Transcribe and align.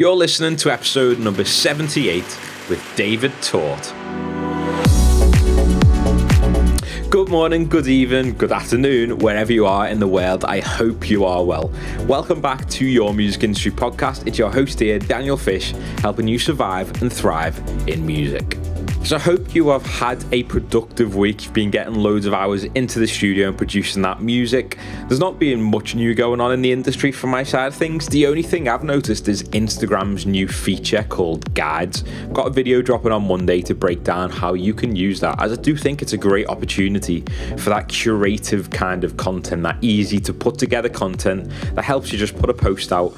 You're 0.00 0.14
listening 0.14 0.54
to 0.58 0.72
episode 0.72 1.18
number 1.18 1.42
78 1.42 2.22
with 2.70 2.80
David 2.94 3.32
Tort. 3.42 3.92
Good 7.10 7.28
morning, 7.28 7.68
good 7.68 7.88
evening, 7.88 8.34
good 8.34 8.52
afternoon, 8.52 9.18
wherever 9.18 9.52
you 9.52 9.66
are 9.66 9.88
in 9.88 9.98
the 9.98 10.06
world. 10.06 10.44
I 10.44 10.60
hope 10.60 11.10
you 11.10 11.24
are 11.24 11.44
well. 11.44 11.72
Welcome 12.06 12.40
back 12.40 12.68
to 12.68 12.86
your 12.86 13.12
music 13.12 13.42
industry 13.42 13.72
podcast. 13.72 14.24
It's 14.28 14.38
your 14.38 14.52
host 14.52 14.78
here, 14.78 15.00
Daniel 15.00 15.36
Fish, 15.36 15.72
helping 15.98 16.28
you 16.28 16.38
survive 16.38 17.02
and 17.02 17.12
thrive 17.12 17.58
in 17.88 18.06
music. 18.06 18.56
So 19.04 19.16
I 19.16 19.20
hope 19.20 19.54
you 19.54 19.70
have 19.70 19.86
had 19.86 20.22
a 20.32 20.42
productive 20.42 21.16
week. 21.16 21.44
You've 21.44 21.54
been 21.54 21.70
getting 21.70 21.94
loads 21.94 22.26
of 22.26 22.34
hours 22.34 22.64
into 22.64 22.98
the 22.98 23.06
studio 23.06 23.48
and 23.48 23.56
producing 23.56 24.02
that 24.02 24.20
music. 24.20 24.76
There's 25.06 25.18
not 25.18 25.38
been 25.38 25.62
much 25.62 25.94
new 25.94 26.14
going 26.14 26.42
on 26.42 26.52
in 26.52 26.60
the 26.60 26.72
industry 26.72 27.10
from 27.10 27.30
my 27.30 27.42
side 27.42 27.68
of 27.68 27.74
things. 27.74 28.06
The 28.06 28.26
only 28.26 28.42
thing 28.42 28.68
I've 28.68 28.84
noticed 28.84 29.26
is 29.28 29.44
Instagram's 29.44 30.26
new 30.26 30.46
feature 30.46 31.06
called 31.08 31.54
Guides. 31.54 32.04
I've 32.24 32.34
got 32.34 32.48
a 32.48 32.50
video 32.50 32.82
dropping 32.82 33.12
on 33.12 33.26
Monday 33.26 33.62
to 33.62 33.74
break 33.74 34.04
down 34.04 34.28
how 34.28 34.52
you 34.52 34.74
can 34.74 34.94
use 34.94 35.20
that, 35.20 35.40
as 35.40 35.52
I 35.52 35.56
do 35.56 35.74
think 35.74 36.02
it's 36.02 36.12
a 36.12 36.18
great 36.18 36.46
opportunity 36.48 37.24
for 37.56 37.70
that 37.70 37.88
curative 37.88 38.68
kind 38.68 39.04
of 39.04 39.16
content, 39.16 39.62
that 39.62 39.78
easy 39.80 40.20
to 40.20 40.34
put 40.34 40.58
together 40.58 40.90
content 40.90 41.50
that 41.74 41.82
helps 41.82 42.12
you 42.12 42.18
just 42.18 42.38
put 42.38 42.50
a 42.50 42.54
post 42.54 42.92
out 42.92 43.14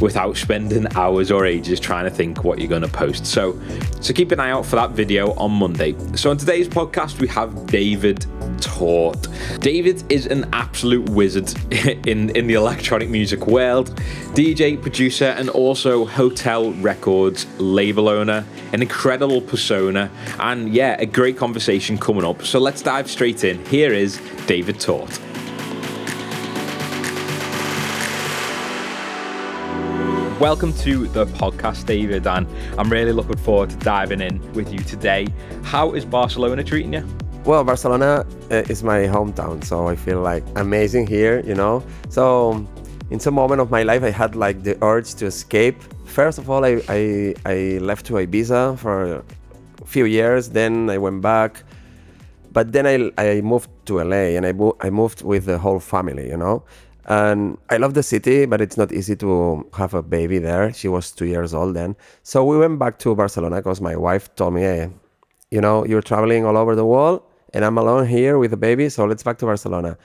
without 0.00 0.36
spending 0.36 0.86
hours 0.96 1.30
or 1.30 1.46
ages 1.46 1.80
trying 1.80 2.04
to 2.04 2.10
think 2.10 2.44
what 2.44 2.58
you're 2.58 2.68
going 2.68 2.82
to 2.82 2.88
post. 2.88 3.26
So, 3.26 3.58
so 4.00 4.12
keep 4.12 4.32
an 4.32 4.40
eye 4.40 4.50
out 4.50 4.66
for 4.66 4.76
that 4.76 4.90
video 4.90 5.32
on 5.34 5.52
Monday. 5.52 5.94
So, 6.16 6.30
on 6.30 6.36
today's 6.36 6.68
podcast, 6.68 7.20
we 7.20 7.28
have 7.28 7.66
David 7.66 8.26
Tort. 8.60 9.28
David 9.60 10.10
is 10.10 10.26
an 10.26 10.48
absolute 10.52 11.08
wizard 11.10 11.52
in, 12.06 12.30
in 12.30 12.46
the 12.46 12.54
electronic 12.54 13.08
music 13.08 13.46
world, 13.46 13.94
DJ, 14.34 14.80
producer, 14.80 15.26
and 15.26 15.48
also 15.50 16.06
HoTL 16.06 16.82
Records 16.82 17.46
label 17.58 18.08
owner, 18.08 18.44
an 18.72 18.82
incredible 18.82 19.40
persona, 19.40 20.10
and 20.40 20.72
yeah, 20.72 20.96
a 20.98 21.06
great 21.06 21.36
conversation 21.36 21.98
coming 21.98 22.24
up. 22.24 22.44
So, 22.44 22.58
let's 22.58 22.82
dive 22.82 23.10
straight 23.10 23.44
in. 23.44 23.64
Here 23.66 23.92
is 23.92 24.20
David 24.46 24.80
Tort. 24.80 25.20
Welcome 30.40 30.72
to 30.84 31.08
the 31.08 31.26
podcast, 31.26 31.86
David, 31.86 32.24
and 32.24 32.46
I'm 32.78 32.88
really 32.92 33.10
looking 33.10 33.38
forward 33.38 33.70
to 33.70 33.76
diving 33.78 34.20
in 34.20 34.40
with 34.52 34.72
you 34.72 34.78
today. 34.78 35.26
How 35.64 35.94
is 35.94 36.04
Barcelona 36.04 36.62
treating 36.62 36.92
you? 36.92 37.04
Well, 37.44 37.64
Barcelona 37.64 38.24
uh, 38.48 38.54
is 38.68 38.84
my 38.84 39.00
hometown, 39.00 39.64
so 39.64 39.88
I 39.88 39.96
feel 39.96 40.20
like 40.20 40.44
amazing 40.54 41.08
here, 41.08 41.40
you 41.40 41.56
know. 41.56 41.82
So, 42.08 42.64
in 43.10 43.18
some 43.18 43.34
moment 43.34 43.60
of 43.60 43.72
my 43.72 43.82
life, 43.82 44.04
I 44.04 44.10
had 44.10 44.36
like 44.36 44.62
the 44.62 44.78
urge 44.80 45.12
to 45.14 45.26
escape. 45.26 45.82
First 46.04 46.38
of 46.38 46.48
all, 46.48 46.64
I, 46.64 46.82
I, 46.88 47.34
I 47.44 47.78
left 47.78 48.06
to 48.06 48.12
Ibiza 48.12 48.78
for 48.78 49.24
a 49.82 49.86
few 49.86 50.04
years, 50.04 50.50
then 50.50 50.88
I 50.88 50.98
went 50.98 51.20
back. 51.20 51.64
But 52.52 52.70
then 52.70 52.86
I, 52.86 53.10
I 53.18 53.40
moved 53.40 53.70
to 53.86 54.04
LA 54.04 54.36
and 54.38 54.46
I, 54.46 54.54
I 54.86 54.90
moved 54.90 55.22
with 55.22 55.46
the 55.46 55.58
whole 55.58 55.80
family, 55.80 56.28
you 56.28 56.36
know. 56.36 56.62
And 57.06 57.56
I 57.70 57.78
love 57.78 57.94
the 57.94 58.02
city, 58.02 58.44
but 58.44 58.60
it's 58.60 58.76
not 58.76 58.92
easy 58.92 59.16
to 59.16 59.66
have 59.74 59.94
a 59.94 60.02
baby 60.02 60.38
there. 60.38 60.72
She 60.72 60.88
was 60.88 61.10
two 61.10 61.24
years 61.26 61.54
old 61.54 61.74
then. 61.74 61.96
So 62.22 62.44
we 62.44 62.58
went 62.58 62.78
back 62.78 62.98
to 63.00 63.14
Barcelona 63.14 63.56
because 63.56 63.80
my 63.80 63.96
wife 63.96 64.34
told 64.34 64.54
me, 64.54 64.62
hey, 64.62 64.90
you 65.50 65.60
know, 65.60 65.86
you're 65.86 66.02
traveling 66.02 66.44
all 66.44 66.56
over 66.56 66.74
the 66.74 66.84
world 66.84 67.22
and 67.54 67.64
I'm 67.64 67.78
alone 67.78 68.06
here 68.06 68.38
with 68.38 68.50
the 68.50 68.56
baby. 68.58 68.88
So 68.90 69.06
let's 69.06 69.22
back 69.22 69.38
to 69.38 69.46
Barcelona. 69.46 69.96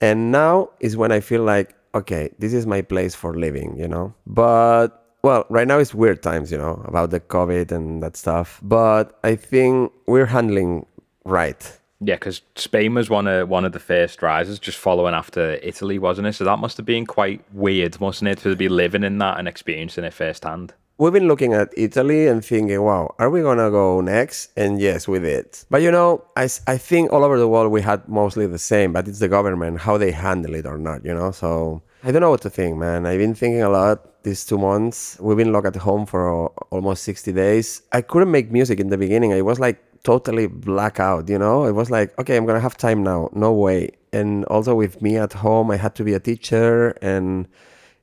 And 0.00 0.30
now 0.30 0.70
is 0.78 0.96
when 0.96 1.10
I 1.10 1.20
feel 1.20 1.42
like, 1.42 1.74
okay, 1.94 2.30
this 2.38 2.52
is 2.52 2.66
my 2.66 2.82
place 2.82 3.14
for 3.14 3.34
living, 3.34 3.76
you 3.76 3.88
know? 3.88 4.14
But 4.26 5.02
well, 5.22 5.46
right 5.48 5.66
now 5.66 5.78
it's 5.78 5.94
weird 5.94 6.22
times, 6.22 6.52
you 6.52 6.58
know, 6.58 6.80
about 6.86 7.10
the 7.10 7.18
COVID 7.18 7.72
and 7.72 8.02
that 8.04 8.16
stuff. 8.16 8.60
But 8.62 9.18
I 9.24 9.34
think 9.34 9.90
we're 10.06 10.26
handling 10.26 10.86
right 11.24 11.80
yeah, 12.00 12.16
because 12.16 12.42
Spain 12.56 12.94
was 12.94 13.08
one 13.08 13.26
of 13.26 13.48
one 13.48 13.64
of 13.64 13.72
the 13.72 13.78
first 13.78 14.22
risers, 14.22 14.58
just 14.58 14.78
following 14.78 15.14
after 15.14 15.58
Italy, 15.62 15.98
wasn't 15.98 16.26
it? 16.26 16.34
So 16.34 16.44
that 16.44 16.58
must 16.58 16.76
have 16.76 16.86
been 16.86 17.06
quite 17.06 17.42
weird, 17.52 18.00
mustn't 18.00 18.28
it, 18.28 18.38
to 18.40 18.54
be 18.54 18.68
living 18.68 19.02
in 19.02 19.18
that 19.18 19.38
and 19.38 19.48
experiencing 19.48 20.04
it 20.04 20.12
firsthand. 20.12 20.74
We've 20.98 21.12
been 21.12 21.28
looking 21.28 21.52
at 21.52 21.74
Italy 21.76 22.26
and 22.26 22.42
thinking, 22.42 22.80
wow, 22.82 23.14
are 23.18 23.28
we 23.28 23.42
gonna 23.42 23.70
go 23.70 24.00
next? 24.00 24.50
And 24.56 24.80
yes, 24.80 25.06
we 25.06 25.18
did. 25.18 25.46
But 25.70 25.82
you 25.82 25.90
know, 25.90 26.24
I, 26.36 26.48
I 26.66 26.78
think 26.78 27.12
all 27.12 27.24
over 27.24 27.38
the 27.38 27.48
world 27.48 27.70
we 27.70 27.82
had 27.82 28.08
mostly 28.08 28.46
the 28.46 28.58
same, 28.58 28.92
but 28.92 29.06
it's 29.06 29.18
the 29.18 29.28
government 29.28 29.80
how 29.80 29.98
they 29.98 30.10
handle 30.10 30.54
it 30.54 30.64
or 30.64 30.78
not, 30.78 31.04
you 31.04 31.12
know. 31.14 31.32
So 31.32 31.82
I 32.02 32.12
don't 32.12 32.22
know 32.22 32.30
what 32.30 32.42
to 32.42 32.50
think, 32.50 32.76
man. 32.76 33.04
I've 33.04 33.18
been 33.18 33.34
thinking 33.34 33.62
a 33.62 33.68
lot 33.68 34.22
these 34.22 34.44
two 34.44 34.58
months. 34.58 35.18
We've 35.20 35.36
been 35.36 35.52
locked 35.52 35.66
at 35.66 35.76
home 35.76 36.06
for 36.06 36.46
uh, 36.46 36.48
almost 36.70 37.04
60 37.04 37.32
days. 37.32 37.82
I 37.92 38.00
couldn't 38.00 38.30
make 38.30 38.50
music 38.50 38.80
in 38.80 38.88
the 38.88 38.98
beginning. 38.98 39.32
I 39.32 39.42
was 39.42 39.60
like 39.60 39.82
totally 40.04 40.46
blackout, 40.46 41.28
you 41.28 41.38
know? 41.38 41.64
It 41.64 41.72
was 41.72 41.90
like, 41.90 42.18
okay, 42.18 42.36
I'm 42.36 42.46
gonna 42.46 42.60
have 42.60 42.76
time 42.76 43.02
now. 43.02 43.30
No 43.32 43.52
way. 43.52 43.90
And 44.12 44.44
also 44.46 44.74
with 44.74 45.02
me 45.02 45.16
at 45.16 45.32
home, 45.32 45.70
I 45.70 45.76
had 45.76 45.94
to 45.96 46.04
be 46.04 46.14
a 46.14 46.20
teacher 46.20 46.90
and 47.02 47.46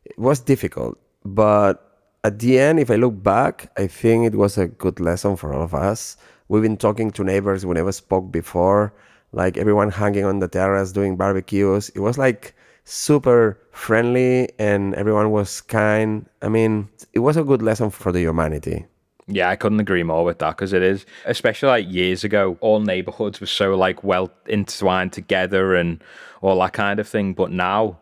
it 0.05 0.17
was 0.17 0.39
difficult. 0.39 0.97
But 1.25 1.93
at 2.23 2.39
the 2.39 2.59
end, 2.59 2.79
if 2.79 2.91
I 2.91 2.95
look 2.95 3.21
back, 3.21 3.71
I 3.77 3.87
think 3.87 4.25
it 4.25 4.35
was 4.35 4.57
a 4.57 4.67
good 4.67 4.99
lesson 4.99 5.35
for 5.35 5.53
all 5.53 5.63
of 5.63 5.73
us. 5.73 6.17
We've 6.47 6.61
been 6.61 6.77
talking 6.77 7.11
to 7.11 7.23
neighbors 7.23 7.65
we 7.65 7.73
never 7.73 7.91
spoke 7.91 8.31
before, 8.31 8.93
like 9.31 9.57
everyone 9.57 9.89
hanging 9.89 10.25
on 10.25 10.39
the 10.39 10.47
terrace 10.47 10.91
doing 10.91 11.17
barbecues. 11.17 11.89
It 11.89 11.99
was 11.99 12.17
like 12.17 12.55
super 12.85 13.59
friendly 13.71 14.51
and 14.59 14.93
everyone 14.95 15.31
was 15.31 15.61
kind. 15.61 16.29
I 16.41 16.49
mean, 16.49 16.89
it 17.13 17.19
was 17.19 17.37
a 17.37 17.43
good 17.43 17.61
lesson 17.61 17.89
for 17.89 18.11
the 18.11 18.19
humanity. 18.19 18.85
Yeah, 19.27 19.49
I 19.49 19.55
couldn't 19.55 19.79
agree 19.79 20.03
more 20.03 20.25
with 20.25 20.39
that 20.39 20.57
because 20.57 20.73
it 20.73 20.81
is, 20.81 21.05
especially 21.25 21.69
like 21.69 21.91
years 21.91 22.23
ago, 22.23 22.57
all 22.59 22.81
neighborhoods 22.81 23.39
were 23.39 23.47
so 23.47 23.75
like 23.75 24.03
well 24.03 24.31
intertwined 24.47 25.13
together 25.13 25.75
and 25.75 26.03
all 26.41 26.59
that 26.59 26.73
kind 26.73 26.99
of 26.99 27.07
thing. 27.07 27.33
But 27.33 27.51
now 27.51 27.99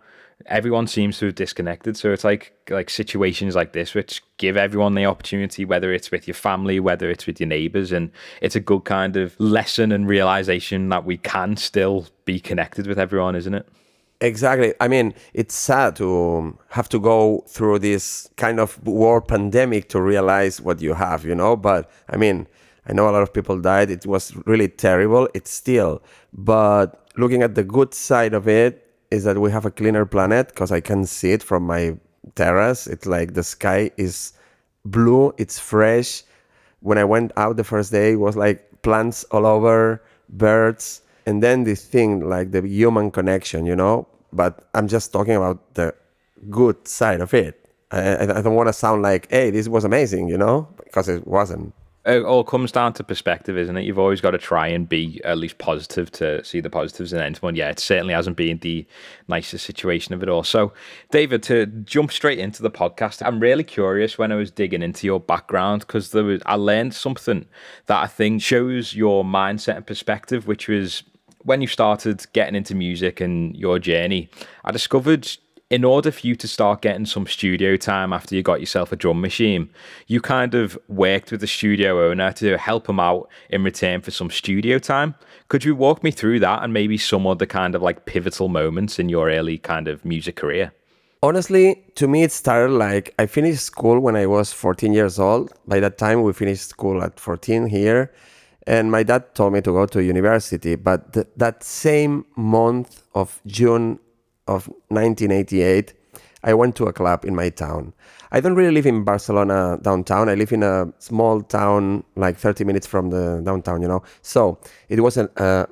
everyone 0.47 0.87
seems 0.87 1.19
to 1.19 1.27
have 1.27 1.35
disconnected. 1.35 1.95
So 1.97 2.11
it's 2.11 2.23
like 2.23 2.53
like 2.69 2.89
situations 2.89 3.55
like 3.55 3.73
this 3.73 3.93
which 3.93 4.21
give 4.37 4.57
everyone 4.57 4.95
the 4.95 5.05
opportunity, 5.05 5.65
whether 5.65 5.93
it's 5.93 6.11
with 6.11 6.27
your 6.27 6.35
family, 6.35 6.79
whether 6.79 7.09
it's 7.09 7.27
with 7.27 7.39
your 7.39 7.47
neighbors, 7.47 7.91
and 7.91 8.11
it's 8.41 8.55
a 8.55 8.59
good 8.59 8.85
kind 8.85 9.17
of 9.17 9.39
lesson 9.39 9.91
and 9.91 10.07
realization 10.07 10.89
that 10.89 11.05
we 11.05 11.17
can 11.17 11.55
still 11.57 12.07
be 12.25 12.39
connected 12.39 12.87
with 12.87 12.97
everyone, 12.97 13.35
isn't 13.35 13.53
it? 13.53 13.67
Exactly. 14.21 14.73
I 14.79 14.87
mean, 14.87 15.15
it's 15.33 15.55
sad 15.55 15.95
to 15.95 16.35
um, 16.37 16.59
have 16.69 16.87
to 16.89 16.99
go 16.99 17.43
through 17.47 17.79
this 17.79 18.29
kind 18.37 18.59
of 18.59 18.81
war 18.85 19.19
pandemic 19.19 19.89
to 19.89 20.01
realize 20.01 20.61
what 20.61 20.79
you 20.79 20.93
have, 20.93 21.25
you 21.25 21.33
know. 21.33 21.55
But 21.55 21.89
I 22.07 22.17
mean, 22.17 22.47
I 22.87 22.93
know 22.93 23.09
a 23.09 23.11
lot 23.11 23.23
of 23.23 23.33
people 23.33 23.59
died. 23.59 23.89
It 23.89 24.05
was 24.05 24.35
really 24.45 24.67
terrible. 24.67 25.27
It's 25.33 25.49
still. 25.49 26.03
But 26.33 27.09
looking 27.17 27.41
at 27.41 27.55
the 27.55 27.63
good 27.63 27.95
side 27.95 28.35
of 28.35 28.47
it 28.47 28.87
is 29.09 29.23
that 29.23 29.39
we 29.39 29.51
have 29.51 29.65
a 29.65 29.71
cleaner 29.71 30.05
planet 30.05 30.49
because 30.49 30.71
I 30.71 30.81
can 30.81 31.05
see 31.05 31.31
it 31.31 31.41
from 31.41 31.63
my 31.63 31.97
terrace. 32.35 32.85
It's 32.85 33.07
like 33.07 33.33
the 33.33 33.43
sky 33.43 33.89
is 33.97 34.33
blue, 34.85 35.33
it's 35.39 35.57
fresh. 35.57 36.23
When 36.81 36.99
I 36.99 37.03
went 37.05 37.31
out 37.37 37.57
the 37.57 37.63
first 37.63 37.91
day, 37.91 38.13
it 38.13 38.17
was 38.17 38.35
like 38.35 38.83
plants 38.83 39.23
all 39.25 39.47
over, 39.47 40.03
birds 40.29 41.01
and 41.25 41.43
then 41.43 41.63
this 41.63 41.85
thing 41.85 42.21
like 42.27 42.51
the 42.51 42.61
human 42.65 43.11
connection 43.11 43.65
you 43.65 43.75
know 43.75 44.07
but 44.33 44.67
I'm 44.73 44.87
just 44.87 45.11
talking 45.11 45.35
about 45.35 45.73
the 45.75 45.93
good 46.49 46.87
side 46.87 47.21
of 47.21 47.33
it. 47.33 47.57
I, 47.91 48.23
I 48.23 48.41
don't 48.41 48.55
want 48.55 48.67
to 48.69 48.73
sound 48.73 49.01
like, 49.01 49.29
hey, 49.29 49.51
this 49.51 49.67
was 49.67 49.83
amazing, 49.83 50.29
you 50.29 50.37
know, 50.37 50.67
because 50.83 51.09
it 51.09 51.27
wasn't. 51.27 51.73
It 52.03 52.23
all 52.23 52.43
comes 52.43 52.71
down 52.71 52.93
to 52.93 53.03
perspective, 53.03 53.55
isn't 53.55 53.77
it? 53.77 53.83
You've 53.83 53.99
always 53.99 54.21
got 54.21 54.31
to 54.31 54.39
try 54.39 54.67
and 54.69 54.89
be 54.89 55.21
at 55.23 55.37
least 55.37 55.59
positive 55.59 56.11
to 56.13 56.43
see 56.43 56.59
the 56.59 56.69
positives 56.69 57.13
in 57.13 57.21
anyone. 57.21 57.55
Yeah, 57.55 57.69
it 57.69 57.79
certainly 57.79 58.15
hasn't 58.15 58.37
been 58.37 58.57
the 58.57 58.87
nicest 59.27 59.67
situation 59.67 60.15
of 60.15 60.23
it 60.23 60.29
all. 60.29 60.43
So, 60.43 60.73
David, 61.11 61.43
to 61.43 61.67
jump 61.67 62.11
straight 62.11 62.39
into 62.39 62.63
the 62.63 62.71
podcast, 62.71 63.23
I'm 63.23 63.39
really 63.39 63.63
curious 63.63 64.17
when 64.17 64.31
I 64.31 64.35
was 64.35 64.49
digging 64.49 64.81
into 64.81 65.05
your 65.05 65.19
background 65.19 65.81
because 65.81 66.09
there 66.09 66.23
was 66.23 66.41
I 66.47 66.55
learned 66.55 66.95
something 66.95 67.45
that 67.85 68.01
I 68.01 68.07
think 68.07 68.41
shows 68.41 68.95
your 68.95 69.23
mindset 69.23 69.75
and 69.75 69.85
perspective, 69.85 70.47
which 70.47 70.67
was 70.67 71.03
when 71.43 71.61
you 71.61 71.67
started 71.67 72.25
getting 72.33 72.55
into 72.55 72.75
music 72.75 73.21
and 73.21 73.55
your 73.55 73.79
journey, 73.79 74.29
I 74.63 74.71
discovered 74.71 75.27
in 75.71 75.85
order 75.85 76.11
for 76.11 76.27
you 76.27 76.35
to 76.35 76.47
start 76.49 76.81
getting 76.81 77.05
some 77.05 77.25
studio 77.25 77.77
time 77.77 78.11
after 78.11 78.35
you 78.35 78.43
got 78.43 78.59
yourself 78.59 78.91
a 78.91 78.97
drum 78.97 79.21
machine, 79.21 79.69
you 80.05 80.19
kind 80.19 80.53
of 80.53 80.77
worked 80.89 81.31
with 81.31 81.39
the 81.39 81.47
studio 81.47 82.09
owner 82.09 82.33
to 82.33 82.57
help 82.57 82.89
him 82.89 82.99
out 82.99 83.29
in 83.49 83.63
return 83.63 84.01
for 84.01 84.11
some 84.11 84.29
studio 84.29 84.77
time. 84.77 85.15
Could 85.47 85.63
you 85.63 85.73
walk 85.73 86.03
me 86.03 86.11
through 86.11 86.41
that 86.41 86.61
and 86.61 86.73
maybe 86.73 86.97
some 86.97 87.25
of 87.25 87.39
the 87.39 87.47
kind 87.47 87.73
of 87.73 87.81
like 87.81 88.05
pivotal 88.05 88.49
moments 88.49 88.99
in 88.99 89.07
your 89.07 89.31
early 89.31 89.57
kind 89.57 89.87
of 89.87 90.03
music 90.03 90.35
career? 90.35 90.73
Honestly, 91.23 91.81
to 91.95 92.05
me, 92.05 92.23
it 92.23 92.33
started 92.33 92.73
like 92.73 93.13
I 93.17 93.25
finished 93.25 93.63
school 93.63 94.01
when 94.01 94.17
I 94.17 94.25
was 94.25 94.51
14 94.51 94.91
years 94.91 95.19
old. 95.19 95.53
By 95.65 95.79
that 95.79 95.97
time, 95.97 96.23
we 96.23 96.33
finished 96.33 96.67
school 96.67 97.01
at 97.01 97.17
14 97.17 97.67
here 97.67 98.11
and 98.67 98.91
my 98.91 99.03
dad 99.03 99.33
told 99.35 99.53
me 99.53 99.61
to 99.61 99.71
go 99.71 99.85
to 99.85 100.03
university. 100.03 100.75
But 100.75 101.13
th- 101.13 101.27
that 101.37 101.63
same 101.63 102.25
month 102.35 103.03
of 103.15 103.41
June 103.45 103.99
of 104.47 104.67
1988, 104.89 105.93
I 106.43 106.53
went 106.53 106.75
to 106.77 106.85
a 106.85 106.93
club 106.93 107.25
in 107.25 107.35
my 107.35 107.49
town. 107.49 107.93
I 108.31 108.39
don't 108.39 108.55
really 108.55 108.71
live 108.71 108.85
in 108.85 109.03
Barcelona 109.03 109.77
downtown. 109.81 110.29
I 110.29 110.35
live 110.35 110.51
in 110.53 110.63
a 110.63 110.91
small 110.99 111.41
town, 111.41 112.03
like 112.15 112.37
30 112.37 112.63
minutes 112.63 112.87
from 112.87 113.09
the 113.09 113.41
downtown, 113.43 113.81
you 113.81 113.87
know. 113.87 114.03
So 114.21 114.59
it 114.89 115.01
wasn't. 115.01 115.37
Uh, 115.39 115.65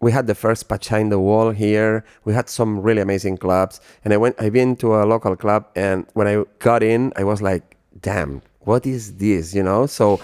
we 0.00 0.12
had 0.12 0.26
the 0.26 0.34
first 0.34 0.68
Pacha 0.68 0.98
in 0.98 1.08
the 1.08 1.18
wall 1.18 1.50
here. 1.50 2.04
We 2.24 2.34
had 2.34 2.48
some 2.48 2.80
really 2.80 3.00
amazing 3.00 3.38
clubs, 3.38 3.80
and 4.04 4.12
I 4.12 4.16
went. 4.16 4.36
I've 4.40 4.52
been 4.52 4.76
to 4.76 4.96
a 4.96 5.04
local 5.04 5.36
club, 5.36 5.66
and 5.74 6.06
when 6.14 6.26
I 6.26 6.44
got 6.58 6.82
in, 6.82 7.12
I 7.16 7.24
was 7.24 7.40
like, 7.40 7.76
"Damn, 8.00 8.42
what 8.60 8.86
is 8.86 9.16
this?" 9.16 9.54
You 9.54 9.62
know. 9.62 9.86
So 9.86 10.20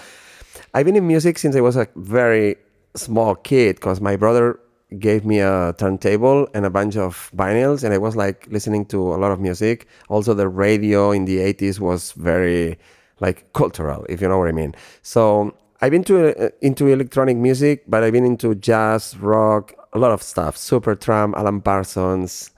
I've 0.73 0.85
been 0.85 0.95
in 0.95 1.07
music 1.07 1.37
since 1.37 1.55
I 1.55 1.61
was 1.61 1.75
a 1.75 1.87
very 1.95 2.55
small 2.95 3.35
kid, 3.35 3.75
because 3.77 3.99
my 4.01 4.15
brother 4.15 4.59
gave 4.99 5.25
me 5.25 5.39
a 5.39 5.73
turntable 5.77 6.47
and 6.53 6.65
a 6.65 6.69
bunch 6.69 6.95
of 6.95 7.31
vinyls 7.35 7.83
and 7.83 7.93
i 7.93 7.97
was 7.97 8.15
like 8.15 8.45
listening 8.51 8.85
to 8.85 9.13
a 9.13 9.17
lot 9.17 9.31
of 9.31 9.39
music. 9.39 9.87
Also 10.09 10.33
the 10.33 10.47
radio 10.47 11.11
in 11.11 11.25
the 11.25 11.37
80s 11.37 11.79
was 11.79 12.11
very 12.11 12.77
like 13.19 13.51
cultural 13.53 14.05
if 14.09 14.21
you 14.21 14.27
know 14.27 14.37
what 14.37 14.47
i 14.47 14.51
mean. 14.51 14.75
So 15.01 15.55
i've 15.81 15.91
been 15.91 16.03
to, 16.03 16.45
uh, 16.45 16.49
into 16.61 16.87
electronic 16.87 17.37
music 17.37 17.83
but 17.87 18.03
i've 18.03 18.13
been 18.13 18.25
into 18.25 18.53
jazz 18.55 19.17
rock 19.17 19.73
a 19.93 19.99
lot 19.99 20.11
of 20.11 20.21
stuff. 20.21 20.55
Supertramp 20.55 21.33
alan 21.35 21.61
parsons 21.61 22.51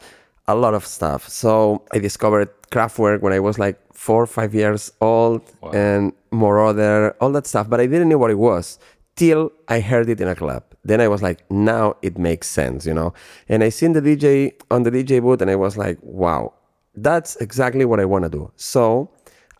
a 0.47 0.55
lot 0.55 0.73
of 0.73 0.85
stuff. 0.85 1.29
So 1.29 1.83
i 1.93 1.99
discovered 1.99 2.49
Kraftwerk 2.69 3.21
when 3.21 3.31
i 3.31 3.39
was 3.39 3.57
like 3.57 3.79
four 3.95 4.21
or 4.21 4.27
five 4.27 4.53
years 4.53 4.91
old 5.01 5.41
wow. 5.61 5.71
and 5.71 6.13
Moroder 6.31 7.15
all 7.19 7.31
that 7.31 7.47
stuff 7.47 7.69
but 7.69 7.79
i 7.79 7.87
didn't 7.87 8.09
know 8.09 8.17
what 8.17 8.29
it 8.29 8.37
was 8.37 8.77
till 9.15 9.51
i 9.67 9.79
heard 9.79 10.09
it 10.09 10.19
in 10.21 10.27
a 10.27 10.35
club 10.35 10.63
then 10.85 11.01
I 11.01 11.07
was 11.07 11.21
like, 11.23 11.43
now 11.49 11.95
it 12.03 12.17
makes 12.17 12.47
sense, 12.47 12.85
you 12.85 12.93
know? 12.93 13.13
And 13.49 13.63
I 13.63 13.69
seen 13.69 13.93
the 13.93 14.01
DJ 14.01 14.53
on 14.69 14.83
the 14.83 14.91
DJ 14.91 15.19
booth 15.19 15.41
and 15.41 15.49
I 15.49 15.55
was 15.55 15.77
like, 15.77 15.97
wow, 16.01 16.53
that's 16.95 17.35
exactly 17.37 17.85
what 17.85 17.99
I 17.99 18.05
want 18.05 18.23
to 18.23 18.29
do. 18.29 18.51
So 18.55 19.09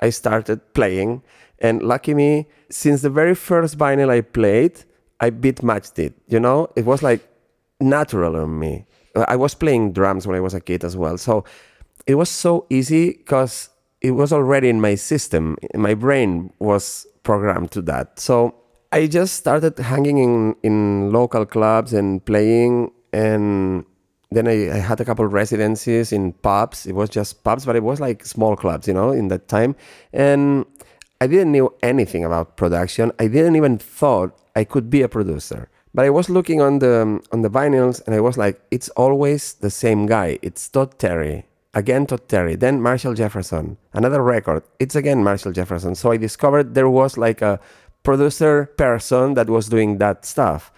I 0.02 0.12
started 0.12 0.62
playing. 0.76 1.24
And 1.60 1.82
lucky 1.82 2.14
me, 2.14 2.48
since 2.70 3.02
the 3.02 3.10
very 3.10 3.34
first 3.34 3.76
vinyl 3.78 4.10
I 4.10 4.22
played, 4.22 4.84
I 5.20 5.32
beat 5.32 5.64
matched 5.64 5.98
it, 5.98 6.14
you 6.28 6.40
know? 6.40 6.70
It 6.76 6.86
was 6.86 7.02
like 7.02 7.28
natural 7.82 8.36
on 8.36 8.60
me. 8.60 8.86
I 9.28 9.36
was 9.36 9.56
playing 9.56 9.94
drums 9.94 10.28
when 10.28 10.36
I 10.36 10.42
was 10.42 10.54
a 10.54 10.62
kid 10.62 10.84
as 10.84 10.96
well. 10.96 11.18
So 11.18 11.44
it 12.06 12.16
was 12.16 12.30
so 12.30 12.68
easy 12.70 13.14
because 13.14 13.70
it 14.06 14.12
was 14.12 14.32
already 14.32 14.70
in 14.70 14.80
my 14.80 14.94
system. 14.94 15.58
My 15.74 15.96
brain 15.96 16.54
was 16.60 17.08
programmed 17.24 17.72
to 17.72 17.82
that. 17.84 18.20
So 18.20 18.54
I 18.92 19.08
just 19.08 19.34
started 19.34 19.80
hanging 19.80 20.20
in, 20.20 20.56
in 20.62 21.12
local 21.12 21.44
clubs 21.46 21.92
and 21.92 22.24
playing 22.24 22.92
and 23.12 23.84
then 24.30 24.48
I, 24.48 24.78
I, 24.78 24.78
had 24.78 25.00
a 25.00 25.06
couple 25.06 25.26
of 25.26 25.34
residencies 25.34 26.12
in 26.12 26.34
pubs. 26.34 26.86
It 26.86 26.94
was 26.94 27.10
just 27.10 27.44
pubs, 27.44 27.66
but 27.66 27.76
it 27.76 27.84
was 27.84 28.00
like 28.00 28.26
small 28.26 28.56
clubs, 28.56 28.88
you 28.88 28.94
know, 28.94 29.12
in 29.12 29.30
that 29.30 29.48
time. 29.48 29.76
And 30.14 30.66
I 31.20 31.26
didn't 31.28 31.54
know 31.54 31.74
anything 31.82 32.24
about 32.26 32.58
production. 32.58 33.12
I 33.18 33.28
didn't 33.28 33.56
even 33.56 33.78
thought 33.78 34.38
I 34.56 34.66
could 34.66 34.90
be 34.90 35.02
a 35.02 35.08
producer. 35.08 35.70
But 35.96 36.06
I 36.06 36.10
was 36.10 36.30
looking 36.30 36.62
on 36.62 36.80
the 36.80 37.22
on 37.32 37.42
the 37.42 37.50
vinyls 37.50 38.06
and 38.06 38.14
I 38.14 38.20
was 38.20 38.38
like, 38.38 38.62
it's 38.70 38.90
always 38.90 39.54
the 39.54 39.72
same 39.72 40.06
guy. 40.06 40.38
It's 40.42 40.68
Todd 40.70 41.00
Terry. 41.00 41.46
Again 41.76 42.06
Todd 42.06 42.30
Terry. 42.30 42.56
Then 42.56 42.82
Marshall 42.82 43.14
Jefferson. 43.14 43.78
Another 43.94 44.24
record. 44.24 44.64
It's 44.80 44.96
again 44.96 45.24
Marshall 45.24 45.52
Jefferson. 45.52 45.94
So 45.94 46.12
I 46.12 46.18
discovered 46.18 46.74
there 46.74 46.90
was 46.90 47.18
like 47.18 47.42
a 47.42 47.60
producer 48.04 48.68
person 48.78 49.34
that 49.34 49.50
was 49.50 49.68
doing 49.68 49.98
that 49.98 50.26
stuff. 50.26 50.72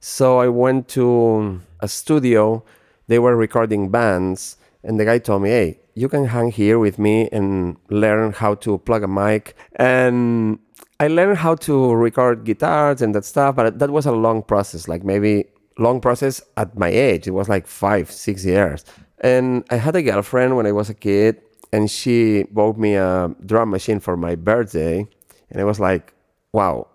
So 0.00 0.40
I 0.40 0.48
went 0.48 0.88
to 0.88 1.62
a 1.80 1.88
studio. 1.88 2.62
They 3.08 3.18
were 3.18 3.36
recording 3.36 3.90
bands, 3.90 4.58
and 4.82 5.00
the 5.00 5.06
guy 5.06 5.18
told 5.18 5.42
me, 5.42 5.48
"Hey, 5.48 5.80
you 5.94 6.10
can 6.10 6.26
hang 6.26 6.50
here 6.50 6.78
with 6.78 6.98
me 6.98 7.28
and 7.32 7.76
learn 7.88 8.32
how 8.32 8.54
to 8.56 8.76
plug 8.78 9.02
a 9.02 9.08
mic." 9.08 9.56
And 9.76 10.58
I 11.00 11.08
learned 11.08 11.38
how 11.38 11.54
to 11.66 11.94
record 11.94 12.44
guitars 12.44 13.00
and 13.00 13.14
that 13.14 13.24
stuff, 13.24 13.56
but 13.56 13.78
that 13.78 13.90
was 13.90 14.04
a 14.04 14.12
long 14.12 14.42
process. 14.42 14.88
Like 14.88 15.04
maybe 15.04 15.46
long 15.78 16.00
process 16.00 16.42
at 16.56 16.78
my 16.78 16.88
age. 16.88 17.26
It 17.26 17.32
was 17.32 17.48
like 17.48 17.66
five, 17.66 18.10
six 18.10 18.44
years. 18.44 18.84
And 19.24 19.64
I 19.70 19.76
had 19.76 19.96
a 19.96 20.02
girlfriend 20.02 20.54
when 20.54 20.66
I 20.66 20.72
was 20.72 20.90
a 20.90 20.94
kid, 20.94 21.40
and 21.72 21.90
she 21.90 22.44
bought 22.50 22.76
me 22.76 22.94
a 22.94 23.34
drum 23.46 23.70
machine 23.70 23.98
for 23.98 24.18
my 24.18 24.34
birthday. 24.36 25.08
And 25.50 25.60
I 25.62 25.64
was 25.64 25.80
like, 25.80 26.12
wow, 26.52 26.88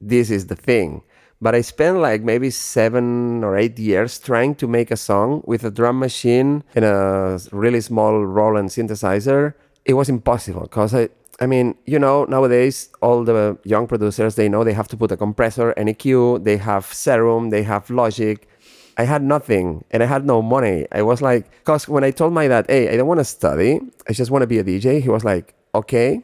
this 0.00 0.30
is 0.30 0.48
the 0.48 0.56
thing. 0.56 1.02
But 1.40 1.54
I 1.54 1.60
spent 1.60 1.98
like 1.98 2.22
maybe 2.22 2.50
seven 2.50 3.44
or 3.44 3.56
eight 3.56 3.78
years 3.78 4.18
trying 4.18 4.56
to 4.56 4.66
make 4.66 4.90
a 4.90 4.96
song 4.96 5.42
with 5.46 5.62
a 5.62 5.70
drum 5.70 6.00
machine 6.00 6.64
and 6.74 6.84
a 6.84 7.38
really 7.52 7.80
small 7.80 8.24
Roland 8.24 8.70
synthesizer. 8.70 9.54
It 9.84 9.94
was 9.94 10.08
impossible 10.08 10.62
because 10.62 10.92
I, 10.92 11.08
I 11.40 11.46
mean, 11.46 11.76
you 11.86 11.98
know, 11.98 12.24
nowadays 12.24 12.88
all 13.00 13.22
the 13.22 13.58
young 13.64 13.86
producers 13.86 14.34
they 14.34 14.48
know 14.48 14.64
they 14.64 14.72
have 14.72 14.88
to 14.88 14.96
put 14.96 15.12
a 15.12 15.16
compressor, 15.16 15.70
an 15.72 15.86
EQ, 15.86 16.42
they 16.44 16.56
have 16.56 16.86
Serum, 16.86 17.50
they 17.50 17.62
have 17.62 17.90
Logic. 17.90 18.48
I 18.96 19.04
had 19.04 19.22
nothing 19.22 19.84
and 19.90 20.02
I 20.02 20.06
had 20.06 20.24
no 20.24 20.42
money. 20.42 20.86
I 20.92 21.02
was 21.02 21.20
like, 21.20 21.50
because 21.50 21.88
when 21.88 22.04
I 22.04 22.10
told 22.10 22.32
my 22.32 22.48
dad, 22.48 22.66
hey, 22.68 22.88
I 22.88 22.96
don't 22.96 23.08
want 23.08 23.20
to 23.20 23.24
study, 23.24 23.80
I 24.08 24.12
just 24.12 24.30
want 24.30 24.42
to 24.42 24.46
be 24.46 24.58
a 24.58 24.64
DJ, 24.64 25.02
he 25.02 25.08
was 25.08 25.24
like, 25.24 25.54
okay, 25.74 26.22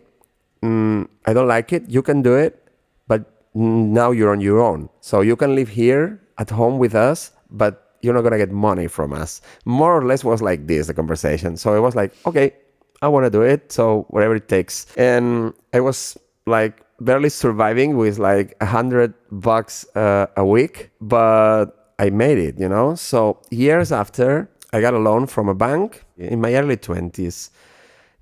mm, 0.63 1.09
I 1.27 1.33
don't 1.33 1.49
like 1.49 1.73
it. 1.73 1.89
You 1.89 2.03
can 2.03 2.23
do 2.23 2.35
it, 2.35 2.63
but 3.09 3.25
now 3.55 4.11
you're 4.11 4.31
on 4.31 4.41
your 4.41 4.61
own. 4.61 4.89
So 5.01 5.21
you 5.21 5.37
can 5.37 5.55
live 5.55 5.69
here 5.69 6.21
at 6.39 6.51
home 6.51 6.79
with 6.79 6.95
us, 6.95 7.33
but 7.51 7.97
you're 8.03 8.15
not 8.15 8.23
gonna 8.23 8.39
get 8.39 8.51
money 8.51 8.87
from 8.87 9.13
us. 9.13 9.43
More 9.65 9.97
or 9.97 10.05
less 10.05 10.25
was 10.25 10.41
like 10.41 10.67
this 10.67 10.87
the 10.87 10.95
conversation. 10.95 11.57
So 11.57 11.75
it 11.75 11.81
was 11.81 11.95
like, 11.95 12.15
okay, 12.27 12.55
I 13.03 13.09
want 13.09 13.25
to 13.25 13.31
do 13.31 13.43
it. 13.43 13.73
So 13.73 14.07
whatever 14.09 14.37
it 14.37 14.49
takes. 14.49 14.87
And 14.97 15.53
I 15.73 15.81
was 15.81 16.17
like 16.47 16.85
barely 17.01 17.29
surviving 17.29 17.97
with 17.97 18.19
like 18.19 18.57
a 18.61 18.67
hundred 18.67 19.15
bucks 19.31 19.85
uh, 19.97 20.27
a 20.37 20.45
week, 20.45 20.91
but 21.01 21.80
I 22.01 22.11
made 22.11 22.39
it. 22.39 22.59
You 22.59 22.69
know. 22.69 22.97
So 22.97 23.39
years 23.51 23.93
after, 23.93 24.49
I 24.73 24.81
got 24.81 24.95
a 24.95 24.99
loan 24.99 25.27
from 25.27 25.49
a 25.49 25.55
bank 25.55 26.05
in 26.17 26.41
my 26.41 26.55
early 26.55 26.77
twenties, 26.77 27.51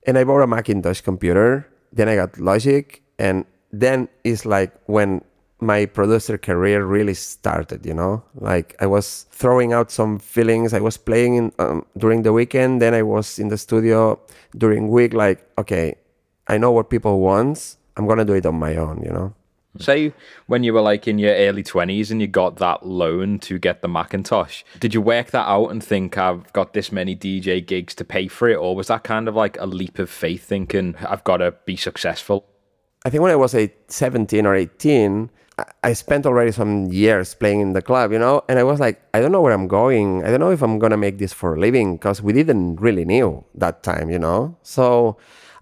and 0.07 0.19
I 0.19 0.25
bought 0.25 0.43
a 0.43 0.47
Macintosh 0.47 1.01
computer 1.01 1.69
then 1.93 2.09
I 2.09 2.17
got 2.17 2.39
Logic, 2.39 3.03
and 3.19 3.45
then 3.73 4.09
it's 4.25 4.45
like 4.45 4.73
when 4.87 5.23
my 5.61 5.87
producer 5.87 6.39
career 6.39 6.85
really 6.85 7.15
started 7.15 7.85
you 7.85 7.93
know 7.93 8.23
like 8.37 8.77
i 8.79 8.87
was 8.87 9.27
throwing 9.33 9.73
out 9.73 9.91
some 9.91 10.17
feelings 10.17 10.73
i 10.73 10.79
was 10.79 10.97
playing 10.97 11.35
in, 11.35 11.53
um, 11.59 11.85
during 11.97 12.23
the 12.23 12.33
weekend 12.33 12.81
then 12.81 12.95
i 12.95 13.03
was 13.03 13.41
in 13.41 13.49
the 13.49 13.59
studio 13.59 14.17
during 14.57 14.87
week 14.87 15.13
like 15.13 15.45
okay 15.59 15.97
i 16.47 16.57
know 16.57 16.71
what 16.71 16.89
people 16.89 17.19
want 17.19 17.75
i'm 17.97 18.07
gonna 18.07 18.25
do 18.25 18.35
it 18.35 18.47
on 18.47 18.55
my 18.55 18.77
own 18.77 19.03
you 19.03 19.11
know 19.11 19.35
Say 19.79 20.13
when 20.47 20.65
you 20.65 20.73
were 20.73 20.81
like 20.81 21.07
in 21.07 21.19
your 21.19 21.35
early 21.35 21.63
20s 21.63 22.11
and 22.11 22.21
you 22.21 22.27
got 22.27 22.57
that 22.57 22.87
loan 22.87 23.39
to 23.41 23.59
get 23.59 23.83
the 23.83 23.89
Macintosh, 23.89 24.65
did 24.81 24.95
you 24.95 25.01
work 25.01 25.31
that 25.31 25.47
out 25.47 25.69
and 25.69 25.83
think 25.83 26.19
I've 26.19 26.53
got 26.53 26.73
this 26.73 26.91
many 26.91 27.15
DJ 27.15 27.65
gigs 27.65 27.95
to 27.97 28.05
pay 28.05 28.29
for 28.29 28.49
it? 28.49 28.57
Or 28.57 28.75
was 28.75 28.89
that 28.89 29.05
kind 29.05 29.29
of 29.29 29.37
like 29.37 29.57
a 29.61 29.67
leap 29.67 29.99
of 29.99 30.11
faith 30.11 30.45
thinking 30.45 30.97
I've 30.97 31.25
got 31.25 31.37
to 31.39 31.53
be 31.65 31.77
successful? 31.77 32.47
I 33.05 33.11
think 33.11 33.23
when 33.23 33.31
I 33.31 33.37
was 33.37 33.55
17 33.89 34.47
or 34.47 34.55
18, 34.55 35.31
I 35.83 35.93
spent 35.93 36.27
already 36.27 36.53
some 36.53 36.87
years 36.87 37.35
playing 37.35 37.61
in 37.61 37.73
the 37.73 37.83
club, 37.83 38.13
you 38.13 38.19
know, 38.19 38.43
and 38.49 38.59
I 38.59 38.63
was 38.63 38.81
like, 38.81 39.01
I 39.13 39.21
don't 39.21 39.33
know 39.33 39.41
where 39.41 39.53
I'm 39.53 39.69
going. 39.69 40.25
I 40.25 40.31
don't 40.31 40.41
know 40.41 40.51
if 40.51 40.63
I'm 40.63 40.79
going 40.79 40.91
to 40.91 40.97
make 40.97 41.19
this 41.19 41.33
for 41.33 41.55
a 41.55 41.59
living 41.59 41.97
because 41.97 42.23
we 42.23 42.33
didn't 42.33 42.77
really 42.77 43.05
knew 43.05 43.45
that 43.55 43.83
time, 43.83 44.11
you 44.11 44.19
know. 44.19 44.57
So 44.63 45.17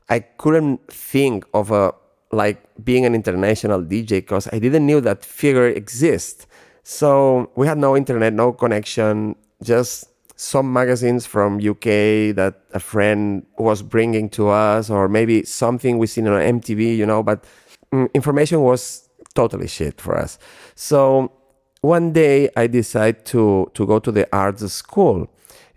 I 0.08 0.20
couldn't 0.20 0.86
think 0.92 1.44
of 1.54 1.70
a 1.70 1.94
like 2.32 2.62
being 2.84 3.04
an 3.04 3.14
international 3.14 3.82
DJ 3.82 4.20
because 4.20 4.48
I 4.52 4.58
didn't 4.58 4.86
knew 4.86 5.00
that 5.02 5.24
figure 5.24 5.68
exists. 5.68 6.46
So 6.82 7.50
we 7.56 7.66
had 7.66 7.78
no 7.78 7.96
internet, 7.96 8.32
no 8.32 8.52
connection, 8.52 9.36
just 9.62 10.06
some 10.36 10.72
magazines 10.72 11.24
from 11.26 11.56
UK 11.56 12.34
that 12.36 12.60
a 12.74 12.78
friend 12.78 13.44
was 13.58 13.82
bringing 13.82 14.28
to 14.30 14.48
us, 14.48 14.90
or 14.90 15.08
maybe 15.08 15.44
something 15.44 15.98
we 15.98 16.06
seen 16.06 16.26
on 16.28 16.40
MTV, 16.60 16.96
you 16.96 17.06
know. 17.06 17.22
But 17.22 17.44
mm, 17.92 18.12
information 18.12 18.60
was 18.60 19.08
totally 19.34 19.66
shit 19.66 20.00
for 20.00 20.16
us. 20.16 20.38
So 20.74 21.32
one 21.80 22.12
day 22.12 22.50
I 22.56 22.66
decided 22.66 23.24
to 23.26 23.70
to 23.74 23.86
go 23.86 23.98
to 23.98 24.12
the 24.12 24.28
arts 24.32 24.70
school, 24.72 25.28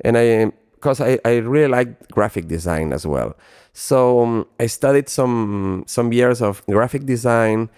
and 0.01 0.17
I 0.17 0.51
because 0.79 1.01
I, 1.01 1.19
I 1.25 1.37
really 1.37 1.67
like 1.67 2.07
graphic 2.09 2.47
design 2.47 2.93
as 2.93 3.05
well. 3.05 3.35
So 3.73 4.23
um, 4.23 4.47
I 4.59 4.67
studied 4.67 5.09
some 5.09 5.83
some 5.87 6.13
years 6.13 6.41
of 6.41 6.63
graphic 6.65 7.05
design, 7.05 7.69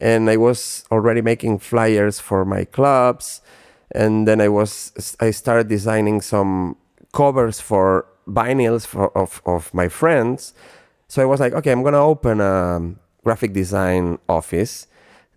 and 0.00 0.28
I 0.30 0.36
was 0.36 0.84
already 0.90 1.20
making 1.20 1.58
flyers 1.60 2.18
for 2.18 2.44
my 2.44 2.64
clubs, 2.64 3.42
and 3.92 4.26
then 4.26 4.40
I 4.40 4.48
was 4.48 4.92
I 5.20 5.30
started 5.30 5.68
designing 5.68 6.20
some 6.20 6.76
covers 7.12 7.60
for 7.60 8.06
vinyls 8.26 8.86
for, 8.86 9.16
of 9.16 9.42
of 9.46 9.72
my 9.72 9.88
friends. 9.88 10.54
So 11.08 11.22
I 11.22 11.26
was 11.26 11.38
like, 11.38 11.52
okay, 11.52 11.70
I'm 11.70 11.82
gonna 11.82 12.02
open 12.02 12.40
a 12.40 12.80
graphic 13.22 13.52
design 13.52 14.18
office. 14.28 14.86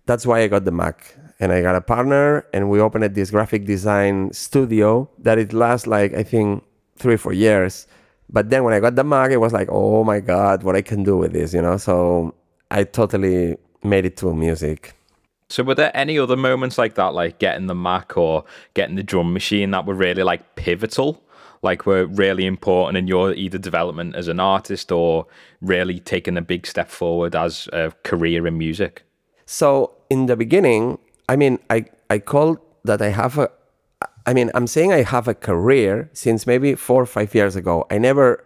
That's 0.06 0.26
why 0.26 0.40
I 0.40 0.48
got 0.48 0.64
the 0.64 0.72
Mac 0.72 1.14
and 1.38 1.52
I 1.52 1.62
got 1.62 1.74
a 1.74 1.80
partner 1.80 2.44
and 2.52 2.68
we 2.68 2.80
opened 2.80 3.14
this 3.14 3.30
graphic 3.30 3.64
design 3.64 4.32
studio 4.32 5.08
that 5.18 5.38
it 5.38 5.52
lasts 5.52 5.86
like 5.86 6.12
I 6.14 6.22
think 6.22 6.64
three 7.00 7.16
four 7.16 7.32
years 7.32 7.86
But 8.32 8.50
then 8.50 8.62
when 8.64 8.74
I 8.74 8.80
got 8.80 8.94
the 8.94 9.04
Mac, 9.04 9.30
it 9.32 9.38
was 9.38 9.52
like, 9.52 9.68
oh 9.70 10.04
my 10.04 10.20
God, 10.20 10.62
what 10.62 10.76
I 10.76 10.82
can 10.82 11.02
do 11.02 11.16
with 11.16 11.32
this, 11.32 11.52
you 11.52 11.62
know? 11.62 11.76
So 11.78 12.34
I 12.70 12.84
totally 12.84 13.56
made 13.82 14.04
it 14.06 14.16
to 14.18 14.32
music. 14.32 14.94
So 15.48 15.64
were 15.64 15.74
there 15.74 15.90
any 15.96 16.16
other 16.16 16.36
moments 16.36 16.78
like 16.78 16.94
that, 16.94 17.12
like 17.12 17.40
getting 17.40 17.66
the 17.66 17.74
Mac 17.74 18.16
or 18.16 18.44
getting 18.74 18.94
the 18.94 19.02
drum 19.02 19.32
machine 19.32 19.72
that 19.72 19.84
were 19.84 19.94
really 19.94 20.22
like 20.22 20.54
pivotal? 20.54 21.20
Like 21.62 21.86
were 21.86 22.06
really 22.06 22.46
important 22.46 22.98
in 22.98 23.08
your 23.08 23.34
either 23.34 23.58
development 23.58 24.14
as 24.14 24.28
an 24.28 24.38
artist 24.38 24.92
or 24.92 25.26
really 25.60 25.98
taking 25.98 26.36
a 26.36 26.42
big 26.42 26.66
step 26.66 26.88
forward 26.88 27.34
as 27.34 27.68
a 27.72 27.92
career 28.04 28.46
in 28.46 28.56
music? 28.56 29.02
So 29.44 29.90
in 30.08 30.26
the 30.26 30.36
beginning, 30.36 30.98
I 31.28 31.34
mean, 31.34 31.58
I, 31.68 31.86
I 32.08 32.20
called 32.20 32.58
that 32.84 33.02
I 33.02 33.08
have 33.08 33.38
a, 33.38 33.50
I 34.26 34.34
mean, 34.34 34.50
I'm 34.54 34.66
saying 34.66 34.92
I 34.92 35.02
have 35.02 35.28
a 35.28 35.34
career 35.34 36.10
since 36.12 36.46
maybe 36.46 36.74
four 36.74 37.02
or 37.02 37.06
five 37.06 37.34
years 37.34 37.56
ago. 37.56 37.86
I 37.90 37.98
never 37.98 38.44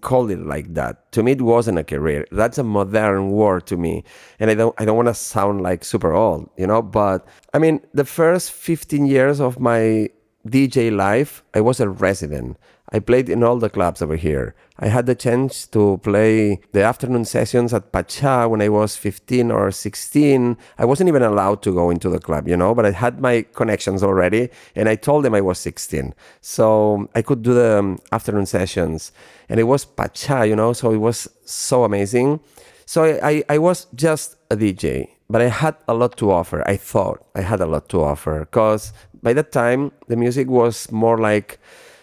called 0.00 0.30
it 0.30 0.44
like 0.46 0.74
that. 0.74 1.12
To 1.12 1.22
me, 1.22 1.32
it 1.32 1.42
wasn't 1.42 1.78
a 1.78 1.84
career. 1.84 2.26
That's 2.30 2.58
a 2.58 2.64
modern 2.64 3.30
word 3.30 3.66
to 3.66 3.76
me, 3.76 4.04
and 4.40 4.50
I 4.50 4.54
don't 4.54 4.74
I 4.78 4.84
don't 4.84 4.96
want 4.96 5.08
to 5.08 5.14
sound 5.14 5.62
like 5.62 5.84
super 5.84 6.12
old, 6.12 6.50
you 6.56 6.66
know. 6.66 6.82
But 6.82 7.26
I 7.52 7.58
mean, 7.58 7.80
the 7.92 8.04
first 8.04 8.52
15 8.52 9.06
years 9.06 9.40
of 9.40 9.60
my 9.60 10.10
DJ 10.46 10.94
life, 10.94 11.42
I 11.54 11.60
was 11.60 11.80
a 11.80 11.88
resident. 11.88 12.56
I 12.92 12.98
played 12.98 13.30
in 13.30 13.42
all 13.42 13.56
the 13.58 13.70
clubs 13.70 14.02
over 14.02 14.16
here. 14.16 14.54
I 14.78 14.88
had 14.88 15.06
the 15.06 15.14
chance 15.14 15.66
to 15.68 15.98
play 16.02 16.60
the 16.72 16.82
afternoon 16.82 17.24
sessions 17.24 17.72
at 17.72 17.90
Pacha 17.90 18.46
when 18.48 18.60
I 18.60 18.68
was 18.68 18.96
15 18.96 19.50
or 19.50 19.70
16. 19.70 20.58
I 20.78 20.84
wasn't 20.84 21.08
even 21.08 21.22
allowed 21.22 21.62
to 21.62 21.72
go 21.72 21.88
into 21.88 22.10
the 22.10 22.18
club, 22.18 22.46
you 22.46 22.56
know, 22.56 22.74
but 22.74 22.84
I 22.84 22.90
had 22.90 23.20
my 23.20 23.46
connections 23.54 24.02
already 24.02 24.50
and 24.76 24.90
I 24.90 24.96
told 24.96 25.24
them 25.24 25.34
I 25.34 25.40
was 25.40 25.58
16. 25.58 26.14
So 26.42 27.08
I 27.14 27.22
could 27.22 27.42
do 27.42 27.54
the 27.54 27.78
um, 27.78 27.98
afternoon 28.12 28.44
sessions 28.44 29.12
and 29.48 29.58
it 29.58 29.64
was 29.64 29.86
Pacha, 29.86 30.46
you 30.46 30.56
know, 30.56 30.74
so 30.74 30.92
it 30.92 30.98
was 30.98 31.28
so 31.46 31.84
amazing. 31.84 32.40
So 32.84 33.04
I, 33.04 33.28
I, 33.30 33.44
I 33.50 33.58
was 33.58 33.86
just 33.94 34.36
a 34.50 34.56
DJ, 34.56 35.08
but 35.30 35.40
I 35.40 35.48
had 35.48 35.76
a 35.88 35.94
lot 35.94 36.18
to 36.18 36.30
offer. 36.30 36.62
I 36.68 36.76
thought 36.76 37.24
I 37.34 37.40
had 37.40 37.60
a 37.60 37.66
lot 37.66 37.88
to 37.90 38.02
offer 38.02 38.40
because 38.40 38.92
by 39.22 39.32
that 39.32 39.50
time 39.50 39.92
the 40.08 40.16
music 40.16 40.48
was 40.48 40.92
more 40.92 41.16
like 41.16 41.58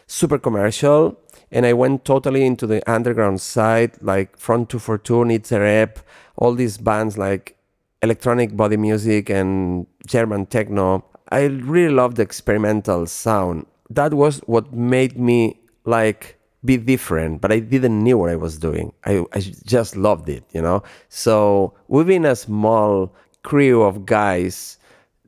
super 0.10 0.40
commercial 0.40 1.18
and 1.52 1.66
I 1.66 1.74
went 1.74 2.04
totally 2.04 2.46
into 2.46 2.68
the 2.68 2.82
underground 2.92 3.40
side, 3.42 3.92
like 4.02 4.38
Front 4.38 4.70
242, 4.70 5.56
a 5.56 5.60
Ebb, 5.60 6.00
all 6.36 6.54
these 6.54 6.78
bands 6.78 7.18
like 7.18 7.56
electronic 8.02 8.58
body 8.58 8.76
music 8.76 9.30
and 9.30 9.86
German 10.08 10.48
techno. 10.48 11.06
I 11.32 11.46
really 11.46 11.94
loved 11.94 12.18
the 12.18 12.24
experimental 12.24 13.06
sound. 13.06 13.68
That 13.90 14.14
was 14.14 14.40
what 14.40 14.74
made 14.74 15.18
me 15.18 15.60
like 15.86 16.38
be 16.66 16.78
different, 16.78 17.42
but 17.42 17.52
I 17.52 17.60
didn't 17.60 18.04
knew 18.04 18.18
what 18.18 18.32
I 18.32 18.36
was 18.36 18.58
doing. 18.58 18.92
I, 19.06 19.24
I 19.34 19.40
just 19.40 19.96
loved 19.96 20.28
it, 20.28 20.44
you 20.54 20.62
know? 20.62 20.82
So 21.10 21.76
been 21.88 22.26
a 22.26 22.36
small 22.36 23.14
crew 23.44 23.84
of 23.84 24.06
guys 24.08 24.79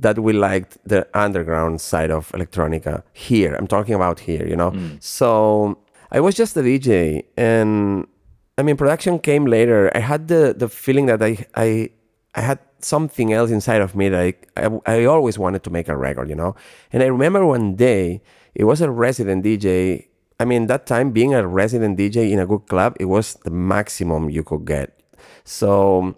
that 0.01 0.19
we 0.19 0.33
liked 0.33 0.77
the 0.83 1.07
underground 1.13 1.79
side 1.79 2.11
of 2.11 2.29
electronica 2.31 3.03
here. 3.13 3.55
I'm 3.55 3.67
talking 3.67 3.95
about 3.95 4.19
here, 4.19 4.45
you 4.45 4.55
know. 4.55 4.71
Mm. 4.71 5.01
So 5.01 5.77
I 6.11 6.19
was 6.19 6.35
just 6.35 6.57
a 6.57 6.61
DJ, 6.61 7.23
and 7.37 8.07
I 8.57 8.63
mean, 8.63 8.77
production 8.77 9.19
came 9.19 9.45
later. 9.45 9.91
I 9.95 9.99
had 9.99 10.27
the 10.27 10.53
the 10.57 10.67
feeling 10.67 11.05
that 11.05 11.21
I 11.23 11.45
I 11.55 11.89
I 12.35 12.41
had 12.41 12.59
something 12.79 13.31
else 13.31 13.51
inside 13.51 13.81
of 13.81 13.95
me 13.95 14.09
that 14.09 14.19
I, 14.19 14.33
I, 14.57 14.79
I 14.85 15.05
always 15.05 15.37
wanted 15.37 15.63
to 15.63 15.69
make 15.69 15.87
a 15.87 15.95
record, 15.95 16.29
you 16.29 16.35
know. 16.35 16.55
And 16.91 17.03
I 17.03 17.07
remember 17.07 17.45
one 17.45 17.75
day 17.75 18.21
it 18.55 18.65
was 18.65 18.81
a 18.81 18.89
resident 18.89 19.45
DJ. 19.45 20.07
I 20.39 20.45
mean, 20.45 20.65
that 20.67 20.87
time 20.87 21.11
being 21.11 21.35
a 21.35 21.47
resident 21.47 21.99
DJ 21.99 22.31
in 22.31 22.39
a 22.39 22.47
good 22.47 22.65
club, 22.67 22.97
it 22.99 23.05
was 23.05 23.35
the 23.43 23.51
maximum 23.51 24.31
you 24.31 24.43
could 24.43 24.65
get. 24.65 24.99
So 25.43 26.15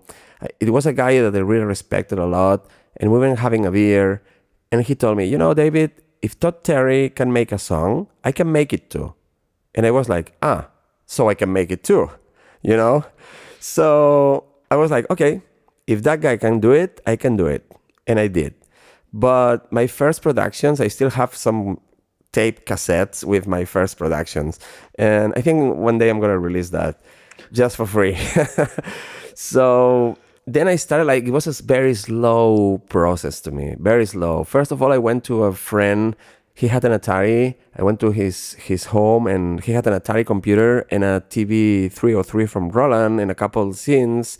it 0.60 0.70
was 0.70 0.86
a 0.86 0.94
guy 0.94 1.20
that 1.20 1.36
I 1.36 1.40
really 1.40 1.66
respected 1.66 2.20
a 2.20 2.26
lot 2.26 2.68
and 2.98 3.12
we 3.12 3.20
were 3.20 3.36
having 3.36 3.66
a 3.66 3.72
beer, 3.72 4.22
and 4.72 4.82
he 4.84 4.96
told 4.96 5.18
me, 5.18 5.26
you 5.26 5.38
know, 5.38 5.54
David, 5.54 5.92
if 6.22 6.40
Todd 6.40 6.64
Terry 6.64 7.10
can 7.10 7.34
make 7.34 7.52
a 7.52 7.58
song, 7.58 8.08
I 8.24 8.32
can 8.32 8.52
make 8.52 8.74
it 8.74 8.90
too. 8.90 9.14
And 9.76 9.86
I 9.86 9.92
was 9.92 10.10
like, 10.10 10.36
ah, 10.42 10.70
so 11.06 11.30
I 11.30 11.36
can 11.36 11.52
make 11.52 11.72
it 11.72 11.84
too, 11.84 12.10
you 12.62 12.76
know? 12.76 13.06
So 13.60 14.46
I 14.72 14.76
was 14.76 14.90
like, 14.92 15.10
okay, 15.10 15.42
if 15.88 16.04
that 16.04 16.22
guy 16.22 16.38
can 16.38 16.60
do 16.60 16.72
it, 16.72 17.02
I 17.06 17.16
can 17.16 17.36
do 17.36 17.46
it. 17.46 17.70
And 18.08 18.20
I 18.20 18.28
did. 18.28 18.54
But 19.14 19.72
my 19.72 19.88
first 19.88 20.22
productions, 20.22 20.82
I 20.82 20.88
still 20.88 21.12
have 21.12 21.36
some 21.36 21.80
tape 22.32 22.66
cassettes 22.66 23.24
with 23.24 23.48
my 23.48 23.64
first 23.64 23.98
productions. 23.98 24.60
And 24.96 25.34
I 25.36 25.42
think 25.42 25.76
one 25.76 26.00
day 26.00 26.10
I'm 26.10 26.20
going 26.20 26.32
to 26.32 26.40
release 26.40 26.70
that 26.72 27.02
just 27.52 27.76
for 27.78 27.86
free. 27.86 28.18
so 29.36 30.18
then 30.46 30.68
I 30.68 30.76
started 30.76 31.06
like 31.06 31.24
it 31.26 31.32
was 31.32 31.48
a 31.48 31.64
very 31.64 31.94
slow 31.94 32.80
process 32.90 33.40
to 33.42 33.52
me, 33.52 33.76
very 33.80 34.06
slow. 34.06 34.44
First 34.44 34.72
of 34.72 34.82
all, 34.82 34.92
I 34.92 34.98
went 34.98 35.24
to 35.26 35.44
a 35.44 35.54
friend. 35.54 36.16
He 36.54 36.68
had 36.68 36.84
an 36.86 36.92
Atari. 36.92 37.56
I 37.76 37.84
went 37.84 38.00
to 38.02 38.12
his 38.12 38.54
his 38.54 38.86
home 38.86 39.26
and 39.26 39.64
he 39.64 39.72
had 39.72 39.88
an 39.88 39.94
Atari 39.94 40.26
computer 40.26 40.86
and 40.92 41.04
a 41.04 41.24
TB 41.30 41.92
303 41.94 42.46
from 42.46 42.70
Roland 42.70 43.20
and 43.20 43.32
a 43.32 43.36
couple 43.36 43.72
scenes. 43.74 44.38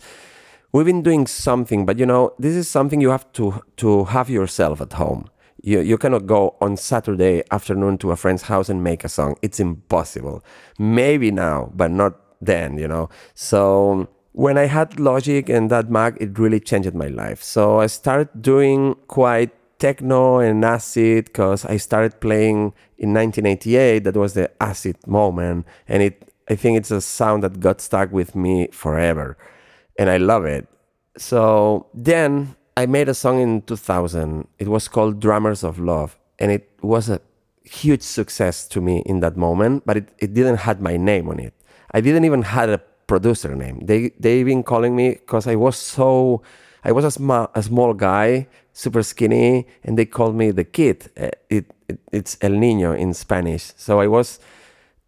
We've 0.72 0.86
been 0.86 1.02
doing 1.02 1.26
something, 1.26 1.86
but 1.86 1.98
you 1.98 2.06
know, 2.06 2.34
this 2.38 2.54
is 2.54 2.68
something 2.68 3.00
you 3.00 3.10
have 3.10 3.30
to 3.32 3.62
to 3.76 4.04
have 4.04 4.28
yourself 4.28 4.80
at 4.80 4.92
home. 4.94 5.28
You, 5.62 5.80
you 5.80 5.96
cannot 5.96 6.26
go 6.26 6.56
on 6.60 6.76
Saturday 6.76 7.42
afternoon 7.50 7.96
to 7.98 8.10
a 8.10 8.16
friend's 8.16 8.42
house 8.42 8.68
and 8.68 8.84
make 8.84 9.02
a 9.02 9.08
song. 9.08 9.36
It's 9.40 9.58
impossible. 9.58 10.44
Maybe 10.78 11.30
now, 11.30 11.72
but 11.74 11.90
not 11.90 12.20
then, 12.42 12.76
you 12.76 12.86
know. 12.86 13.08
So 13.32 14.08
when 14.34 14.58
I 14.58 14.66
had 14.66 14.98
Logic 14.98 15.48
and 15.48 15.70
that 15.70 15.88
Mac, 15.88 16.16
it 16.20 16.36
really 16.38 16.58
changed 16.58 16.92
my 16.92 17.06
life. 17.06 17.40
So 17.40 17.78
I 17.78 17.86
started 17.86 18.42
doing 18.42 18.96
quite 19.06 19.52
techno 19.78 20.40
and 20.40 20.64
acid 20.64 21.26
because 21.26 21.64
I 21.64 21.76
started 21.76 22.20
playing 22.20 22.74
in 22.98 23.14
1988. 23.14 24.02
That 24.02 24.16
was 24.16 24.34
the 24.34 24.50
acid 24.60 24.96
moment, 25.06 25.66
and 25.86 26.02
it 26.02 26.32
I 26.50 26.56
think 26.56 26.76
it's 26.76 26.90
a 26.90 27.00
sound 27.00 27.44
that 27.44 27.60
got 27.60 27.80
stuck 27.80 28.10
with 28.12 28.34
me 28.34 28.68
forever, 28.72 29.38
and 29.98 30.10
I 30.10 30.16
love 30.16 30.44
it. 30.44 30.66
So 31.16 31.86
then 31.94 32.56
I 32.76 32.86
made 32.86 33.08
a 33.08 33.14
song 33.14 33.40
in 33.40 33.62
2000. 33.62 34.48
It 34.58 34.66
was 34.66 34.88
called 34.88 35.20
Drummers 35.20 35.62
of 35.62 35.78
Love, 35.78 36.18
and 36.40 36.50
it 36.50 36.68
was 36.82 37.08
a 37.08 37.20
huge 37.62 38.02
success 38.02 38.66
to 38.66 38.80
me 38.80 39.04
in 39.06 39.20
that 39.20 39.36
moment. 39.36 39.84
But 39.86 39.96
it, 39.96 40.08
it 40.18 40.34
didn't 40.34 40.56
have 40.66 40.80
my 40.80 40.96
name 40.96 41.28
on 41.28 41.38
it. 41.38 41.54
I 41.92 42.00
didn't 42.00 42.24
even 42.24 42.42
had 42.42 42.68
a 42.68 42.82
producer 43.06 43.54
name. 43.54 43.80
They 43.84 44.10
they've 44.18 44.46
been 44.46 44.62
calling 44.62 44.96
me 44.96 45.10
because 45.10 45.46
I 45.46 45.56
was 45.56 45.76
so 45.76 46.42
I 46.84 46.92
was 46.92 47.04
a 47.04 47.10
small 47.10 47.50
a 47.54 47.62
small 47.62 47.94
guy, 47.94 48.46
super 48.72 49.02
skinny, 49.02 49.66
and 49.84 49.98
they 49.98 50.06
called 50.06 50.36
me 50.36 50.50
the 50.50 50.64
kid. 50.64 51.10
Eh, 51.16 51.30
it, 51.50 51.64
it 51.88 51.98
it's 52.12 52.36
El 52.40 52.52
Niño 52.52 52.96
in 52.98 53.14
Spanish. 53.14 53.72
So 53.76 54.00
I 54.00 54.06
was 54.06 54.38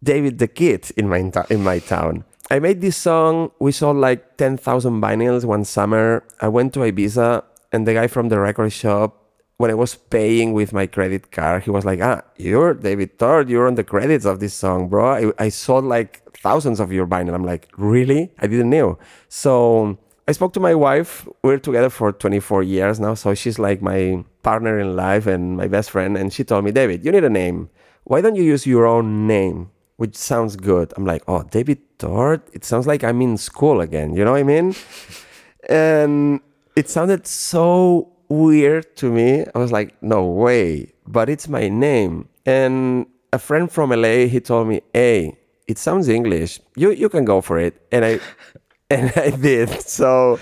David 0.03 0.39
the 0.39 0.47
Kid 0.47 0.91
in 0.97 1.09
my 1.09 1.31
in 1.49 1.63
my 1.63 1.79
town. 1.79 2.23
I 2.49 2.59
made 2.59 2.81
this 2.81 2.97
song. 2.97 3.51
We 3.59 3.71
sold 3.71 3.97
like 3.97 4.37
ten 4.37 4.57
thousand 4.57 5.01
vinyls 5.01 5.43
one 5.45 5.65
summer. 5.65 6.23
I 6.41 6.47
went 6.47 6.73
to 6.73 6.79
Ibiza, 6.79 7.43
and 7.71 7.87
the 7.87 7.93
guy 7.93 8.07
from 8.07 8.29
the 8.29 8.39
record 8.39 8.71
shop 8.71 9.27
when 9.57 9.71
I 9.71 9.73
was 9.73 9.95
paying 9.95 10.53
with 10.53 10.71
my 10.71 10.85
credit 10.85 11.31
card, 11.31 11.63
he 11.63 11.71
was 11.71 11.83
like, 11.83 11.99
"Ah, 12.01 12.21
you're 12.37 12.73
David 12.73 13.17
Tort. 13.17 13.49
You're 13.49 13.67
on 13.67 13.75
the 13.75 13.83
credits 13.83 14.25
of 14.25 14.39
this 14.39 14.53
song, 14.53 14.87
bro. 14.87 15.33
I, 15.37 15.45
I 15.45 15.49
sold 15.49 15.85
like 15.85 16.21
thousands 16.41 16.79
of 16.79 16.91
your 16.91 17.07
vinyl." 17.07 17.33
I'm 17.33 17.45
like, 17.45 17.69
"Really? 17.77 18.31
I 18.39 18.47
didn't 18.47 18.69
know." 18.69 18.97
So 19.29 19.97
I 20.27 20.31
spoke 20.33 20.53
to 20.53 20.59
my 20.59 20.75
wife. 20.75 21.27
We're 21.43 21.59
together 21.59 21.89
for 21.89 22.11
24 22.11 22.63
years 22.63 22.99
now, 22.99 23.13
so 23.13 23.33
she's 23.33 23.59
like 23.59 23.81
my 23.81 24.23
partner 24.43 24.79
in 24.79 24.95
life 24.95 25.27
and 25.27 25.57
my 25.57 25.67
best 25.67 25.91
friend. 25.91 26.17
And 26.17 26.33
she 26.33 26.43
told 26.43 26.65
me, 26.65 26.71
"David, 26.71 27.05
you 27.05 27.11
need 27.11 27.23
a 27.23 27.29
name. 27.29 27.69
Why 28.03 28.21
don't 28.21 28.35
you 28.35 28.43
use 28.43 28.65
your 28.65 28.85
own 28.85 29.27
name, 29.27 29.69
which 29.97 30.15
sounds 30.15 30.55
good?" 30.55 30.93
I'm 30.97 31.05
like, 31.05 31.23
"Oh, 31.27 31.43
David 31.43 31.79
Tort. 31.99 32.47
It 32.53 32.63
sounds 32.65 32.87
like 32.87 33.03
I'm 33.03 33.21
in 33.21 33.37
school 33.37 33.81
again. 33.81 34.13
You 34.13 34.23
know 34.25 34.33
what 34.33 34.39
I 34.39 34.43
mean?" 34.43 34.75
and 35.69 36.39
it 36.75 36.89
sounded 36.89 37.25
so 37.25 38.11
weird 38.29 38.95
to 38.97 39.11
me. 39.11 39.45
I 39.53 39.57
was 39.57 39.71
like, 39.71 40.01
no 40.01 40.25
way, 40.25 40.93
but 41.07 41.29
it's 41.29 41.47
my 41.47 41.69
name. 41.69 42.29
And 42.45 43.07
a 43.33 43.39
friend 43.39 43.71
from 43.71 43.89
LA, 43.89 44.27
he 44.27 44.39
told 44.39 44.67
me, 44.67 44.81
hey, 44.93 45.37
it 45.67 45.77
sounds 45.77 46.07
English. 46.09 46.59
You 46.75 46.91
you 46.91 47.09
can 47.09 47.25
go 47.25 47.41
for 47.41 47.59
it. 47.59 47.81
And 47.91 48.05
I 48.05 48.19
and 48.89 49.11
I 49.15 49.31
did. 49.31 49.69
So 49.81 50.39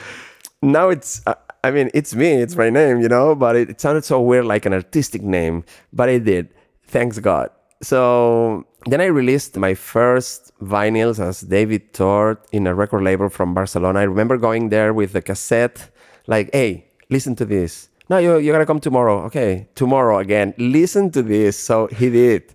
now 0.61 0.89
it's 0.89 1.21
I 1.65 1.71
mean, 1.71 1.89
it's 1.95 2.13
me, 2.13 2.33
it's 2.33 2.55
my 2.55 2.69
name, 2.69 3.01
you 3.01 3.09
know, 3.09 3.33
but 3.33 3.55
it, 3.55 3.71
it 3.71 3.81
sounded 3.81 4.05
so 4.05 4.21
weird 4.21 4.45
like 4.45 4.67
an 4.67 4.73
artistic 4.73 5.23
name, 5.23 5.63
but 5.91 6.09
I 6.09 6.19
did. 6.19 6.49
Thanks 6.85 7.17
God. 7.17 7.49
So 7.81 8.65
then 8.85 9.01
I 9.01 9.05
released 9.05 9.57
my 9.57 9.73
first 9.73 10.51
vinyls 10.61 11.19
as 11.19 11.41
David 11.41 11.91
Tort 11.93 12.45
in 12.51 12.67
a 12.67 12.75
record 12.75 13.01
label 13.01 13.29
from 13.29 13.55
Barcelona. 13.55 13.99
I 13.99 14.03
remember 14.03 14.37
going 14.37 14.69
there 14.69 14.93
with 14.93 15.13
the 15.13 15.23
cassette, 15.23 15.89
like, 16.27 16.51
hey, 16.53 16.85
listen 17.09 17.35
to 17.37 17.45
this. 17.45 17.89
No, 18.09 18.19
you, 18.19 18.37
you're 18.37 18.53
going 18.53 18.61
to 18.61 18.67
come 18.67 18.79
tomorrow. 18.79 19.23
Okay, 19.25 19.67
tomorrow 19.73 20.19
again. 20.19 20.53
Listen 20.59 21.09
to 21.11 21.23
this. 21.23 21.57
So 21.57 21.87
he 21.87 22.11
did. 22.11 22.53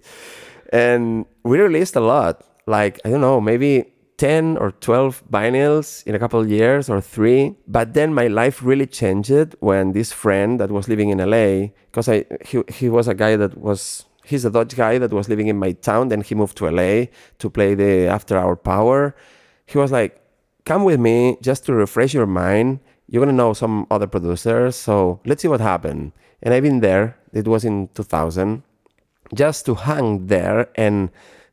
And 0.72 1.26
we 1.42 1.58
released 1.58 1.96
a 1.96 2.00
lot. 2.00 2.44
Like, 2.66 3.00
I 3.04 3.10
don't 3.10 3.20
know, 3.20 3.40
maybe 3.40 3.92
10 4.20 4.58
or 4.58 4.70
12 4.70 5.22
vinyls 5.32 6.06
in 6.06 6.14
a 6.14 6.18
couple 6.18 6.46
years 6.46 6.90
or 6.90 7.00
three. 7.00 7.56
But 7.66 7.94
then 7.94 8.12
my 8.12 8.26
life 8.26 8.62
really 8.62 8.86
changed 8.86 9.56
when 9.60 9.92
this 9.92 10.12
friend 10.12 10.60
that 10.60 10.70
was 10.70 10.88
living 10.88 11.08
in 11.08 11.18
LA, 11.18 11.72
because 11.90 12.06
I 12.06 12.26
he, 12.44 12.62
he 12.68 12.90
was 12.90 13.08
a 13.08 13.14
guy 13.14 13.36
that 13.36 13.56
was 13.56 14.04
he's 14.22 14.44
a 14.44 14.50
Dutch 14.50 14.76
guy 14.76 14.98
that 14.98 15.10
was 15.10 15.30
living 15.30 15.48
in 15.48 15.58
my 15.58 15.72
town. 15.72 16.08
Then 16.08 16.20
he 16.20 16.34
moved 16.34 16.58
to 16.58 16.70
LA 16.70 17.06
to 17.38 17.48
play 17.48 17.74
the 17.74 18.08
After 18.08 18.36
Hour 18.36 18.56
Power. 18.56 19.16
He 19.64 19.78
was 19.78 19.90
like, 19.90 20.20
"Come 20.66 20.84
with 20.84 21.00
me 21.00 21.38
just 21.40 21.64
to 21.66 21.72
refresh 21.72 22.12
your 22.12 22.26
mind. 22.26 22.80
You're 23.08 23.24
gonna 23.24 23.40
know 23.42 23.54
some 23.54 23.86
other 23.90 24.06
producers, 24.06 24.76
so 24.76 25.20
let's 25.24 25.40
see 25.40 25.48
what 25.48 25.60
happened." 25.60 26.12
And 26.42 26.52
I've 26.52 26.62
been 26.62 26.80
there. 26.80 27.16
It 27.32 27.48
was 27.48 27.64
in 27.64 27.88
2000, 27.94 28.62
just 29.32 29.64
to 29.64 29.76
hang 29.76 30.26
there 30.26 30.68
and 30.74 31.08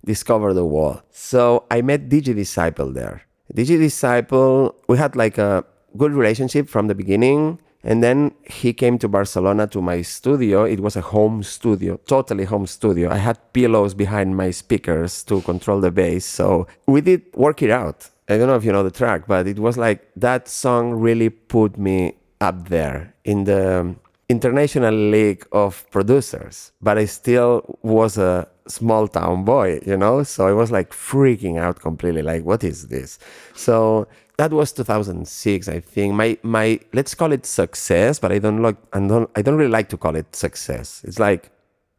discover 0.08 0.54
the 0.54 0.66
wall. 0.66 1.02
So 1.12 1.66
I 1.70 1.82
met 1.82 2.10
DJ 2.10 2.34
Disciple 2.34 2.92
there. 2.92 3.22
DJ 3.54 3.78
Disciple, 3.78 4.76
we 4.88 4.98
had 4.98 5.16
like 5.16 5.38
a 5.38 5.64
good 5.96 6.14
relationship 6.14 6.68
from 6.68 6.88
the 6.88 6.96
beginning. 6.96 7.60
And 7.84 8.04
then 8.04 8.34
he 8.44 8.74
came 8.74 8.98
to 8.98 9.08
Barcelona 9.08 9.68
to 9.68 9.82
my 9.82 10.02
studio. 10.02 10.66
It 10.66 10.80
was 10.80 10.96
a 10.98 11.02
home 11.02 11.44
studio, 11.44 11.98
totally 12.06 12.44
home 12.44 12.68
studio. 12.68 13.10
I 13.12 13.18
had 13.18 13.38
pillows 13.54 13.94
behind 13.94 14.36
my 14.36 14.52
speakers 14.52 15.24
to 15.26 15.42
control 15.42 15.80
the 15.80 15.92
bass. 15.92 16.26
So 16.26 16.68
we 16.88 17.02
did 17.02 17.22
work 17.36 17.62
it 17.62 17.70
out. 17.70 18.10
I 18.28 18.38
don't 18.38 18.48
know 18.48 18.56
if 18.56 18.66
you 18.66 18.74
know 18.74 18.84
the 18.84 18.92
track, 18.92 19.28
but 19.28 19.48
it 19.48 19.60
was 19.60 19.78
like 19.78 20.00
that 20.18 20.50
song 20.50 20.92
really 20.96 21.30
put 21.30 21.78
me 21.78 22.18
up 22.42 22.68
there 22.68 23.14
in 23.24 23.46
the 23.46 23.96
international 24.28 24.94
league 24.94 25.48
of 25.54 25.90
producers. 25.92 26.74
But 26.82 26.98
I 26.98 27.06
still 27.06 27.80
was 27.84 28.18
a 28.18 28.50
small 28.68 29.08
town 29.08 29.44
boy, 29.44 29.80
you 29.86 29.98
know? 29.98 30.24
So 30.24 30.48
I 30.48 30.54
was 30.54 30.72
like 30.72 30.92
freaking 30.92 31.60
out 31.60 31.80
completely, 31.80 32.22
like, 32.22 32.44
what 32.44 32.64
is 32.64 32.88
this? 32.88 33.20
So 33.56 34.08
that 34.38 34.52
was 34.52 34.72
2006, 34.72 35.68
I 35.68 35.80
think. 35.80 36.14
My 36.14 36.38
my 36.44 36.80
let's 36.94 37.16
call 37.16 37.32
it 37.32 37.46
success, 37.46 38.20
but 38.20 38.32
I 38.32 38.40
don't 38.40 38.62
like 38.62 38.78
I 38.94 39.00
don't 39.00 39.30
I 39.36 39.42
don't 39.42 39.56
really 39.56 39.72
like 39.72 39.90
to 39.90 39.98
call 39.98 40.16
it 40.16 40.36
success. 40.36 41.04
It's 41.04 41.20
like 41.20 41.50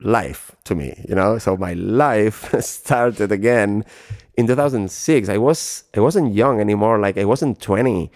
life 0.00 0.54
to 0.64 0.74
me, 0.74 0.94
you 1.08 1.14
know? 1.14 1.38
So 1.38 1.56
my 1.56 1.72
life 1.72 2.54
started 2.60 3.32
again 3.32 3.84
in 4.36 4.46
2006. 4.46 5.28
I 5.28 5.38
was 5.38 5.84
I 5.96 6.00
wasn't 6.00 6.32
young 6.34 6.60
anymore, 6.60 6.98
like 6.98 7.18
I 7.18 7.24
wasn't 7.24 7.60
20, 7.60 8.10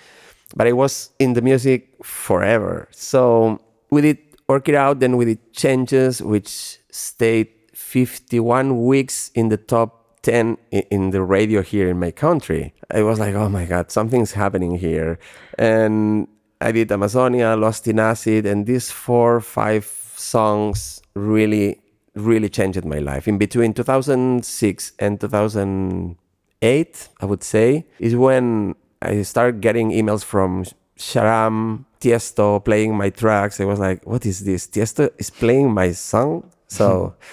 but 0.54 0.66
I 0.66 0.72
was 0.72 1.10
in 1.18 1.32
the 1.34 1.42
music 1.42 1.88
forever. 2.04 2.88
So 2.92 3.60
we 3.90 4.02
did 4.02 4.18
work 4.48 4.68
it 4.68 4.74
out, 4.76 5.00
then 5.00 5.16
we 5.16 5.24
did 5.24 5.52
changes 5.52 6.22
which 6.22 6.78
stayed 6.90 7.48
51 7.92 8.86
weeks 8.86 9.30
in 9.34 9.50
the 9.50 9.58
top 9.58 10.22
10 10.22 10.56
in 10.70 11.10
the 11.10 11.20
radio 11.20 11.60
here 11.60 11.90
in 11.90 12.00
my 12.00 12.10
country. 12.10 12.72
I 12.90 13.02
was 13.02 13.18
like, 13.20 13.34
oh 13.34 13.50
my 13.50 13.66
God, 13.66 13.90
something's 13.90 14.32
happening 14.32 14.78
here. 14.78 15.18
And 15.58 16.26
I 16.62 16.72
did 16.72 16.90
Amazonia, 16.90 17.54
Lost 17.54 17.86
in 17.86 17.98
Acid, 17.98 18.46
and 18.46 18.64
these 18.64 18.90
four, 18.90 19.42
five 19.42 19.84
songs 20.16 21.02
really, 21.14 21.82
really 22.14 22.48
changed 22.48 22.82
my 22.86 22.98
life. 22.98 23.28
In 23.28 23.36
between 23.36 23.74
2006 23.74 24.92
and 24.98 25.20
2008, 25.20 27.08
I 27.20 27.24
would 27.26 27.42
say, 27.44 27.84
is 27.98 28.16
when 28.16 28.74
I 29.02 29.20
started 29.20 29.60
getting 29.60 29.90
emails 29.90 30.24
from 30.24 30.64
Sharam, 30.96 31.84
Tiesto 32.00 32.64
playing 32.64 32.96
my 32.96 33.10
tracks. 33.10 33.60
I 33.60 33.66
was 33.66 33.78
like, 33.78 34.06
what 34.06 34.24
is 34.24 34.44
this? 34.46 34.66
Tiesto 34.66 35.10
is 35.18 35.28
playing 35.28 35.74
my 35.74 35.92
song? 35.92 36.50
So. 36.68 37.16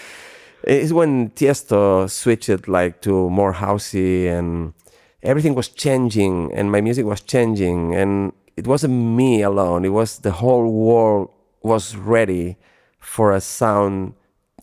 It's 0.63 0.91
when 0.91 1.29
Tiesto 1.31 2.09
switched 2.09 2.67
like 2.67 3.01
to 3.01 3.29
more 3.29 3.53
housey 3.53 4.27
and 4.27 4.73
everything 5.23 5.55
was 5.55 5.69
changing 5.69 6.51
and 6.53 6.71
my 6.71 6.81
music 6.81 7.05
was 7.05 7.21
changing 7.21 7.95
and 7.95 8.33
it 8.57 8.67
wasn't 8.67 8.93
me 8.93 9.41
alone. 9.41 9.85
It 9.85 9.89
was 9.89 10.19
the 10.19 10.31
whole 10.31 10.71
world 10.71 11.29
was 11.61 11.95
ready 11.95 12.57
for 12.99 13.31
a 13.31 13.41
sound 13.41 14.13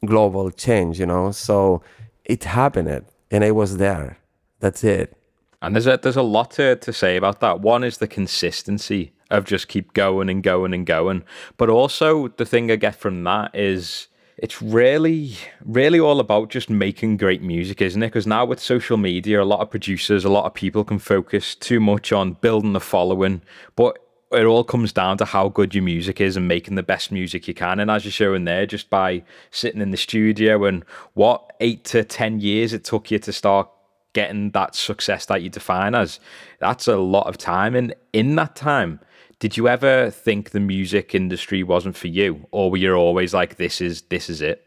global 0.04 0.50
change, 0.50 1.00
you 1.00 1.06
know. 1.06 1.30
So 1.30 1.82
it 2.24 2.44
happened 2.44 3.06
and 3.30 3.44
I 3.44 3.50
was 3.50 3.78
there. 3.78 4.18
That's 4.60 4.84
it. 4.84 5.16
And 5.62 5.74
there's 5.74 5.86
a 5.86 5.98
there's 6.00 6.16
a 6.16 6.22
lot 6.22 6.50
to, 6.52 6.76
to 6.76 6.92
say 6.92 7.16
about 7.16 7.40
that. 7.40 7.60
One 7.60 7.82
is 7.82 7.98
the 7.98 8.06
consistency 8.06 9.12
of 9.30 9.44
just 9.44 9.68
keep 9.68 9.94
going 9.94 10.28
and 10.28 10.42
going 10.42 10.74
and 10.74 10.86
going. 10.86 11.24
But 11.56 11.70
also 11.70 12.28
the 12.28 12.44
thing 12.44 12.70
I 12.70 12.76
get 12.76 12.94
from 12.96 13.24
that 13.24 13.54
is 13.54 14.08
it's 14.38 14.60
really, 14.60 15.34
really 15.64 15.98
all 15.98 16.20
about 16.20 16.50
just 16.50 16.68
making 16.68 17.16
great 17.16 17.42
music, 17.42 17.80
isn't 17.80 18.02
it? 18.02 18.08
Because 18.08 18.26
now 18.26 18.44
with 18.44 18.60
social 18.60 18.98
media, 18.98 19.42
a 19.42 19.44
lot 19.44 19.60
of 19.60 19.70
producers, 19.70 20.24
a 20.24 20.28
lot 20.28 20.44
of 20.44 20.52
people 20.52 20.84
can 20.84 20.98
focus 20.98 21.54
too 21.54 21.80
much 21.80 22.12
on 22.12 22.34
building 22.34 22.74
the 22.74 22.80
following, 22.80 23.40
but 23.76 23.98
it 24.32 24.44
all 24.44 24.64
comes 24.64 24.92
down 24.92 25.16
to 25.18 25.24
how 25.24 25.48
good 25.48 25.74
your 25.74 25.84
music 25.84 26.20
is 26.20 26.36
and 26.36 26.48
making 26.48 26.74
the 26.74 26.82
best 26.82 27.10
music 27.10 27.48
you 27.48 27.54
can. 27.54 27.80
And 27.80 27.90
as 27.90 28.04
you're 28.04 28.12
showing 28.12 28.44
there, 28.44 28.66
just 28.66 28.90
by 28.90 29.22
sitting 29.50 29.80
in 29.80 29.90
the 29.90 29.96
studio 29.96 30.64
and 30.64 30.84
what 31.14 31.54
eight 31.60 31.84
to 31.84 32.04
10 32.04 32.40
years 32.40 32.72
it 32.72 32.84
took 32.84 33.10
you 33.10 33.18
to 33.20 33.32
start 33.32 33.70
getting 34.12 34.50
that 34.50 34.74
success 34.74 35.26
that 35.26 35.42
you 35.42 35.48
define 35.48 35.94
as, 35.94 36.20
that's 36.58 36.88
a 36.88 36.96
lot 36.96 37.26
of 37.26 37.38
time. 37.38 37.74
And 37.74 37.94
in 38.12 38.34
that 38.36 38.56
time, 38.56 39.00
did 39.38 39.56
you 39.56 39.68
ever 39.68 40.10
think 40.10 40.50
the 40.50 40.60
music 40.60 41.14
industry 41.14 41.62
wasn't 41.62 41.96
for 41.96 42.08
you, 42.08 42.46
or 42.50 42.70
were 42.70 42.78
you 42.78 42.94
always 42.94 43.34
like, 43.34 43.56
"This 43.56 43.80
is 43.80 44.02
this 44.02 44.30
is 44.30 44.40
it"? 44.40 44.62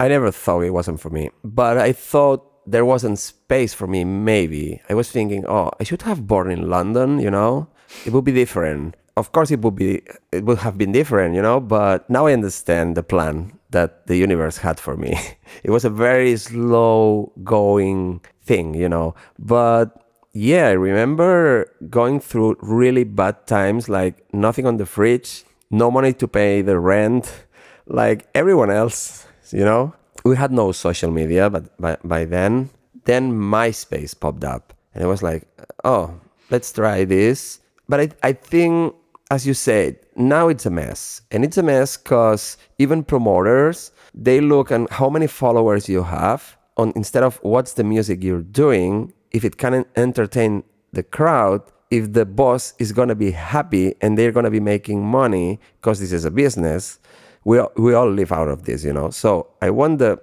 I 0.00 0.08
never 0.08 0.30
thought 0.30 0.60
it 0.60 0.70
wasn't 0.70 1.00
for 1.00 1.10
me, 1.10 1.30
but 1.42 1.78
I 1.78 1.92
thought 1.92 2.44
there 2.66 2.84
wasn't 2.84 3.18
space 3.18 3.74
for 3.74 3.86
me. 3.86 4.04
Maybe 4.04 4.80
I 4.88 4.94
was 4.94 5.10
thinking, 5.10 5.44
"Oh, 5.46 5.70
I 5.80 5.84
should 5.84 6.02
have 6.02 6.26
born 6.26 6.50
in 6.50 6.70
London." 6.70 7.18
You 7.18 7.30
know, 7.30 7.68
it 8.06 8.12
would 8.12 8.24
be 8.24 8.32
different. 8.32 8.96
Of 9.16 9.32
course, 9.32 9.50
it 9.50 9.60
would 9.62 9.74
be. 9.74 10.02
It 10.30 10.44
would 10.44 10.58
have 10.58 10.78
been 10.78 10.92
different, 10.92 11.34
you 11.34 11.42
know. 11.42 11.58
But 11.58 12.08
now 12.08 12.26
I 12.26 12.32
understand 12.32 12.96
the 12.96 13.02
plan 13.02 13.58
that 13.70 14.06
the 14.06 14.16
universe 14.16 14.58
had 14.58 14.78
for 14.78 14.96
me. 14.96 15.18
it 15.64 15.70
was 15.70 15.84
a 15.84 15.90
very 15.90 16.36
slow 16.36 17.32
going 17.42 18.20
thing, 18.42 18.74
you 18.74 18.88
know. 18.88 19.14
But 19.38 20.07
yeah, 20.38 20.68
I 20.68 20.72
remember 20.72 21.66
going 21.90 22.20
through 22.20 22.58
really 22.60 23.02
bad 23.02 23.48
times, 23.48 23.88
like 23.88 24.22
nothing 24.32 24.66
on 24.66 24.76
the 24.76 24.86
fridge, 24.86 25.42
no 25.68 25.90
money 25.90 26.12
to 26.12 26.28
pay 26.28 26.62
the 26.62 26.78
rent, 26.78 27.44
like 27.86 28.28
everyone 28.36 28.70
else, 28.70 29.26
you 29.50 29.64
know? 29.64 29.94
We 30.24 30.36
had 30.36 30.52
no 30.52 30.70
social 30.70 31.10
media, 31.10 31.50
but 31.50 31.76
by, 31.80 31.96
by 32.04 32.24
then, 32.24 32.70
then 33.04 33.32
MySpace 33.32 34.18
popped 34.18 34.44
up. 34.44 34.74
And 34.94 35.02
it 35.02 35.08
was 35.08 35.24
like, 35.24 35.42
oh, 35.82 36.14
let's 36.50 36.72
try 36.72 37.04
this. 37.04 37.58
But 37.88 38.00
I, 38.00 38.08
I 38.22 38.32
think, 38.32 38.94
as 39.32 39.44
you 39.44 39.54
said, 39.54 39.98
now 40.14 40.46
it's 40.46 40.66
a 40.66 40.70
mess. 40.70 41.20
And 41.32 41.44
it's 41.44 41.58
a 41.58 41.64
mess 41.64 41.96
because 41.96 42.58
even 42.78 43.02
promoters, 43.02 43.90
they 44.14 44.40
look 44.40 44.70
at 44.70 44.88
how 44.92 45.10
many 45.10 45.26
followers 45.26 45.88
you 45.88 46.04
have 46.04 46.56
on 46.76 46.92
instead 46.94 47.24
of 47.24 47.40
what's 47.42 47.72
the 47.72 47.82
music 47.82 48.22
you're 48.22 48.42
doing 48.42 49.12
if 49.30 49.44
it 49.44 49.58
can 49.58 49.84
entertain 49.96 50.64
the 50.92 51.02
crowd, 51.02 51.62
if 51.90 52.12
the 52.12 52.26
boss 52.26 52.74
is 52.78 52.92
going 52.92 53.08
to 53.08 53.14
be 53.14 53.30
happy 53.30 53.94
and 54.00 54.16
they're 54.16 54.32
going 54.32 54.44
to 54.44 54.50
be 54.50 54.60
making 54.60 55.04
money 55.04 55.58
because 55.80 56.00
this 56.00 56.12
is 56.12 56.24
a 56.24 56.30
business, 56.30 56.98
we, 57.44 57.60
we 57.76 57.94
all 57.94 58.10
live 58.10 58.32
out 58.32 58.48
of 58.48 58.64
this, 58.64 58.84
you 58.84 58.92
know. 58.92 59.10
So 59.10 59.48
I 59.62 59.70
want 59.70 59.98
the 59.98 60.20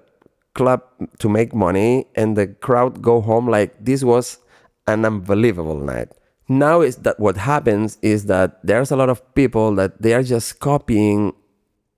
club 0.53 0.83
to 1.19 1.29
make 1.29 1.53
money 1.53 2.07
and 2.15 2.37
the 2.37 2.47
crowd 2.47 3.01
go 3.01 3.21
home 3.21 3.49
like 3.49 3.83
this 3.83 4.03
was 4.03 4.39
an 4.87 5.05
unbelievable 5.05 5.79
night. 5.79 6.09
Now 6.47 6.81
is 6.81 6.97
that 6.97 7.19
what 7.19 7.37
happens 7.37 7.97
is 8.01 8.25
that 8.25 8.59
there's 8.63 8.91
a 8.91 8.95
lot 8.95 9.09
of 9.09 9.33
people 9.33 9.73
that 9.75 10.01
they 10.01 10.13
are 10.13 10.23
just 10.23 10.59
copying 10.59 11.33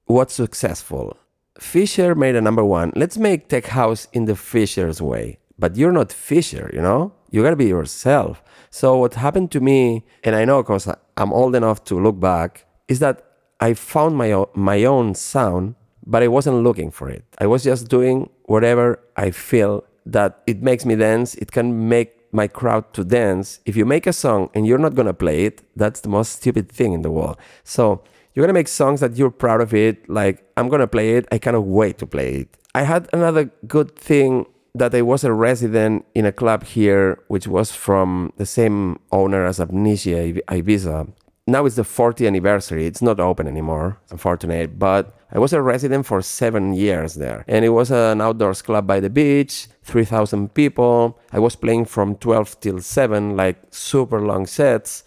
what's 0.06 0.34
successful. 0.34 1.18
Fisher 1.60 2.16
made 2.16 2.36
a 2.36 2.42
number 2.42 2.64
one. 2.64 2.94
Let's 2.96 3.18
make 3.18 3.50
tech 3.50 3.66
house 3.66 4.08
in 4.14 4.26
the 4.26 4.36
Fisher's 4.36 5.02
way 5.02 5.40
but 5.60 5.76
you're 5.76 5.92
not 5.92 6.12
Fisher, 6.12 6.70
you 6.74 6.82
know? 6.82 7.14
You 7.30 7.44
gotta 7.44 7.56
be 7.56 7.66
yourself. 7.66 8.44
So 8.70 8.98
what 8.98 9.16
happened 9.16 9.52
to 9.52 9.60
me, 9.60 10.06
and 10.24 10.36
I 10.36 10.46
know 10.46 10.62
because 10.62 10.88
I'm 11.18 11.34
old 11.34 11.56
enough 11.56 11.84
to 11.86 12.00
look 12.00 12.20
back, 12.20 12.66
is 12.88 13.00
that 13.00 13.24
I 13.60 13.74
found 13.74 14.16
my 14.16 14.32
own, 14.32 14.48
my 14.54 14.84
own 14.86 15.16
sound, 15.16 15.76
but 16.06 16.24
I 16.24 16.28
wasn't 16.28 16.64
looking 16.64 16.92
for 16.92 17.10
it. 17.10 17.26
I 17.40 17.48
was 17.48 17.64
just 17.64 17.90
doing 17.90 18.30
whatever 18.44 19.00
I 19.16 19.32
feel 19.32 19.84
that 20.06 20.42
it 20.48 20.62
makes 20.62 20.86
me 20.86 20.96
dance. 20.96 21.36
It 21.36 21.52
can 21.52 21.90
make 21.90 22.18
my 22.32 22.48
crowd 22.48 22.94
to 22.94 23.04
dance. 23.04 23.60
If 23.66 23.76
you 23.76 23.86
make 23.86 24.08
a 24.08 24.14
song 24.14 24.50
and 24.54 24.66
you're 24.66 24.78
not 24.78 24.96
gonna 24.96 25.14
play 25.14 25.46
it, 25.46 25.64
that's 25.76 26.02
the 26.02 26.10
most 26.10 26.34
stupid 26.34 26.72
thing 26.72 26.94
in 26.94 27.02
the 27.02 27.12
world. 27.12 27.38
So 27.64 28.04
you're 28.34 28.46
gonna 28.46 28.54
make 28.54 28.68
songs 28.68 29.00
that 29.00 29.18
you're 29.18 29.32
proud 29.32 29.62
of 29.62 29.74
it. 29.74 30.08
Like 30.10 30.46
I'm 30.56 30.70
gonna 30.70 30.88
play 30.88 31.16
it. 31.16 31.28
I 31.32 31.40
cannot 31.40 31.66
wait 31.66 31.98
to 31.98 32.06
play 32.06 32.36
it. 32.36 32.58
I 32.76 32.84
had 32.84 33.10
another 33.12 33.52
good 33.68 33.96
thing 33.96 34.46
that 34.78 34.94
I 34.94 35.02
was 35.02 35.24
a 35.24 35.34
resident 35.34 36.06
in 36.14 36.26
a 36.26 36.32
club 36.32 36.64
here, 36.64 37.20
which 37.28 37.48
was 37.48 37.72
from 37.72 38.34
the 38.38 38.46
same 38.46 39.00
owner 39.12 39.46
as 39.46 39.60
Amnesia 39.60 40.34
Ibiza. 40.48 41.12
Now 41.50 41.66
it's 41.66 41.78
the 41.78 41.84
40th 41.84 42.28
anniversary. 42.28 42.86
It's 42.86 43.02
not 43.02 43.20
open 43.20 43.48
anymore, 43.48 44.00
unfortunately. 44.12 44.68
But 44.68 45.16
I 45.32 45.40
was 45.40 45.54
a 45.54 45.62
resident 45.62 46.06
for 46.06 46.22
seven 46.22 46.74
years 46.74 47.16
there. 47.16 47.46
And 47.48 47.64
it 47.64 47.70
was 47.70 47.90
an 47.90 48.22
outdoors 48.22 48.62
club 48.62 48.86
by 48.86 49.00
the 49.00 49.10
beach, 49.10 49.68
3,000 49.84 50.54
people. 50.54 51.18
I 51.32 51.40
was 51.40 51.56
playing 51.56 51.86
from 51.86 52.16
12 52.16 52.60
till 52.60 52.80
7, 52.82 53.38
like 53.38 53.58
super 53.72 54.22
long 54.22 54.46
sets. 54.46 55.04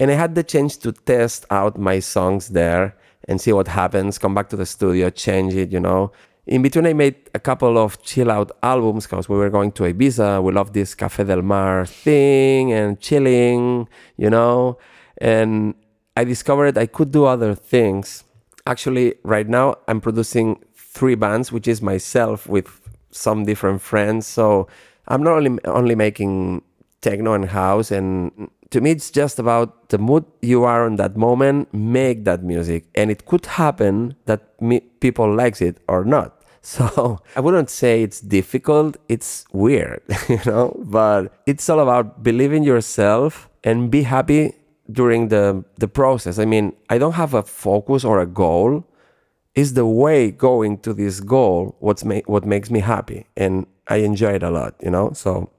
And 0.00 0.10
I 0.10 0.14
had 0.14 0.34
the 0.34 0.42
chance 0.42 0.76
to 0.78 0.92
test 0.92 1.44
out 1.50 1.78
my 1.78 2.00
songs 2.00 2.48
there 2.48 2.96
and 3.28 3.40
see 3.40 3.52
what 3.52 3.68
happens, 3.68 4.18
come 4.18 4.34
back 4.34 4.48
to 4.50 4.56
the 4.56 4.66
studio, 4.66 5.10
change 5.10 5.54
it, 5.54 5.70
you 5.70 5.80
know. 5.80 6.12
In 6.46 6.60
between, 6.60 6.86
I 6.86 6.92
made 6.92 7.30
a 7.34 7.38
couple 7.38 7.78
of 7.78 8.02
chill 8.02 8.30
out 8.30 8.50
albums 8.62 9.06
because 9.06 9.28
we 9.28 9.36
were 9.36 9.48
going 9.48 9.72
to 9.72 9.84
Ibiza. 9.84 10.42
We 10.42 10.52
loved 10.52 10.74
this 10.74 10.94
Cafe 10.94 11.24
del 11.24 11.40
Mar 11.40 11.86
thing 11.86 12.70
and 12.72 13.00
chilling, 13.00 13.88
you 14.18 14.28
know. 14.28 14.78
And 15.18 15.74
I 16.16 16.24
discovered 16.24 16.76
I 16.76 16.86
could 16.86 17.12
do 17.12 17.24
other 17.24 17.54
things. 17.54 18.24
Actually, 18.66 19.14
right 19.22 19.48
now, 19.48 19.76
I'm 19.88 20.02
producing 20.02 20.62
three 20.74 21.14
bands, 21.14 21.50
which 21.50 21.66
is 21.66 21.80
myself 21.80 22.46
with 22.46 22.68
some 23.10 23.44
different 23.46 23.80
friends. 23.80 24.26
So 24.26 24.68
I'm 25.08 25.22
not 25.22 25.34
only, 25.34 25.58
only 25.64 25.94
making 25.94 26.62
techno 27.04 27.34
and 27.34 27.50
house 27.50 27.90
and 27.90 28.48
to 28.70 28.80
me 28.80 28.90
it's 28.90 29.10
just 29.10 29.38
about 29.38 29.90
the 29.90 29.98
mood 29.98 30.24
you 30.40 30.64
are 30.64 30.86
in 30.86 30.96
that 30.96 31.18
moment 31.18 31.72
make 31.74 32.24
that 32.24 32.42
music 32.42 32.86
and 32.94 33.10
it 33.10 33.26
could 33.26 33.44
happen 33.44 34.16
that 34.24 34.40
me, 34.60 34.80
people 35.00 35.30
likes 35.32 35.60
it 35.60 35.76
or 35.86 36.02
not 36.02 36.33
so 36.64 37.20
i 37.36 37.40
wouldn't 37.40 37.68
say 37.68 38.02
it's 38.02 38.20
difficult 38.20 38.96
it's 39.08 39.44
weird 39.52 40.00
you 40.28 40.40
know 40.46 40.74
but 40.84 41.30
it's 41.46 41.68
all 41.68 41.80
about 41.80 42.22
believing 42.22 42.64
yourself 42.64 43.50
and 43.62 43.90
be 43.90 44.02
happy 44.02 44.52
during 44.90 45.28
the 45.28 45.62
the 45.76 45.86
process 45.86 46.38
i 46.38 46.44
mean 46.44 46.72
i 46.88 46.96
don't 46.96 47.12
have 47.12 47.34
a 47.34 47.42
focus 47.42 48.02
or 48.02 48.18
a 48.18 48.26
goal 48.26 48.82
is 49.54 49.74
the 49.74 49.86
way 49.86 50.30
going 50.30 50.78
to 50.78 50.94
this 50.94 51.20
goal 51.20 51.76
what's 51.80 52.02
ma- 52.02 52.26
what 52.26 52.46
makes 52.46 52.70
me 52.70 52.80
happy 52.80 53.26
and 53.36 53.66
i 53.88 53.96
enjoy 53.96 54.32
it 54.32 54.42
a 54.42 54.50
lot 54.50 54.74
you 54.82 54.90
know 54.90 55.12
so 55.12 55.50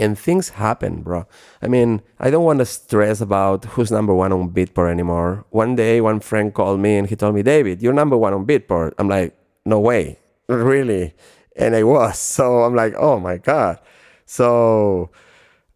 and 0.00 0.18
things 0.18 0.48
happen, 0.48 1.02
bro. 1.02 1.24
I 1.62 1.68
mean, 1.68 2.02
I 2.18 2.28
don't 2.28 2.44
want 2.44 2.58
to 2.58 2.66
stress 2.66 3.20
about 3.20 3.64
who's 3.64 3.92
number 3.92 4.12
one 4.12 4.32
on 4.32 4.50
Beatport 4.50 4.90
anymore. 4.90 5.44
One 5.50 5.76
day, 5.76 6.00
one 6.00 6.18
friend 6.18 6.52
called 6.52 6.80
me 6.80 6.96
and 6.96 7.08
he 7.08 7.14
told 7.14 7.36
me, 7.36 7.44
David, 7.44 7.80
you're 7.80 7.92
number 7.92 8.16
one 8.16 8.34
on 8.34 8.44
Beatport. 8.44 8.94
I'm 8.98 9.08
like, 9.08 9.36
no 9.64 9.78
way, 9.78 10.18
really? 10.48 11.14
And 11.56 11.74
I 11.74 11.82
was. 11.82 12.18
So 12.36 12.62
I'm 12.62 12.74
like, 12.74 12.94
oh 12.98 13.18
my 13.20 13.38
God. 13.38 13.78
So, 14.26 15.10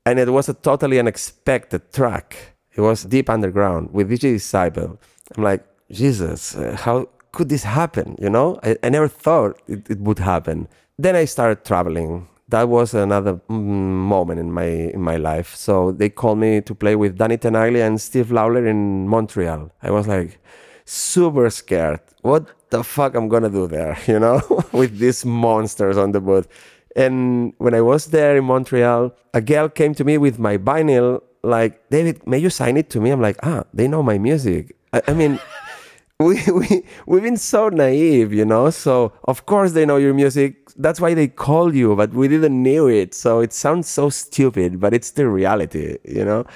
and 0.05 0.19
it 0.19 0.31
was 0.31 0.49
a 0.49 0.55
totally 0.55 0.99
unexpected 0.99 1.93
track. 1.93 2.55
It 2.73 2.81
was 2.81 3.05
Deep 3.05 3.29
Underground 3.29 3.91
with 3.93 4.11
DJ 4.11 4.35
Disciple. 4.35 5.01
I'm 5.37 5.43
like, 5.43 5.65
Jesus, 5.91 6.55
uh, 6.55 6.77
how 6.77 7.09
could 7.33 7.49
this 7.49 7.65
happen? 7.65 8.17
You 8.21 8.31
know, 8.31 8.59
I, 8.63 8.77
I 8.83 8.89
never 8.89 9.09
thought 9.09 9.61
it, 9.67 9.91
it 9.91 10.01
would 10.01 10.19
happen. 10.19 10.69
Then 10.99 11.15
I 11.15 11.25
started 11.25 11.65
traveling 11.65 12.29
that 12.49 12.69
was 12.69 12.95
another 12.95 13.35
mm, 13.49 13.59
moment 13.59 14.41
in 14.41 14.51
my 14.53 14.65
in 14.65 15.03
my 15.03 15.17
life. 15.17 15.55
So 15.55 15.93
they 15.93 16.09
called 16.09 16.39
me 16.39 16.61
to 16.63 16.75
play 16.75 16.97
with 16.97 17.19
Danny 17.19 17.37
Tenaglia 17.37 17.87
and 17.87 18.01
Steve 18.01 18.33
Lawler 18.33 18.67
in 18.67 19.07
Montreal. 19.09 19.71
I 19.83 19.91
was 19.91 20.09
like 20.09 20.39
super 20.85 21.51
scared. 21.51 22.01
What 22.23 22.49
the 22.71 22.85
fuck 22.85 23.15
I'm 23.15 23.29
gonna 23.29 23.51
do 23.51 23.67
there, 23.67 23.99
you 24.07 24.19
know, 24.19 24.41
with 24.73 24.99
these 24.99 25.25
monsters 25.25 25.97
on 25.97 26.13
the 26.13 26.21
booth. 26.21 26.49
And 26.97 27.53
when 27.59 27.75
I 27.75 27.81
was 27.81 28.07
there 28.07 28.37
in 28.37 28.45
Montreal, 28.45 29.13
a 29.35 29.41
girl 29.41 29.69
came 29.69 29.95
to 29.95 30.05
me 30.05 30.19
with 30.19 30.39
my 30.39 30.59
vinyl, 30.59 31.23
like, 31.43 31.89
David, 31.91 32.27
may 32.27 32.39
you 32.39 32.51
sign 32.51 32.77
it 32.77 32.91
to 32.91 33.01
me? 33.01 33.11
I'm 33.11 33.21
like, 33.21 33.39
ah, 33.43 33.65
they 33.73 33.87
know 33.87 34.03
my 34.03 34.19
music. 34.19 34.75
I, 34.93 35.03
I 35.07 35.15
mean, 35.15 35.39
we, 36.21 36.43
we, 36.51 36.83
we've 37.07 37.23
been 37.23 37.37
so 37.37 37.69
naive, 37.69 38.33
you 38.33 38.45
know? 38.45 38.71
So, 38.71 39.13
of 39.25 39.47
course, 39.47 39.73
they 39.73 39.87
know 39.87 39.97
your 39.97 40.15
music. 40.15 40.57
That's 40.77 41.01
why 41.01 41.15
they 41.15 41.29
call 41.29 41.75
you, 41.75 41.95
but 41.95 42.13
we 42.13 42.27
didn't 42.27 42.61
know 42.61 42.89
it. 42.89 43.15
So, 43.15 43.41
it 43.41 43.53
sounds 43.53 43.87
so 43.89 44.11
stupid, 44.11 44.81
but 44.81 44.93
it's 44.93 45.13
the 45.13 45.29
reality, 45.29 45.99
you 46.05 46.25
know? 46.25 46.47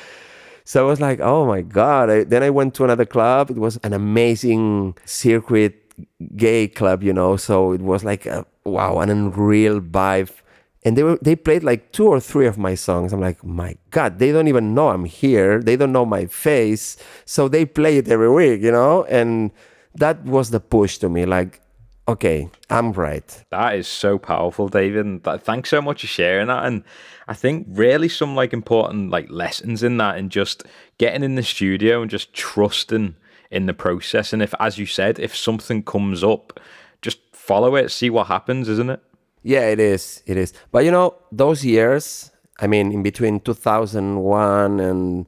So 0.65 0.87
I 0.87 0.89
was 0.89 1.01
like, 1.01 1.21
oh 1.21 1.45
my 1.45 1.63
God. 1.63 2.11
I, 2.11 2.25
then 2.25 2.43
I 2.43 2.51
went 2.51 2.75
to 2.75 2.85
another 2.85 3.05
club. 3.05 3.51
It 3.51 3.59
was 3.59 3.79
an 3.83 3.93
amazing 3.93 4.97
circuit 5.05 5.82
gay 6.37 6.69
club, 6.69 7.03
you 7.03 7.13
know? 7.13 7.37
So, 7.37 7.73
it 7.73 7.83
was 7.83 8.05
like, 8.05 8.27
a, 8.27 8.47
wow, 8.65 8.99
an 9.01 9.11
unreal 9.11 9.81
vibe. 9.81 10.31
And 10.85 10.97
they 10.97 11.03
were 11.05 11.19
they 11.23 11.37
played 11.37 11.63
like 11.63 11.93
two 11.93 12.09
or 12.09 12.19
three 12.19 12.47
of 12.47 12.59
my 12.59 12.75
songs. 12.75 13.13
I'm 13.13 13.21
like 13.21 13.45
my 13.45 13.77
god 13.91 14.19
they 14.19 14.33
don't 14.33 14.49
even 14.49 14.75
know 14.75 14.89
i'm 14.89 15.05
here. 15.05 15.61
They 15.61 15.77
don't 15.77 15.93
know 15.93 16.05
my 16.05 16.27
face. 16.27 16.97
So 17.25 17.49
they 17.49 17.65
play 17.65 17.99
it 17.99 18.09
every 18.09 18.31
week 18.31 18.63
you 18.63 18.73
know? 18.73 19.05
And 19.05 19.53
that 19.95 20.25
was 20.25 20.51
the 20.51 20.61
push 20.61 20.99
to 20.99 21.09
me 21.09 21.25
like 21.25 21.61
okay 22.09 22.49
i'm 22.69 22.93
right. 22.93 23.45
That 23.51 23.77
is 23.77 23.87
so 23.87 24.19
powerful 24.19 24.69
david. 24.69 25.23
Thanks 25.45 25.71
so 25.71 25.81
much 25.81 26.01
for 26.01 26.09
sharing 26.09 26.49
that. 26.49 26.65
And 26.65 26.83
i 27.29 27.35
think 27.35 27.67
really 27.71 28.09
some 28.09 28.35
like 28.35 28.53
important 28.53 29.11
like 29.11 29.31
lessons 29.31 29.85
in 29.85 29.99
that 29.99 30.17
and 30.17 30.33
just 30.33 30.65
getting 30.99 31.23
in 31.23 31.37
the 31.37 31.45
studio 31.45 32.03
and 32.03 32.11
just 32.11 32.35
trusting 32.35 33.15
in 33.53 33.67
the 33.67 33.75
process 33.75 34.33
and 34.33 34.43
if 34.43 34.53
as 34.59 34.79
you 34.79 34.87
said 34.87 35.19
if 35.21 35.37
something 35.37 35.83
comes 35.83 36.25
up 36.25 36.59
just 37.01 37.19
follow 37.33 37.77
it 37.77 37.91
see 37.91 38.11
what 38.11 38.27
happens 38.27 38.69
isn't 38.69 38.91
it 38.91 39.01
yeah, 39.43 39.69
it 39.69 39.81
is. 39.81 40.23
It 40.27 40.37
is. 40.37 40.53
But 40.71 40.85
you 40.85 40.91
know, 40.91 41.17
those 41.31 41.65
years, 41.65 42.31
I 42.61 42.67
mean, 42.67 42.93
in 42.93 43.03
between 43.03 43.41
2001 43.41 44.81
and 44.81 45.27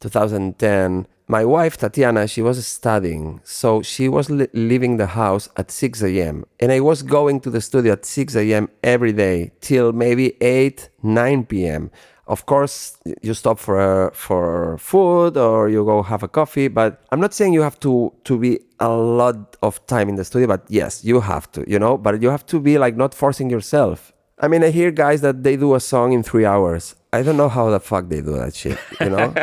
2010, 0.00 1.06
my 1.28 1.44
wife 1.44 1.76
Tatiana, 1.76 2.26
she 2.26 2.42
was 2.42 2.66
studying. 2.66 3.40
So 3.44 3.82
she 3.82 4.08
was 4.08 4.30
li- 4.30 4.48
leaving 4.52 4.96
the 4.96 5.06
house 5.06 5.48
at 5.56 5.70
6 5.70 6.02
a.m. 6.02 6.44
And 6.60 6.72
I 6.72 6.80
was 6.80 7.02
going 7.02 7.40
to 7.40 7.50
the 7.50 7.60
studio 7.60 7.92
at 7.92 8.04
6 8.04 8.34
a.m. 8.36 8.68
every 8.82 9.12
day 9.12 9.52
till 9.60 9.92
maybe 9.92 10.36
8, 10.42 10.88
9 11.02 11.44
p.m. 11.44 11.90
Of 12.26 12.46
course, 12.46 12.96
you 13.22 13.34
stop 13.34 13.58
for 13.58 14.12
for 14.14 14.78
food 14.78 15.36
or 15.36 15.68
you 15.68 15.84
go 15.84 16.02
have 16.02 16.22
a 16.22 16.28
coffee, 16.28 16.68
but 16.68 17.00
I'm 17.10 17.20
not 17.20 17.34
saying 17.34 17.52
you 17.52 17.62
have 17.62 17.80
to 17.80 18.12
to 18.24 18.38
be 18.38 18.60
a 18.78 18.88
lot 18.88 19.56
of 19.62 19.84
time 19.86 20.08
in 20.08 20.14
the 20.14 20.24
studio, 20.24 20.46
but 20.46 20.62
yes, 20.68 21.04
you 21.04 21.20
have 21.20 21.50
to, 21.52 21.68
you 21.68 21.78
know, 21.78 21.98
but 21.98 22.22
you 22.22 22.30
have 22.30 22.46
to 22.46 22.60
be 22.60 22.78
like 22.78 22.96
not 22.96 23.14
forcing 23.14 23.50
yourself. 23.50 24.12
I 24.38 24.48
mean, 24.48 24.62
I 24.64 24.70
hear 24.70 24.90
guys 24.90 25.20
that 25.20 25.42
they 25.42 25.56
do 25.56 25.74
a 25.74 25.80
song 25.80 26.12
in 26.12 26.22
3 26.22 26.44
hours. 26.44 26.96
I 27.12 27.22
don't 27.22 27.36
know 27.36 27.48
how 27.48 27.70
the 27.70 27.78
fuck 27.78 28.08
they 28.08 28.20
do 28.20 28.36
that 28.38 28.54
shit, 28.54 28.78
you 29.00 29.10
know? 29.10 29.34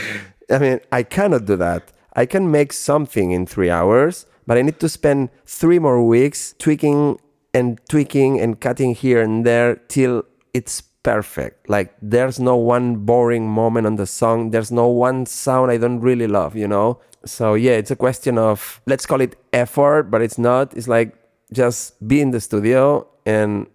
I 0.50 0.58
mean, 0.58 0.80
I 0.90 1.04
cannot 1.04 1.44
do 1.44 1.56
that. 1.56 1.92
I 2.16 2.26
can 2.26 2.50
make 2.50 2.72
something 2.72 3.30
in 3.30 3.46
3 3.46 3.70
hours, 3.70 4.26
but 4.46 4.58
I 4.58 4.62
need 4.62 4.80
to 4.80 4.88
spend 4.88 5.30
3 5.46 5.78
more 5.78 6.04
weeks 6.04 6.54
tweaking 6.58 7.20
and 7.54 7.80
tweaking 7.88 8.40
and 8.40 8.60
cutting 8.60 8.94
here 8.94 9.22
and 9.22 9.44
there 9.46 9.76
till 9.88 10.24
it's 10.52 10.82
perfect. 11.02 11.68
Like 11.68 11.94
there's 12.02 12.38
no 12.38 12.56
one 12.56 12.96
boring 12.96 13.48
moment 13.48 13.86
on 13.86 13.96
the 13.96 14.06
song. 14.06 14.50
There's 14.50 14.70
no 14.70 14.88
one 14.88 15.26
sound 15.26 15.70
I 15.70 15.78
don't 15.78 16.00
really 16.00 16.26
love, 16.26 16.56
you 16.56 16.68
know? 16.68 17.00
So 17.24 17.54
yeah, 17.54 17.72
it's 17.72 17.90
a 17.90 17.96
question 17.96 18.38
of 18.38 18.80
let's 18.86 19.06
call 19.06 19.20
it 19.20 19.36
effort, 19.52 20.04
but 20.04 20.22
it's 20.22 20.38
not. 20.38 20.76
It's 20.76 20.88
like 20.88 21.14
just 21.52 22.06
be 22.06 22.20
in 22.20 22.30
the 22.30 22.40
studio 22.40 23.06
and 23.24 23.66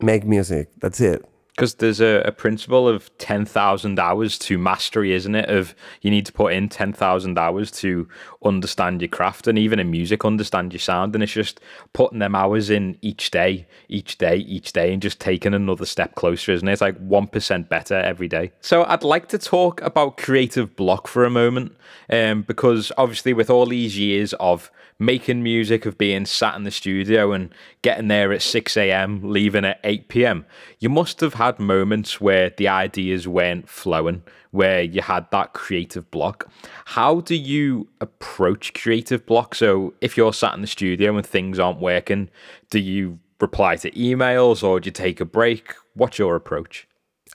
make 0.00 0.24
music. 0.24 0.68
That's 0.80 1.00
it 1.00 1.29
because 1.60 1.74
there's 1.74 2.00
a, 2.00 2.22
a, 2.24 2.32
principle 2.32 2.88
of 2.88 3.10
10,000 3.18 3.98
hours 3.98 4.38
to 4.38 4.56
mastery, 4.56 5.12
isn't 5.12 5.34
it? 5.34 5.50
Of 5.50 5.74
you 6.00 6.10
need 6.10 6.24
to 6.24 6.32
put 6.32 6.54
in 6.54 6.70
10,000 6.70 7.38
hours 7.38 7.70
to 7.72 8.08
understand 8.42 9.02
your 9.02 9.10
craft 9.10 9.46
and 9.46 9.58
even 9.58 9.78
in 9.78 9.90
music, 9.90 10.24
understand 10.24 10.72
your 10.72 10.80
sound. 10.80 11.14
And 11.14 11.22
it's 11.22 11.34
just 11.34 11.60
putting 11.92 12.18
them 12.18 12.34
hours 12.34 12.70
in 12.70 12.96
each 13.02 13.30
day, 13.30 13.66
each 13.90 14.16
day, 14.16 14.36
each 14.36 14.72
day, 14.72 14.90
and 14.90 15.02
just 15.02 15.20
taking 15.20 15.52
another 15.52 15.84
step 15.84 16.14
closer, 16.14 16.50
isn't 16.52 16.66
it? 16.66 16.72
It's 16.72 16.80
like 16.80 16.98
1% 16.98 17.68
better 17.68 17.96
every 17.96 18.26
day. 18.26 18.52
So 18.62 18.84
I'd 18.84 19.04
like 19.04 19.28
to 19.28 19.38
talk 19.38 19.82
about 19.82 20.16
creative 20.16 20.74
block 20.76 21.08
for 21.08 21.26
a 21.26 21.30
moment, 21.30 21.76
um, 22.08 22.40
because 22.40 22.90
obviously, 22.96 23.34
with 23.34 23.50
all 23.50 23.66
these 23.66 23.98
years 23.98 24.32
of 24.40 24.70
making 25.00 25.42
music, 25.42 25.86
of 25.86 25.98
being 25.98 26.26
sat 26.26 26.54
in 26.54 26.62
the 26.62 26.70
studio 26.70 27.32
and 27.32 27.52
getting 27.82 28.08
there 28.08 28.32
at 28.32 28.42
6 28.42 28.76
a.m., 28.76 29.20
leaving 29.24 29.64
at 29.64 29.80
8 29.82 30.08
p.m., 30.08 30.46
you 30.78 30.88
must 30.88 31.20
have 31.20 31.34
had 31.34 31.58
moments 31.58 32.20
where 32.20 32.50
the 32.50 32.68
ideas 32.68 33.26
weren't 33.26 33.68
flowing, 33.68 34.22
where 34.50 34.82
you 34.82 35.00
had 35.00 35.28
that 35.32 35.54
creative 35.54 36.08
block. 36.10 36.48
How 36.84 37.20
do 37.20 37.34
you 37.34 37.88
approach 38.00 38.74
creative 38.74 39.24
block? 39.24 39.54
So 39.54 39.94
if 40.00 40.16
you're 40.16 40.34
sat 40.34 40.54
in 40.54 40.60
the 40.60 40.66
studio 40.66 41.16
and 41.16 41.26
things 41.26 41.58
aren't 41.58 41.80
working, 41.80 42.28
do 42.68 42.78
you 42.78 43.18
reply 43.40 43.76
to 43.76 43.90
emails 43.92 44.62
or 44.62 44.80
do 44.80 44.88
you 44.88 44.92
take 44.92 45.18
a 45.18 45.24
break? 45.24 45.74
What's 45.94 46.18
your 46.18 46.36
approach? 46.36 46.86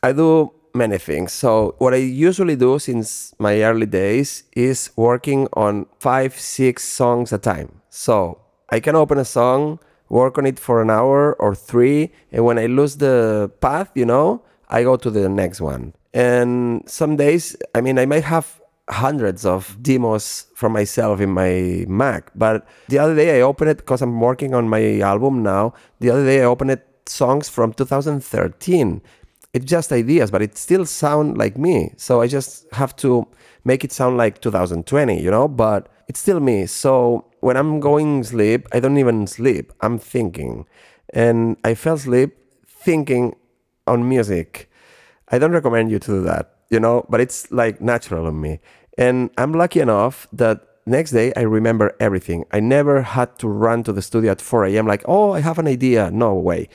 I 0.04 0.12
do 0.12 0.54
many 0.76 0.98
things. 0.98 1.32
So 1.32 1.76
what 1.78 1.94
I 1.94 1.98
usually 1.98 2.56
do 2.56 2.78
since 2.80 3.34
my 3.40 3.62
early 3.64 3.86
days 3.86 4.44
is 4.56 4.92
working 4.96 5.48
on 5.54 5.88
five, 6.00 6.38
six 6.38 6.84
songs 6.84 7.32
a 7.34 7.38
time. 7.38 7.82
So 7.90 8.42
I 8.70 8.80
can 8.80 8.96
open 8.96 9.18
a 9.18 9.26
song, 9.26 9.80
work 10.10 10.38
on 10.38 10.46
it 10.46 10.60
for 10.60 10.82
an 10.82 10.90
hour 10.90 11.34
or 11.40 11.56
three, 11.56 12.12
and 12.32 12.46
when 12.46 12.60
I 12.60 12.66
lose 12.66 12.98
the 12.98 13.52
path, 13.62 13.90
you 13.96 14.06
know, 14.06 14.44
I 14.70 14.84
go 14.84 14.98
to 14.98 15.10
the 15.10 15.30
next 15.30 15.62
one. 15.62 15.94
And 16.14 16.88
some 16.90 17.16
days, 17.16 17.56
I 17.74 17.82
mean, 17.82 18.00
I 18.00 18.06
might 18.06 18.24
have 18.24 18.62
hundreds 18.90 19.46
of 19.46 19.78
demos 19.82 20.46
for 20.56 20.70
myself 20.70 21.20
in 21.20 21.32
my 21.32 21.86
Mac. 21.88 22.32
But 22.36 22.68
the 22.88 23.00
other 23.00 23.16
day 23.16 23.38
I 23.38 23.42
opened 23.42 23.72
it 23.72 23.78
because 23.78 24.02
I'm 24.02 24.20
working 24.20 24.54
on 24.54 24.70
my 24.70 25.00
album 25.00 25.44
now. 25.44 25.74
The 26.00 26.12
other 26.12 26.26
day 26.26 26.42
I 26.42 26.46
opened 26.46 26.72
it 26.72 26.88
songs 27.08 27.50
from 27.50 27.74
2013. 27.74 29.02
It's 29.56 29.66
just 29.66 29.92
ideas, 29.92 30.30
but 30.30 30.42
it 30.42 30.58
still 30.58 30.86
sound 30.86 31.38
like 31.38 31.58
me. 31.58 31.94
So 31.98 32.22
I 32.22 32.28
just 32.28 32.72
have 32.74 32.96
to 32.98 33.26
make 33.64 33.84
it 33.84 33.92
sound 33.92 34.18
like 34.18 34.42
2020, 34.42 35.22
you 35.22 35.32
know, 35.32 35.48
but 35.48 35.90
it's 36.08 36.20
still 36.20 36.40
me. 36.40 36.66
So 36.68 37.26
when 37.40 37.58
I'm 37.58 37.80
going 37.80 38.24
sleep, 38.24 38.68
I 38.74 38.80
don't 38.80 38.98
even 38.98 39.28
sleep. 39.28 39.74
I'm 39.82 39.98
thinking. 39.98 40.68
And 41.14 41.58
I 41.64 41.74
fell 41.74 41.96
asleep 41.96 42.38
thinking 42.68 43.36
on 43.88 44.08
music. 44.08 44.70
I 45.30 45.40
don't 45.40 45.54
recommend 45.54 45.90
you 45.90 46.00
to 46.00 46.12
do 46.12 46.22
that 46.24 46.56
you 46.70 46.80
know, 46.80 47.06
but 47.10 47.22
it's 47.22 47.52
like 47.52 47.82
natural 47.82 48.28
on 48.28 48.42
me. 48.42 48.60
And 48.98 49.30
I'm 49.38 49.54
lucky 49.54 49.80
enough 49.80 50.28
that 50.34 50.62
next 50.86 51.12
day 51.12 51.34
I 51.36 51.42
remember 51.42 51.96
everything. 52.00 52.46
I 52.52 52.60
never 52.60 53.02
had 53.02 53.38
to 53.40 53.48
run 53.48 53.84
to 53.84 53.94
the 53.94 54.02
studio 54.02 54.32
at 54.32 54.42
4 54.42 54.66
a.m. 54.66 54.88
like, 54.88 55.04
oh, 55.08 55.32
I 55.32 55.42
have 55.42 55.60
an 55.60 55.68
idea. 55.68 56.12
No 56.12 56.34
way. 56.34 56.70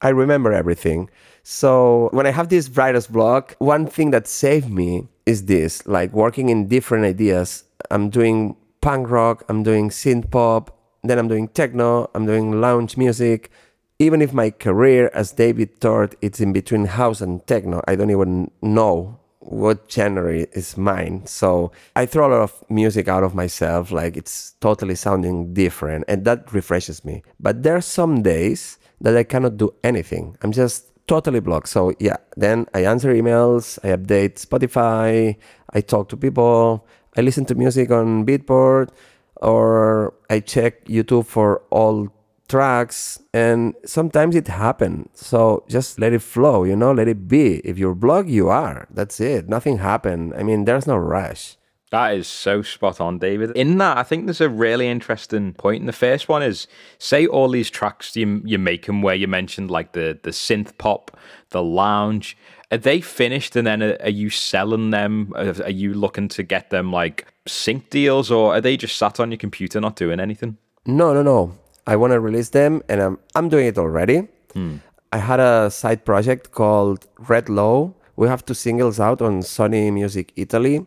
I 0.00 0.10
remember 0.10 0.52
everything. 0.52 1.08
So 1.44 2.08
when 2.12 2.26
I 2.26 2.30
have 2.30 2.48
this 2.48 2.70
writer's 2.70 3.06
block, 3.06 3.54
one 3.58 3.86
thing 3.86 4.10
that 4.12 4.26
saved 4.26 4.70
me 4.70 5.08
is 5.26 5.44
this 5.44 5.86
like 5.86 6.10
working 6.12 6.48
in 6.48 6.68
different 6.68 7.04
ideas. 7.04 7.64
I'm 7.90 8.08
doing 8.08 8.56
punk 8.80 9.10
rock, 9.10 9.44
I'm 9.50 9.62
doing 9.62 9.90
synth 9.90 10.30
pop, 10.30 10.76
then 11.02 11.18
I'm 11.18 11.28
doing 11.28 11.48
techno, 11.48 12.10
I'm 12.14 12.24
doing 12.24 12.62
lounge 12.62 12.96
music, 12.96 13.50
even 13.98 14.22
if 14.22 14.32
my 14.32 14.50
career 14.50 15.10
as 15.12 15.32
David 15.32 15.82
Tort 15.82 16.16
it's 16.22 16.40
in 16.40 16.54
between 16.54 16.86
house 16.86 17.20
and 17.20 17.46
techno, 17.46 17.82
I 17.86 17.94
don't 17.94 18.10
even 18.10 18.50
know 18.62 19.20
what 19.40 19.92
genre 19.92 20.32
is 20.32 20.78
mine. 20.78 21.26
So 21.26 21.72
I 21.94 22.06
throw 22.06 22.26
a 22.26 22.32
lot 22.32 22.40
of 22.40 22.64
music 22.70 23.06
out 23.06 23.22
of 23.22 23.34
myself, 23.34 23.92
like 23.92 24.16
it's 24.16 24.52
totally 24.62 24.94
sounding 24.94 25.52
different, 25.52 26.06
and 26.08 26.24
that 26.24 26.54
refreshes 26.54 27.04
me. 27.04 27.22
But 27.38 27.62
there 27.62 27.76
are 27.76 27.82
some 27.82 28.22
days 28.22 28.78
that 29.02 29.14
I 29.14 29.24
cannot 29.24 29.58
do 29.58 29.74
anything. 29.84 30.38
I'm 30.40 30.52
just 30.52 30.93
totally 31.06 31.40
blocked. 31.40 31.68
So 31.68 31.92
yeah, 31.98 32.16
then 32.36 32.66
I 32.74 32.84
answer 32.84 33.12
emails, 33.14 33.78
I 33.84 33.96
update 33.96 34.44
Spotify, 34.44 35.36
I 35.72 35.80
talk 35.80 36.08
to 36.10 36.16
people, 36.16 36.86
I 37.16 37.20
listen 37.20 37.44
to 37.46 37.54
music 37.54 37.90
on 37.90 38.24
Beatport, 38.26 38.88
or 39.36 40.14
I 40.30 40.40
check 40.40 40.84
YouTube 40.86 41.26
for 41.26 41.62
all 41.70 42.08
tracks 42.46 43.20
and 43.32 43.74
sometimes 43.86 44.36
it 44.36 44.46
happens 44.48 45.08
so 45.14 45.64
just 45.66 45.98
let 45.98 46.12
it 46.12 46.20
flow 46.20 46.62
you 46.62 46.76
know 46.76 46.92
let 46.92 47.08
it 47.08 47.26
be. 47.26 47.56
If 47.64 47.78
you're 47.78 47.94
blocked 47.94 48.28
you 48.28 48.48
are. 48.48 48.86
That's 48.90 49.18
it. 49.18 49.48
Nothing 49.48 49.78
happened. 49.78 50.34
I 50.36 50.42
mean 50.42 50.64
there's 50.66 50.86
no 50.86 50.96
rush 50.96 51.56
that 51.94 52.14
is 52.16 52.26
so 52.26 52.60
spot 52.60 53.00
on, 53.00 53.18
David. 53.18 53.52
In 53.52 53.78
that, 53.78 53.96
I 53.96 54.02
think 54.02 54.26
there's 54.26 54.40
a 54.40 54.48
really 54.48 54.88
interesting 54.88 55.52
point. 55.52 55.78
And 55.80 55.88
the 55.88 55.92
first 55.92 56.28
one 56.28 56.42
is 56.42 56.66
say 56.98 57.24
all 57.24 57.48
these 57.48 57.70
tracks 57.70 58.16
you, 58.16 58.42
you're 58.44 58.58
making 58.58 59.00
where 59.00 59.14
you 59.14 59.28
mentioned 59.28 59.70
like 59.70 59.92
the, 59.92 60.18
the 60.24 60.30
synth 60.30 60.76
pop, 60.76 61.16
the 61.50 61.62
lounge, 61.62 62.36
are 62.72 62.78
they 62.78 63.00
finished 63.00 63.54
and 63.54 63.64
then 63.64 63.80
are, 63.80 63.96
are 64.00 64.10
you 64.10 64.28
selling 64.28 64.90
them? 64.90 65.32
Are, 65.36 65.62
are 65.62 65.70
you 65.70 65.94
looking 65.94 66.26
to 66.30 66.42
get 66.42 66.70
them 66.70 66.90
like 66.90 67.32
sync 67.46 67.90
deals 67.90 68.28
or 68.28 68.54
are 68.54 68.60
they 68.60 68.76
just 68.76 68.96
sat 68.96 69.20
on 69.20 69.30
your 69.30 69.38
computer 69.38 69.80
not 69.80 69.94
doing 69.94 70.18
anything? 70.18 70.58
No, 70.86 71.14
no, 71.14 71.22
no. 71.22 71.56
I 71.86 71.94
want 71.94 72.12
to 72.12 72.18
release 72.18 72.48
them, 72.48 72.82
and 72.88 73.00
I'm 73.00 73.18
I'm 73.34 73.48
doing 73.48 73.66
it 73.66 73.78
already. 73.78 74.26
Hmm. 74.54 74.76
I 75.12 75.18
had 75.18 75.38
a 75.38 75.70
side 75.70 76.04
project 76.04 76.50
called 76.50 77.06
Red 77.28 77.48
Low. 77.48 77.94
We 78.16 78.26
have 78.26 78.44
two 78.44 78.54
singles 78.54 78.98
out 78.98 79.20
on 79.22 79.42
Sony 79.42 79.92
Music 79.92 80.32
Italy. 80.34 80.86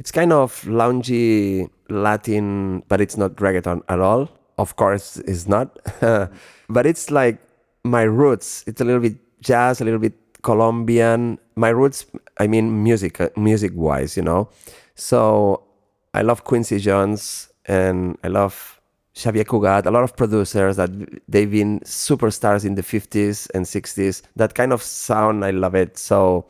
It's 0.00 0.10
kind 0.10 0.32
of 0.32 0.62
loungy 0.62 1.68
Latin, 1.90 2.82
but 2.88 3.02
it's 3.02 3.18
not 3.18 3.36
reggaeton 3.36 3.82
at 3.86 4.00
all. 4.00 4.30
Of 4.56 4.76
course, 4.76 5.18
it's 5.18 5.46
not. 5.46 5.78
but 6.70 6.86
it's 6.86 7.10
like 7.10 7.36
my 7.84 8.04
roots. 8.04 8.64
It's 8.66 8.80
a 8.80 8.84
little 8.84 9.02
bit 9.02 9.18
jazz, 9.42 9.82
a 9.82 9.84
little 9.84 10.00
bit 10.00 10.14
Colombian. 10.40 11.38
My 11.54 11.68
roots, 11.68 12.06
I 12.38 12.46
mean, 12.46 12.82
music, 12.82 13.20
uh, 13.20 13.28
music 13.36 13.72
wise, 13.74 14.16
you 14.16 14.22
know. 14.22 14.48
So 14.94 15.64
I 16.14 16.22
love 16.22 16.44
Quincy 16.44 16.78
Jones 16.78 17.50
and 17.66 18.16
I 18.24 18.28
love 18.28 18.80
Xavier 19.18 19.44
Cugat, 19.44 19.84
a 19.84 19.90
lot 19.90 20.02
of 20.02 20.16
producers 20.16 20.76
that 20.76 20.90
they've 21.28 21.50
been 21.50 21.80
superstars 21.80 22.64
in 22.64 22.74
the 22.74 22.82
50s 22.82 23.50
and 23.54 23.66
60s. 23.66 24.22
That 24.36 24.54
kind 24.54 24.72
of 24.72 24.82
sound, 24.82 25.44
I 25.44 25.50
love 25.50 25.74
it. 25.74 25.98
So, 25.98 26.46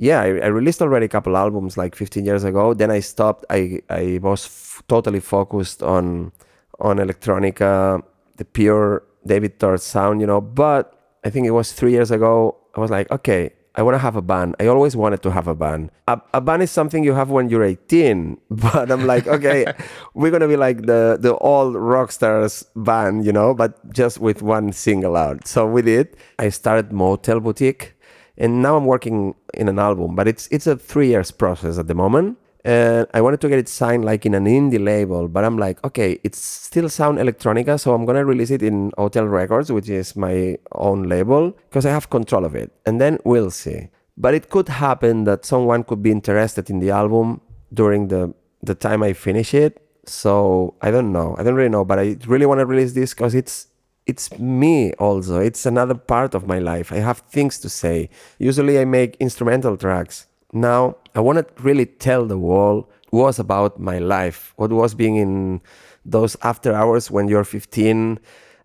yeah, 0.00 0.22
I, 0.22 0.28
I 0.38 0.46
released 0.46 0.80
already 0.80 1.04
a 1.04 1.08
couple 1.10 1.36
albums 1.36 1.76
like 1.76 1.94
15 1.94 2.24
years 2.24 2.42
ago. 2.42 2.72
Then 2.72 2.90
I 2.90 3.00
stopped. 3.00 3.44
I, 3.50 3.82
I 3.90 4.18
was 4.22 4.46
f- 4.46 4.82
totally 4.88 5.20
focused 5.20 5.82
on 5.82 6.32
on 6.80 6.96
electronica, 6.96 8.02
the 8.36 8.46
pure 8.46 9.02
David 9.26 9.60
Tort 9.60 9.82
sound, 9.82 10.22
you 10.22 10.26
know. 10.26 10.40
But 10.40 10.96
I 11.22 11.28
think 11.28 11.46
it 11.46 11.50
was 11.50 11.72
three 11.72 11.92
years 11.92 12.10
ago. 12.10 12.56
I 12.74 12.80
was 12.80 12.90
like, 12.90 13.10
okay, 13.10 13.52
I 13.74 13.82
want 13.82 13.94
to 13.94 13.98
have 13.98 14.16
a 14.16 14.22
band. 14.22 14.56
I 14.58 14.68
always 14.68 14.96
wanted 14.96 15.22
to 15.22 15.30
have 15.32 15.46
a 15.46 15.54
band. 15.54 15.90
A, 16.08 16.18
a 16.32 16.40
band 16.40 16.62
is 16.62 16.70
something 16.70 17.04
you 17.04 17.12
have 17.12 17.28
when 17.28 17.50
you're 17.50 17.62
18, 17.62 18.38
but 18.50 18.90
I'm 18.90 19.06
like, 19.06 19.26
okay, 19.26 19.66
we're 20.14 20.30
gonna 20.30 20.48
be 20.48 20.56
like 20.56 20.86
the 20.86 21.18
the 21.20 21.36
old 21.36 21.74
rock 21.76 22.10
stars 22.10 22.64
band, 22.74 23.26
you 23.26 23.32
know, 23.32 23.52
but 23.52 23.76
just 23.92 24.18
with 24.18 24.40
one 24.40 24.72
single 24.72 25.14
out. 25.14 25.46
So 25.46 25.66
we 25.66 25.82
did. 25.82 26.16
I 26.38 26.48
started 26.48 26.90
Motel 26.90 27.38
Boutique, 27.38 27.92
and 28.40 28.60
now 28.60 28.76
I'm 28.76 28.86
working 28.86 29.34
in 29.54 29.68
an 29.68 29.78
album. 29.78 30.16
But 30.16 30.26
it's 30.26 30.48
it's 30.50 30.66
a 30.66 30.76
three 30.76 31.08
years 31.08 31.30
process 31.30 31.78
at 31.78 31.86
the 31.86 31.94
moment 31.94 32.38
and 32.64 33.06
I 33.14 33.20
wanted 33.20 33.40
to 33.42 33.48
get 33.48 33.58
it 33.58 33.68
signed 33.68 34.04
like 34.04 34.26
in 34.26 34.34
an 34.34 34.44
indie 34.44 34.82
label, 34.82 35.28
but 35.28 35.44
I'm 35.44 35.56
like, 35.56 35.82
okay, 35.84 36.18
it's 36.24 36.38
still 36.38 36.88
sound 36.88 37.18
electronica, 37.18 37.80
so 37.80 37.94
I'm 37.94 38.04
gonna 38.04 38.24
release 38.24 38.50
it 38.50 38.62
in 38.62 38.90
HoTL 38.92 39.30
Records, 39.30 39.72
which 39.72 39.88
is 39.88 40.14
my 40.14 40.58
own 40.72 41.04
label, 41.04 41.52
because 41.52 41.86
I 41.86 41.90
have 41.90 42.10
control 42.10 42.44
of 42.44 42.54
it, 42.54 42.70
and 42.84 43.00
then 43.00 43.18
we'll 43.24 43.50
see. 43.50 43.88
But 44.16 44.34
it 44.34 44.50
could 44.50 44.68
happen 44.68 45.24
that 45.24 45.46
someone 45.46 45.84
could 45.84 46.02
be 46.02 46.10
interested 46.10 46.68
in 46.68 46.80
the 46.80 46.90
album 46.90 47.40
during 47.72 48.08
the 48.08 48.34
the 48.62 48.74
time 48.74 49.02
I 49.02 49.14
finish 49.14 49.54
it. 49.54 49.82
So 50.04 50.74
I 50.82 50.90
don't 50.90 51.12
know. 51.12 51.36
I 51.38 51.42
don't 51.42 51.54
really 51.54 51.70
know, 51.70 51.84
but 51.84 51.98
I 51.98 52.16
really 52.26 52.44
want 52.44 52.60
to 52.60 52.66
release 52.66 52.92
this 52.92 53.14
because 53.14 53.34
it's 53.34 53.68
it's 54.10 54.26
me 54.38 54.92
also. 54.94 55.40
It's 55.48 55.64
another 55.66 55.94
part 55.94 56.34
of 56.34 56.46
my 56.46 56.58
life. 56.58 56.92
I 56.92 57.00
have 57.08 57.18
things 57.36 57.58
to 57.60 57.68
say. 57.68 58.10
Usually 58.38 58.78
I 58.78 58.84
make 58.84 59.16
instrumental 59.18 59.76
tracks 59.76 60.26
now 60.52 60.96
I 61.14 61.20
want 61.20 61.38
to 61.38 61.62
really 61.62 61.86
tell 61.86 62.26
the 62.26 62.38
world 62.38 62.86
was 63.12 63.38
about 63.38 63.80
my 63.80 63.98
life, 63.98 64.52
what 64.56 64.72
was 64.72 64.94
being 64.94 65.16
in 65.16 65.60
those 66.04 66.36
after 66.42 66.72
hours 66.72 67.10
when 67.10 67.28
you're 67.28 67.44
15, 67.44 68.18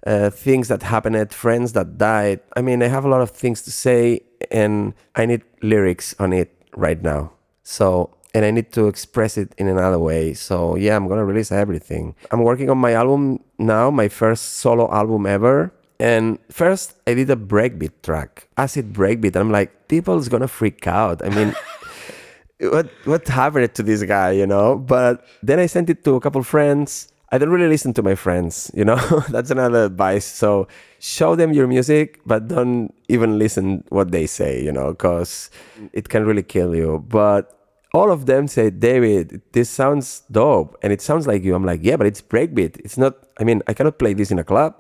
uh, 0.06 0.30
things 0.30 0.68
that 0.68 0.84
happened, 0.84 1.34
friends 1.34 1.74
that 1.74 1.98
died. 1.98 2.40
I 2.56 2.62
mean, 2.62 2.84
I 2.84 2.88
have 2.88 3.06
a 3.06 3.10
lot 3.10 3.22
of 3.22 3.32
things 3.32 3.62
to 3.64 3.72
say, 3.72 4.22
and 4.52 4.94
I 5.16 5.26
need 5.26 5.42
lyrics 5.62 6.16
on 6.20 6.32
it 6.34 6.52
right 6.76 7.02
now. 7.02 7.34
So, 7.64 8.15
and 8.36 8.44
I 8.44 8.52
need 8.52 8.74
to 8.74 8.90
express 8.90 9.38
it 9.38 9.56
in 9.58 9.70
another 9.70 9.98
way. 9.98 10.34
So, 10.34 10.76
yeah, 10.76 10.98
I'm 10.98 11.08
gonna 11.08 11.24
release 11.24 11.54
everything. 11.54 12.16
I'm 12.32 12.44
working 12.44 12.70
on 12.70 12.78
my 12.78 12.92
album 12.92 13.40
now, 13.58 13.90
my 13.90 14.10
first 14.10 14.60
solo 14.60 14.92
album 14.92 15.26
ever. 15.26 15.72
And 16.02 16.38
first, 16.52 16.96
I 17.08 17.14
did 17.14 17.30
a 17.30 17.38
breakbeat 17.38 17.94
track, 18.04 18.50
acid 18.58 18.92
breakbeat. 18.92 19.38
I'm 19.38 19.52
like, 19.52 19.88
people's 19.88 20.28
gonna 20.28 20.50
freak 20.50 20.86
out. 20.86 21.26
I 21.26 21.30
mean, 21.30 21.56
what 22.60 22.92
what 23.06 23.26
happened 23.26 23.74
to 23.74 23.82
this 23.82 24.04
guy, 24.04 24.32
you 24.32 24.46
know? 24.46 24.76
But 24.76 25.24
then 25.42 25.58
I 25.58 25.68
sent 25.68 25.90
it 25.90 26.04
to 26.04 26.16
a 26.16 26.20
couple 26.20 26.44
friends. 26.44 27.08
I 27.32 27.38
don't 27.38 27.50
really 27.50 27.70
listen 27.70 27.94
to 27.94 28.04
my 28.04 28.16
friends, 28.16 28.70
you 28.76 28.84
know. 28.84 29.00
That's 29.30 29.50
another 29.50 29.86
advice. 29.86 30.26
So 30.26 30.68
show 31.00 31.38
them 31.38 31.54
your 31.54 31.68
music, 31.68 32.20
but 32.26 32.50
don't 32.50 32.94
even 33.08 33.40
listen 33.40 33.86
what 33.88 34.12
they 34.12 34.28
say, 34.28 34.62
you 34.62 34.74
know, 34.74 34.92
because 34.92 35.50
it 35.94 36.10
can 36.10 36.26
really 36.26 36.44
kill 36.44 36.76
you. 36.76 37.00
But 37.08 37.56
all 37.96 38.12
of 38.12 38.26
them 38.26 38.48
say, 38.48 38.70
David, 38.70 39.42
this 39.54 39.70
sounds 39.70 40.24
dope, 40.32 40.78
and 40.82 40.92
it 40.92 41.02
sounds 41.02 41.28
like 41.28 41.44
you. 41.44 41.56
I'm 41.56 41.66
like, 41.66 41.82
yeah, 41.84 41.96
but 41.96 42.08
it's 42.08 42.22
breakbeat. 42.22 42.78
It's 42.86 42.98
not. 42.98 43.16
I 43.40 43.44
mean, 43.44 43.62
I 43.68 43.74
cannot 43.74 43.98
play 43.98 44.14
this 44.14 44.32
in 44.32 44.40
a 44.40 44.44
club. 44.44 44.76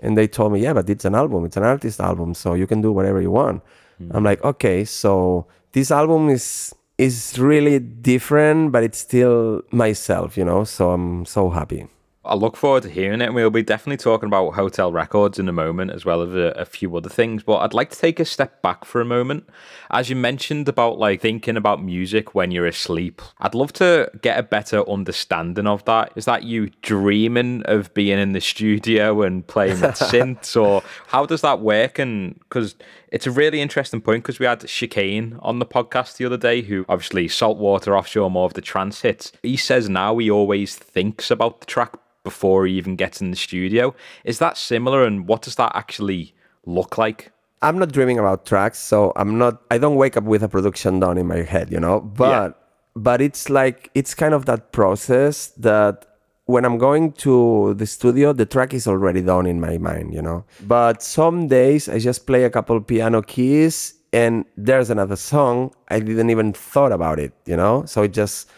And 0.00 0.18
they 0.18 0.26
told 0.26 0.52
me, 0.52 0.60
yeah, 0.60 0.72
but 0.72 0.90
it's 0.90 1.04
an 1.04 1.14
album. 1.14 1.44
It's 1.44 1.56
an 1.56 1.62
artist 1.62 2.00
album, 2.00 2.34
so 2.34 2.54
you 2.54 2.66
can 2.66 2.80
do 2.80 2.90
whatever 2.90 3.20
you 3.20 3.30
want. 3.30 3.62
Mm. 4.00 4.10
I'm 4.14 4.24
like, 4.24 4.42
okay, 4.42 4.84
so 4.84 5.46
this 5.72 5.90
album 5.90 6.28
is 6.30 6.74
is 6.98 7.38
really 7.38 7.78
different, 7.78 8.72
but 8.72 8.82
it's 8.82 8.98
still 8.98 9.62
myself, 9.70 10.36
you 10.36 10.44
know. 10.44 10.64
So 10.64 10.90
I'm 10.90 11.24
so 11.26 11.50
happy. 11.50 11.86
I 12.26 12.34
look 12.34 12.56
forward 12.56 12.84
to 12.84 12.88
hearing 12.88 13.20
it. 13.20 13.26
And 13.26 13.34
we'll 13.34 13.50
be 13.50 13.62
definitely 13.62 13.98
talking 13.98 14.26
about 14.26 14.54
HoTL 14.54 14.92
Records 14.92 15.38
in 15.38 15.48
a 15.48 15.52
moment, 15.52 15.90
as 15.90 16.04
well 16.04 16.22
as 16.22 16.34
a, 16.34 16.54
a, 16.56 16.64
few 16.64 16.96
other 16.96 17.08
things. 17.08 17.42
But 17.42 17.58
I'd 17.58 17.74
like 17.74 17.90
to 17.90 17.98
take 17.98 18.18
a 18.18 18.24
step 18.24 18.62
back 18.62 18.84
for 18.84 19.00
a 19.00 19.04
moment. 19.04 19.48
As 19.90 20.08
you 20.08 20.16
mentioned 20.16 20.68
about 20.68 20.98
like 20.98 21.20
thinking 21.20 21.56
about 21.56 21.82
music 21.82 22.34
when 22.34 22.50
you're 22.50 22.66
asleep, 22.66 23.20
I'd 23.40 23.54
love 23.54 23.72
to 23.74 24.10
get 24.22 24.38
a 24.38 24.42
better 24.42 24.88
understanding 24.88 25.66
of 25.66 25.84
that. 25.84 26.12
Is 26.16 26.24
that 26.24 26.44
you 26.44 26.70
dreaming 26.82 27.62
of 27.66 27.92
being 27.94 28.18
in 28.18 28.32
the 28.32 28.40
studio 28.54 29.22
and 29.22 29.46
playing 29.46 29.80
with 29.80 29.94
synths, 29.94 30.60
or 30.60 30.82
how 31.08 31.26
does 31.26 31.42
that 31.42 31.60
work? 31.60 31.98
And 31.98 32.38
because 32.40 32.74
it's 33.14 33.28
a 33.28 33.30
really 33.30 33.60
interesting 33.60 34.00
point, 34.00 34.24
because 34.24 34.40
we 34.40 34.46
had 34.46 34.66
Chicane 34.66 35.38
on 35.40 35.60
the 35.60 35.66
podcast 35.66 36.16
the 36.16 36.26
other 36.26 36.36
day, 36.36 36.62
who 36.62 36.84
obviously 36.88 37.28
saltwater 37.28 37.96
offshore, 37.96 38.28
more 38.28 38.46
of 38.46 38.54
the 38.54 38.60
trance 38.60 39.02
hits. 39.02 39.30
He 39.40 39.56
says 39.56 39.88
now 39.88 40.18
he 40.18 40.28
always 40.28 40.74
thinks 40.74 41.30
about 41.30 41.60
the 41.60 41.66
track 41.66 41.94
before 42.24 42.66
he 42.66 42.74
even 42.74 42.96
gets 42.96 43.20
in 43.20 43.30
the 43.30 43.36
studio. 43.36 43.94
Is 44.24 44.40
that 44.40 44.58
similar, 44.58 45.04
and 45.04 45.28
what 45.28 45.42
does 45.42 45.54
that 45.54 45.70
actually 45.76 46.34
look 46.66 46.98
like? 46.98 47.30
I'm 47.62 47.78
not 47.78 47.92
dreaming 47.92 48.18
about 48.18 48.46
tracks, 48.46 48.80
so 48.80 49.12
I'm 49.14 49.38
not. 49.38 49.62
I 49.70 49.78
don't 49.78 49.94
wake 49.94 50.16
up 50.16 50.24
with 50.24 50.42
a 50.42 50.48
production 50.48 50.98
done 50.98 51.16
in 51.16 51.28
my 51.28 51.42
head, 51.42 51.70
you 51.70 51.78
know. 51.78 52.00
But 52.00 52.30
yeah. 52.30 52.50
but 52.96 53.20
it's 53.20 53.48
like 53.48 53.90
it's 53.94 54.12
kind 54.12 54.34
of 54.34 54.46
that 54.46 54.72
process 54.72 55.48
that 55.58 56.13
when 56.46 56.64
I'm 56.64 56.78
going 56.78 57.12
to 57.12 57.74
the 57.74 57.86
studio, 57.86 58.32
the 58.32 58.46
track 58.46 58.74
is 58.74 58.86
already 58.86 59.22
done 59.22 59.46
in 59.46 59.60
my 59.60 59.78
mind, 59.78 60.12
you 60.12 60.20
know. 60.20 60.44
But 60.66 61.02
some 61.02 61.48
days 61.48 61.88
I 61.88 61.98
just 61.98 62.26
play 62.26 62.44
a 62.44 62.50
couple 62.50 62.80
piano 62.80 63.22
keys 63.22 63.94
and 64.12 64.44
there's 64.56 64.90
another 64.90 65.16
song. 65.16 65.74
I 65.88 66.00
didn't 66.00 66.30
even 66.30 66.52
thought 66.52 66.92
about 66.92 67.18
it, 67.18 67.32
you 67.46 67.56
know. 67.56 67.84
So 67.86 68.02
it 68.02 68.12
just 68.12 68.50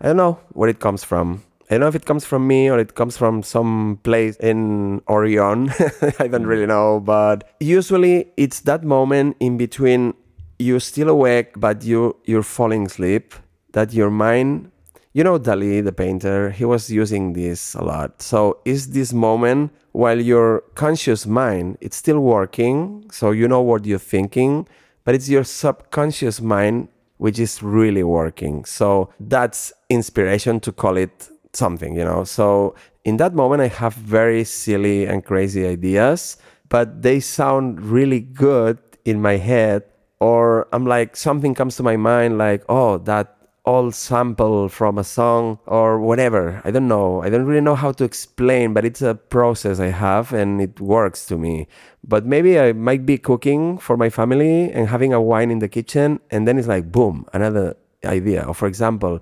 I 0.00 0.08
don't 0.08 0.16
know 0.16 0.38
where 0.50 0.68
it 0.68 0.80
comes 0.80 1.02
from. 1.02 1.42
I 1.70 1.74
don't 1.74 1.80
know 1.80 1.88
if 1.88 1.94
it 1.94 2.04
comes 2.04 2.24
from 2.24 2.46
me 2.46 2.68
or 2.68 2.78
it 2.78 2.94
comes 2.94 3.16
from 3.16 3.42
some 3.42 4.00
place 4.02 4.36
in 4.36 5.02
Orion. 5.08 5.70
I 6.18 6.26
don't 6.26 6.42
mm-hmm. 6.42 6.44
really 6.44 6.66
know, 6.66 7.00
but 7.00 7.48
usually 7.60 8.32
it's 8.36 8.60
that 8.60 8.82
moment 8.82 9.36
in 9.40 9.56
between 9.56 10.14
you're 10.58 10.80
still 10.80 11.08
awake 11.08 11.52
but 11.56 11.82
you 11.82 12.14
you're 12.26 12.42
falling 12.42 12.84
asleep 12.84 13.32
that 13.72 13.94
your 13.94 14.10
mind 14.10 14.69
you 15.12 15.24
know 15.24 15.38
Dali 15.38 15.84
the 15.84 15.92
painter 15.92 16.50
he 16.50 16.64
was 16.64 16.90
using 16.90 17.32
this 17.32 17.74
a 17.74 17.82
lot 17.82 18.22
so 18.22 18.58
is 18.64 18.90
this 18.90 19.12
moment 19.12 19.72
while 19.92 20.20
your 20.20 20.60
conscious 20.74 21.26
mind 21.26 21.78
it's 21.80 21.96
still 21.96 22.20
working 22.20 23.04
so 23.10 23.30
you 23.30 23.48
know 23.48 23.60
what 23.60 23.84
you're 23.84 23.98
thinking 23.98 24.66
but 25.04 25.14
it's 25.14 25.28
your 25.28 25.44
subconscious 25.44 26.40
mind 26.40 26.88
which 27.18 27.38
is 27.38 27.62
really 27.62 28.02
working 28.02 28.64
so 28.64 29.10
that's 29.18 29.72
inspiration 29.88 30.60
to 30.60 30.72
call 30.72 30.96
it 30.96 31.30
something, 31.52 31.96
you 31.96 32.04
know. 32.04 32.24
So 32.24 32.74
in 33.04 33.16
that 33.18 33.34
moment, 33.34 33.62
I 33.62 33.68
have 33.68 33.94
very 33.94 34.44
silly 34.44 35.06
and 35.06 35.24
crazy 35.24 35.66
ideas, 35.66 36.36
but 36.68 37.02
they 37.02 37.20
sound 37.20 37.80
really 37.80 38.20
good 38.20 38.78
in 39.04 39.20
my 39.20 39.36
head. 39.36 39.84
Or 40.20 40.68
I'm 40.72 40.86
like, 40.86 41.16
something 41.16 41.54
comes 41.54 41.76
to 41.76 41.82
my 41.82 41.96
mind, 41.96 42.36
like, 42.36 42.62
oh, 42.68 42.98
that 42.98 43.36
old 43.64 43.94
sample 43.94 44.68
from 44.68 44.98
a 44.98 45.04
song 45.04 45.58
or 45.66 46.00
whatever. 46.00 46.60
I 46.64 46.70
don't 46.70 46.88
know. 46.88 47.22
I 47.22 47.28
don't 47.28 47.44
really 47.44 47.60
know 47.60 47.74
how 47.74 47.92
to 47.92 48.04
explain, 48.04 48.72
but 48.72 48.84
it's 48.84 49.02
a 49.02 49.14
process 49.14 49.80
I 49.80 49.88
have 49.88 50.32
and 50.32 50.60
it 50.60 50.80
works 50.80 51.26
to 51.26 51.36
me. 51.36 51.68
But 52.02 52.24
maybe 52.24 52.58
I 52.58 52.72
might 52.72 53.04
be 53.04 53.18
cooking 53.18 53.78
for 53.78 53.96
my 53.96 54.08
family 54.08 54.72
and 54.72 54.88
having 54.88 55.12
a 55.12 55.20
wine 55.20 55.50
in 55.50 55.58
the 55.58 55.68
kitchen, 55.68 56.20
and 56.30 56.48
then 56.48 56.58
it's 56.58 56.68
like, 56.68 56.90
boom, 56.90 57.26
another 57.32 57.76
idea. 58.04 58.44
Or 58.44 58.54
for 58.54 58.66
example, 58.66 59.20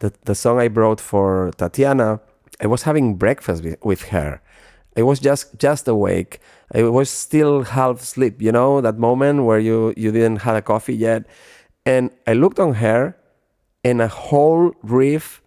the, 0.00 0.12
the 0.24 0.34
song 0.34 0.60
I 0.60 0.68
brought 0.68 1.00
for 1.00 1.50
Tatiana, 1.56 2.20
I 2.60 2.66
was 2.66 2.82
having 2.82 3.16
breakfast 3.16 3.64
with, 3.64 3.82
with 3.82 4.02
her. 4.08 4.40
I 4.96 5.02
was 5.02 5.20
just 5.20 5.58
just 5.58 5.86
awake. 5.86 6.40
I 6.74 6.82
was 6.82 7.08
still 7.08 7.62
half 7.62 8.02
asleep, 8.02 8.42
you 8.42 8.50
know, 8.50 8.80
that 8.80 8.98
moment 8.98 9.44
where 9.44 9.60
you 9.60 9.94
you 9.96 10.10
didn't 10.10 10.42
have 10.42 10.56
a 10.56 10.62
coffee 10.62 10.96
yet. 10.96 11.24
And 11.86 12.10
I 12.26 12.32
looked 12.32 12.58
on 12.58 12.74
her 12.74 13.16
and 13.84 14.00
a 14.00 14.08
whole 14.08 14.72
riff 14.82 15.42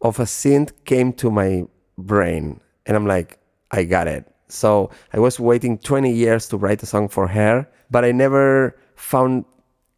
of 0.00 0.18
a 0.18 0.24
synth 0.24 0.72
came 0.84 1.12
to 1.14 1.30
my 1.30 1.64
brain. 1.98 2.60
And 2.86 2.96
I'm 2.96 3.06
like, 3.06 3.38
I 3.70 3.84
got 3.84 4.06
it. 4.06 4.26
So 4.48 4.90
I 5.12 5.18
was 5.18 5.40
waiting 5.40 5.78
20 5.78 6.12
years 6.12 6.48
to 6.48 6.56
write 6.56 6.82
a 6.82 6.86
song 6.86 7.08
for 7.08 7.26
her, 7.28 7.66
but 7.90 8.04
I 8.04 8.12
never 8.12 8.76
found 8.94 9.44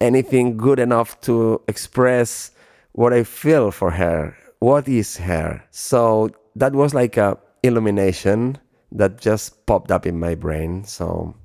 anything 0.01 0.57
good 0.57 0.79
enough 0.79 1.19
to 1.21 1.61
express 1.67 2.51
what 2.93 3.13
I 3.13 3.23
feel 3.23 3.71
for 3.71 3.91
her. 3.91 4.35
What 4.59 4.87
is 4.87 5.17
her? 5.17 5.63
So 5.71 6.29
that 6.55 6.73
was 6.73 6.93
like 6.93 7.17
a 7.17 7.37
illumination 7.63 8.57
that 8.91 9.19
just 9.19 9.65
popped 9.65 9.91
up 9.91 10.05
in 10.05 10.19
my 10.19 10.33
brain. 10.33 10.83
So 10.85 11.35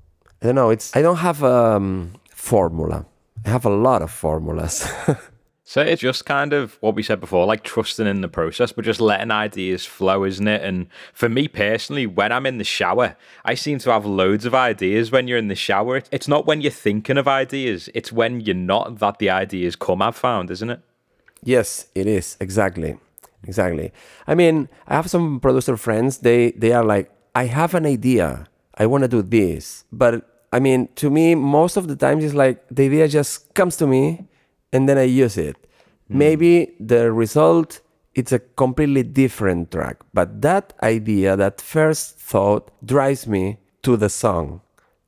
I 0.40 0.46
don't 0.46 0.54
know. 0.54 0.70
It's 0.70 0.94
I 0.96 1.02
don't 1.02 1.16
have 1.16 1.42
a 1.42 1.76
um, 1.76 2.12
formula. 2.30 3.04
I 3.44 3.50
have 3.50 3.66
a 3.66 3.70
lot 3.70 4.02
of 4.02 4.10
formulas. 4.10 4.88
so 5.64 5.80
it's 5.80 6.02
just 6.02 6.26
kind 6.26 6.52
of 6.52 6.76
what 6.80 6.96
we 6.96 7.02
said 7.02 7.20
before, 7.20 7.46
like 7.46 7.62
trusting 7.62 8.06
in 8.06 8.20
the 8.20 8.28
process, 8.28 8.72
but 8.72 8.84
just 8.84 9.00
letting 9.00 9.30
ideas 9.30 9.86
flow, 9.86 10.24
isn't 10.24 10.48
it? 10.48 10.62
And 10.62 10.88
for 11.14 11.28
me 11.28 11.46
personally, 11.46 12.06
when 12.06 12.32
I'm 12.32 12.46
in 12.46 12.58
the 12.58 12.64
shower, 12.64 13.16
I 13.44 13.54
seem 13.54 13.78
to 13.78 13.90
have 13.90 14.04
loads 14.04 14.44
of 14.44 14.54
ideas 14.54 15.12
when 15.12 15.28
you're 15.28 15.38
in 15.38 15.48
the 15.48 15.54
shower. 15.54 16.02
It's 16.10 16.26
not 16.26 16.46
when 16.46 16.60
you're 16.60 16.72
thinking 16.72 17.16
of 17.16 17.28
ideas, 17.28 17.88
it's 17.94 18.10
when 18.10 18.40
you're 18.40 18.56
not 18.56 18.98
that 18.98 19.18
the 19.18 19.30
ideas 19.30 19.76
come, 19.76 20.02
I've 20.02 20.16
found, 20.16 20.50
isn't 20.50 20.70
it? 20.70 20.80
Yes, 21.44 21.86
it 21.94 22.06
is 22.06 22.36
exactly, 22.40 22.98
exactly. 23.44 23.92
I 24.26 24.34
mean, 24.34 24.68
I 24.88 24.94
have 24.94 25.10
some 25.10 25.40
producer 25.40 25.76
friends. 25.76 26.18
They 26.18 26.52
they 26.52 26.72
are 26.72 26.84
like, 26.84 27.10
I 27.34 27.46
have 27.46 27.74
an 27.74 27.86
idea. 27.86 28.46
I 28.76 28.86
want 28.86 29.02
to 29.02 29.08
do 29.08 29.22
this, 29.22 29.84
but 29.92 30.46
I 30.52 30.60
mean, 30.60 30.88
to 30.96 31.10
me, 31.10 31.34
most 31.34 31.76
of 31.76 31.88
the 31.88 31.96
times 31.96 32.24
it's 32.24 32.34
like 32.34 32.62
the 32.70 32.86
idea 32.86 33.08
just 33.08 33.54
comes 33.54 33.76
to 33.76 33.86
me, 33.86 34.26
and 34.72 34.88
then 34.88 34.98
I 34.98 35.02
use 35.02 35.36
it. 35.36 35.56
Mm. 36.10 36.16
Maybe 36.16 36.74
the 36.80 37.12
result 37.12 37.80
it's 38.14 38.32
a 38.32 38.38
completely 38.38 39.02
different 39.02 39.70
track, 39.70 39.96
but 40.12 40.42
that 40.42 40.74
idea, 40.82 41.36
that 41.36 41.60
first 41.60 42.18
thought, 42.18 42.70
drives 42.84 43.26
me 43.26 43.58
to 43.82 43.96
the 43.96 44.08
song. 44.08 44.60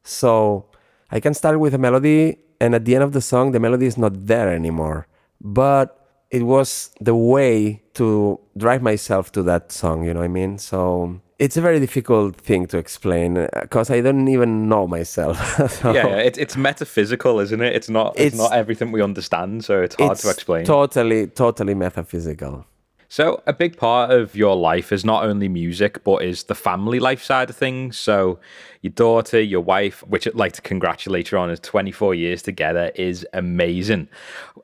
So 0.03 0.66
I 1.11 1.20
can 1.20 1.35
start 1.35 1.61
with 1.61 1.74
a 1.74 1.79
melody, 1.79 2.38
and 2.61 2.74
at 2.74 2.85
the 2.85 2.94
end 2.94 3.05
of 3.05 3.12
the 3.12 3.20
song, 3.20 3.53
the 3.53 3.61
melody 3.61 3.87
is 3.87 3.98
not 3.98 4.27
there 4.27 4.48
anymore. 4.48 5.07
But 5.40 6.00
it 6.31 6.44
was 6.44 6.90
the 7.00 7.14
way 7.14 7.83
to 7.94 8.40
drive 8.57 8.83
myself 8.83 9.31
to 9.33 9.42
that 9.42 9.70
song, 9.70 10.05
you 10.05 10.14
know 10.14 10.20
what 10.20 10.27
I 10.27 10.29
mean? 10.29 10.59
So 10.59 11.20
it's 11.38 11.57
a 11.57 11.61
very 11.61 11.81
difficult 11.81 12.37
thing 12.37 12.66
to 12.66 12.79
explain 12.79 13.37
uh, 13.37 13.49
because 13.62 13.90
I 13.90 14.01
don't 14.01 14.29
even 14.29 14.68
know 14.68 14.87
myself. 14.87 15.70
so 15.70 15.92
yeah, 15.92 16.16
it's 16.16 16.38
it's 16.38 16.57
metaphysical, 16.57 17.40
isn't 17.40 17.61
it? 17.61 17.75
It's 17.75 17.88
not 17.88 18.14
it's, 18.16 18.35
it's, 18.35 18.37
not 18.37 18.53
everything 18.53 18.92
we 18.92 19.03
understand, 19.03 19.64
so 19.64 19.83
it's 19.83 19.97
hard 19.97 20.12
it's 20.12 20.23
to 20.23 20.31
explain. 20.31 20.64
Totally, 20.64 21.27
totally 21.27 21.75
metaphysical. 21.75 22.66
So, 23.09 23.42
a 23.47 23.53
big 23.53 23.77
part 23.77 24.11
of 24.11 24.35
your 24.35 24.57
life 24.57 24.90
is 24.90 25.05
not 25.05 25.23
only 25.23 25.49
music, 25.49 26.03
but 26.03 26.25
is 26.25 26.44
the 26.44 26.55
family 26.57 26.99
life 26.99 27.23
side 27.23 27.49
of 27.49 27.55
things. 27.55 27.97
So, 27.97 28.40
your 28.83 28.92
daughter, 28.92 29.40
your 29.40 29.61
wife, 29.61 30.01
which 30.09 30.27
I'd 30.27 30.35
like 30.35 30.53
to 30.55 30.62
congratulate 30.62 31.31
you 31.31 31.38
on, 31.38 31.49
is 31.49 31.61
24 31.61 32.16
years 32.16 32.42
together, 32.42 32.90
is 32.97 33.25
amazing. 33.33 34.09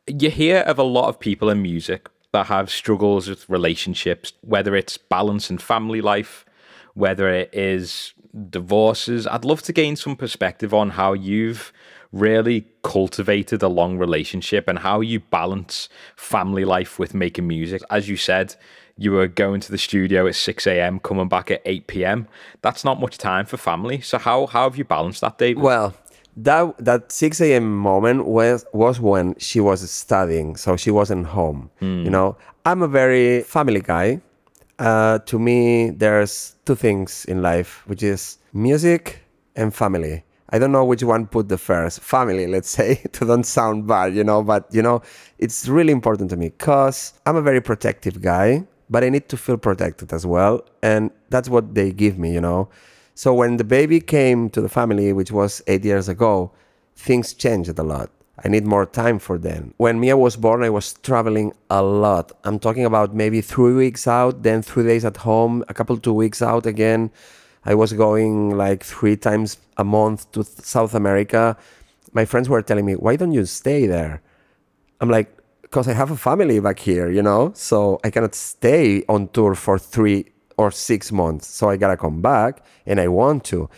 You 0.08 0.30
hear 0.30 0.60
of 0.62 0.80
a 0.80 0.82
lot 0.82 1.08
of 1.08 1.20
people 1.20 1.48
in 1.48 1.62
music 1.62 2.08
that 2.32 2.46
have 2.46 2.70
struggles 2.70 3.28
with 3.28 3.48
relationships, 3.48 4.32
whether 4.40 4.74
it's 4.74 4.96
balance 4.96 5.48
in 5.48 5.58
family 5.58 6.00
life, 6.00 6.44
whether 6.94 7.28
it 7.28 7.50
is 7.52 8.14
divorces. 8.48 9.26
I'd 9.26 9.44
love 9.44 9.62
to 9.62 9.72
gain 9.72 9.96
some 9.96 10.16
perspective 10.16 10.72
on 10.72 10.90
how 10.90 11.12
you've 11.12 11.72
really 12.12 12.66
cultivated 12.82 13.62
a 13.62 13.68
long 13.68 13.96
relationship 13.96 14.66
and 14.68 14.80
how 14.80 15.00
you 15.00 15.20
balance 15.20 15.88
family 16.16 16.64
life 16.64 16.98
with 16.98 17.14
making 17.14 17.46
music. 17.46 17.82
As 17.90 18.08
you 18.08 18.16
said, 18.16 18.56
you 18.96 19.12
were 19.12 19.28
going 19.28 19.60
to 19.60 19.70
the 19.70 19.78
studio 19.78 20.26
at 20.26 20.34
6 20.34 20.66
a.m., 20.66 20.98
coming 21.00 21.28
back 21.28 21.50
at 21.50 21.62
8 21.64 21.86
p.m. 21.86 22.28
That's 22.62 22.84
not 22.84 23.00
much 23.00 23.16
time 23.16 23.46
for 23.46 23.56
family. 23.56 24.00
So 24.00 24.18
how, 24.18 24.46
how 24.46 24.64
have 24.64 24.76
you 24.76 24.84
balanced 24.84 25.20
that, 25.22 25.38
David? 25.38 25.62
Well, 25.62 25.94
that 26.36 26.78
that 26.78 27.12
6 27.12 27.40
a.m. 27.40 27.76
moment 27.76 28.26
was 28.26 28.64
was 28.72 29.00
when 29.00 29.34
she 29.38 29.60
was 29.60 29.88
studying, 29.90 30.56
so 30.56 30.76
she 30.76 30.90
wasn't 30.90 31.26
home. 31.26 31.70
Mm. 31.80 32.04
You 32.04 32.10
know, 32.10 32.36
I'm 32.64 32.82
a 32.82 32.88
very 32.88 33.42
family 33.42 33.80
guy. 33.80 34.20
Uh, 34.80 35.18
to 35.18 35.38
me, 35.38 35.90
there's 35.90 36.56
two 36.64 36.74
things 36.74 37.26
in 37.26 37.42
life, 37.42 37.82
which 37.86 38.02
is 38.02 38.38
music 38.54 39.20
and 39.54 39.74
family. 39.74 40.24
I 40.48 40.58
don't 40.58 40.72
know 40.72 40.86
which 40.86 41.02
one 41.02 41.26
put 41.26 41.50
the 41.50 41.58
first. 41.58 42.00
Family, 42.00 42.46
let's 42.46 42.70
say, 42.78 42.94
to 43.12 43.26
don't 43.26 43.44
sound 43.44 43.86
bad, 43.86 44.14
you 44.14 44.24
know, 44.24 44.42
but 44.42 44.66
you 44.72 44.80
know, 44.80 45.02
it's 45.38 45.68
really 45.68 45.92
important 45.92 46.30
to 46.30 46.36
me 46.36 46.48
because 46.48 47.12
I'm 47.26 47.36
a 47.36 47.42
very 47.42 47.60
protective 47.60 48.22
guy, 48.22 48.66
but 48.88 49.04
I 49.04 49.10
need 49.10 49.28
to 49.28 49.36
feel 49.36 49.58
protected 49.58 50.14
as 50.14 50.24
well. 50.24 50.64
And 50.82 51.10
that's 51.28 51.50
what 51.50 51.74
they 51.74 51.92
give 51.92 52.18
me, 52.18 52.32
you 52.32 52.40
know. 52.40 52.70
So 53.14 53.34
when 53.34 53.58
the 53.58 53.64
baby 53.64 54.00
came 54.00 54.48
to 54.48 54.62
the 54.62 54.70
family, 54.70 55.12
which 55.12 55.30
was 55.30 55.60
eight 55.66 55.84
years 55.84 56.08
ago, 56.08 56.52
things 56.96 57.34
changed 57.34 57.78
a 57.78 57.82
lot. 57.82 58.10
I 58.42 58.48
need 58.48 58.64
more 58.64 58.86
time 58.86 59.18
for 59.18 59.36
them. 59.38 59.74
When 59.76 60.00
Mia 60.00 60.16
was 60.16 60.36
born, 60.36 60.62
I 60.62 60.70
was 60.70 60.94
traveling 60.94 61.52
a 61.68 61.82
lot. 61.82 62.32
I'm 62.44 62.58
talking 62.58 62.86
about 62.86 63.14
maybe 63.14 63.40
three 63.42 63.74
weeks 63.74 64.06
out, 64.06 64.42
then 64.42 64.62
three 64.62 64.84
days 64.84 65.04
at 65.04 65.18
home, 65.18 65.62
a 65.68 65.74
couple 65.74 65.96
two 65.98 66.14
weeks 66.14 66.40
out 66.40 66.64
again. 66.64 67.10
I 67.64 67.74
was 67.74 67.92
going 67.92 68.56
like 68.56 68.82
three 68.82 69.16
times 69.16 69.58
a 69.76 69.84
month 69.84 70.32
to 70.32 70.42
South 70.44 70.94
America. 70.94 71.56
My 72.12 72.24
friends 72.24 72.48
were 72.48 72.62
telling 72.62 72.86
me, 72.86 72.94
"Why 72.94 73.16
don't 73.16 73.32
you 73.32 73.44
stay 73.44 73.86
there?" 73.86 74.22
I'm 75.00 75.10
like, 75.10 75.28
"Because 75.60 75.86
I 75.86 75.92
have 75.92 76.10
a 76.10 76.16
family 76.16 76.58
back 76.60 76.78
here, 76.78 77.10
you 77.10 77.22
know, 77.22 77.52
so 77.54 78.00
I 78.02 78.10
cannot 78.10 78.34
stay 78.34 79.04
on 79.08 79.28
tour 79.28 79.54
for 79.54 79.78
three 79.78 80.32
or 80.56 80.70
six 80.70 81.12
months. 81.12 81.46
So 81.46 81.68
I 81.68 81.76
gotta 81.76 81.96
come 81.96 82.22
back, 82.22 82.62
and 82.86 82.98
I 82.98 83.08
want 83.08 83.44
to." 83.52 83.68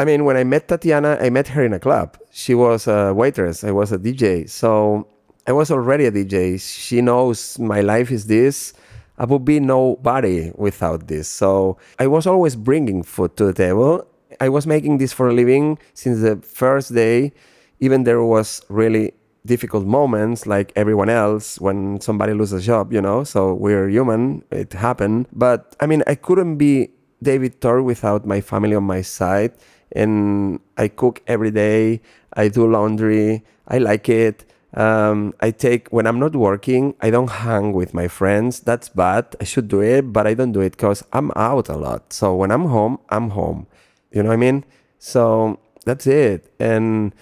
I 0.00 0.04
mean, 0.04 0.24
when 0.24 0.36
I 0.36 0.44
met 0.44 0.68
Tatiana, 0.68 1.18
I 1.20 1.30
met 1.30 1.48
her 1.48 1.64
in 1.64 1.72
a 1.72 1.80
club. 1.80 2.18
She 2.38 2.54
was 2.54 2.86
a 2.86 3.12
waitress, 3.12 3.64
I 3.64 3.72
was 3.72 3.90
a 3.90 3.98
DJ. 3.98 4.48
So 4.48 5.08
I 5.44 5.50
was 5.50 5.72
already 5.72 6.06
a 6.06 6.12
DJ. 6.12 6.60
She 6.60 7.00
knows 7.00 7.58
my 7.58 7.80
life 7.80 8.12
is 8.12 8.26
this. 8.26 8.74
I 9.18 9.24
would 9.24 9.44
be 9.44 9.58
nobody 9.58 10.52
without 10.54 11.08
this. 11.08 11.26
So 11.26 11.78
I 11.98 12.06
was 12.06 12.28
always 12.28 12.54
bringing 12.54 13.02
food 13.02 13.36
to 13.38 13.46
the 13.46 13.52
table. 13.52 14.06
I 14.40 14.50
was 14.50 14.68
making 14.68 14.98
this 14.98 15.12
for 15.12 15.28
a 15.28 15.32
living 15.32 15.80
since 15.94 16.20
the 16.20 16.36
first 16.36 16.94
day, 16.94 17.32
even 17.80 18.04
there 18.04 18.22
was 18.22 18.62
really 18.68 19.14
difficult 19.44 19.84
moments 19.84 20.46
like 20.46 20.72
everyone 20.76 21.08
else 21.08 21.60
when 21.60 22.00
somebody 22.00 22.34
loses 22.34 22.62
a 22.62 22.64
job, 22.64 22.92
you 22.92 23.02
know. 23.02 23.24
So 23.24 23.52
we're 23.52 23.88
human, 23.88 24.44
it 24.52 24.74
happened. 24.74 25.26
But 25.32 25.74
I 25.80 25.86
mean, 25.86 26.04
I 26.06 26.14
couldn't 26.14 26.56
be 26.56 26.90
David 27.20 27.60
Tort 27.60 27.82
without 27.82 28.24
my 28.26 28.40
family 28.40 28.76
on 28.76 28.84
my 28.84 29.02
side 29.02 29.54
and 29.92 30.60
I 30.76 30.88
cook 30.88 31.22
every 31.26 31.50
day. 31.50 32.00
I 32.34 32.48
do 32.48 32.66
laundry. 32.66 33.44
I 33.66 33.78
like 33.78 34.08
it. 34.08 34.44
Um, 34.74 35.34
I 35.40 35.50
take 35.50 35.88
when 35.88 36.06
I'm 36.06 36.18
not 36.18 36.36
working. 36.36 36.94
I 37.00 37.10
don't 37.10 37.30
hang 37.30 37.72
with 37.72 37.94
my 37.94 38.06
friends. 38.08 38.60
That's 38.60 38.88
bad. 38.88 39.34
I 39.40 39.44
should 39.44 39.68
do 39.68 39.80
it, 39.80 40.12
but 40.12 40.26
I 40.26 40.34
don't 40.34 40.52
do 40.52 40.60
it 40.60 40.72
because 40.72 41.02
I'm 41.12 41.30
out 41.36 41.68
a 41.68 41.76
lot. 41.76 42.12
So 42.12 42.34
when 42.34 42.50
I'm 42.50 42.66
home, 42.66 42.98
I'm 43.08 43.30
home. 43.30 43.66
You 44.12 44.22
know 44.22 44.28
what 44.28 44.34
I 44.34 44.38
mean? 44.38 44.64
So 44.98 45.58
that's 45.84 46.06
it. 46.06 46.52
And 46.60 47.14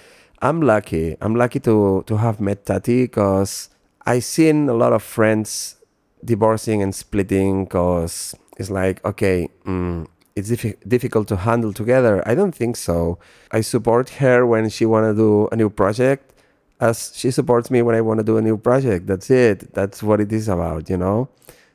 I'm 0.42 0.60
lucky. 0.60 1.16
I'm 1.20 1.34
lucky 1.34 1.60
to 1.60 2.02
to 2.06 2.16
have 2.16 2.40
met 2.40 2.66
Tati 2.66 3.04
because 3.04 3.70
I 4.04 4.18
seen 4.18 4.68
a 4.68 4.74
lot 4.74 4.92
of 4.92 5.02
friends 5.02 5.76
divorcing 6.24 6.82
and 6.82 6.94
splitting 6.94 7.64
because 7.64 8.34
it's 8.58 8.70
like 8.70 9.04
okay. 9.04 9.48
Mm, 9.64 10.06
it's 10.36 10.50
diffi- 10.50 10.76
difficult 10.86 11.26
to 11.28 11.36
handle 11.36 11.72
together. 11.72 12.22
I 12.28 12.34
don't 12.34 12.54
think 12.54 12.76
so. 12.76 13.18
I 13.50 13.62
support 13.62 14.10
her 14.20 14.46
when 14.46 14.68
she 14.68 14.84
want 14.86 15.06
to 15.06 15.14
do 15.14 15.48
a 15.50 15.56
new 15.56 15.70
project 15.70 16.32
as 16.78 17.12
she 17.14 17.30
supports 17.30 17.70
me 17.70 17.80
when 17.80 17.94
I 17.96 18.02
want 18.02 18.18
to 18.18 18.24
do 18.24 18.36
a 18.36 18.42
new 18.42 18.58
project. 18.58 19.06
That's 19.06 19.30
it. 19.30 19.72
That's 19.72 20.02
what 20.02 20.20
it 20.20 20.30
is 20.32 20.48
about, 20.48 20.90
you 20.90 20.98
know? 20.98 21.28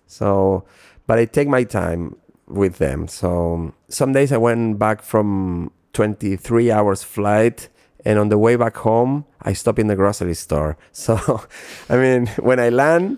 So, 0.05 0.63
but 1.07 1.17
I 1.17 1.25
take 1.25 1.47
my 1.47 1.63
time 1.63 2.15
with 2.47 2.77
them. 2.77 3.07
So, 3.07 3.73
some 3.89 4.13
days 4.13 4.31
I 4.31 4.37
went 4.37 4.77
back 4.77 5.01
from 5.01 5.71
23 5.93 6.71
hours 6.71 7.03
flight 7.03 7.67
and 8.05 8.19
on 8.19 8.29
the 8.29 8.37
way 8.37 8.55
back 8.55 8.77
home, 8.77 9.25
I 9.41 9.53
stop 9.53 9.79
in 9.79 9.87
the 9.87 9.95
grocery 9.95 10.35
store. 10.35 10.77
So, 10.91 11.43
I 11.89 11.97
mean, 11.97 12.27
when 12.39 12.59
I 12.59 12.69
land, 12.69 13.17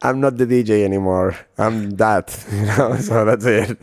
I'm 0.00 0.20
not 0.20 0.38
the 0.38 0.46
DJ 0.46 0.84
anymore. 0.84 1.36
I'm 1.58 1.90
that, 1.96 2.46
you 2.52 2.66
know? 2.66 2.96
So 2.96 3.24
that's 3.26 3.44
it. 3.44 3.78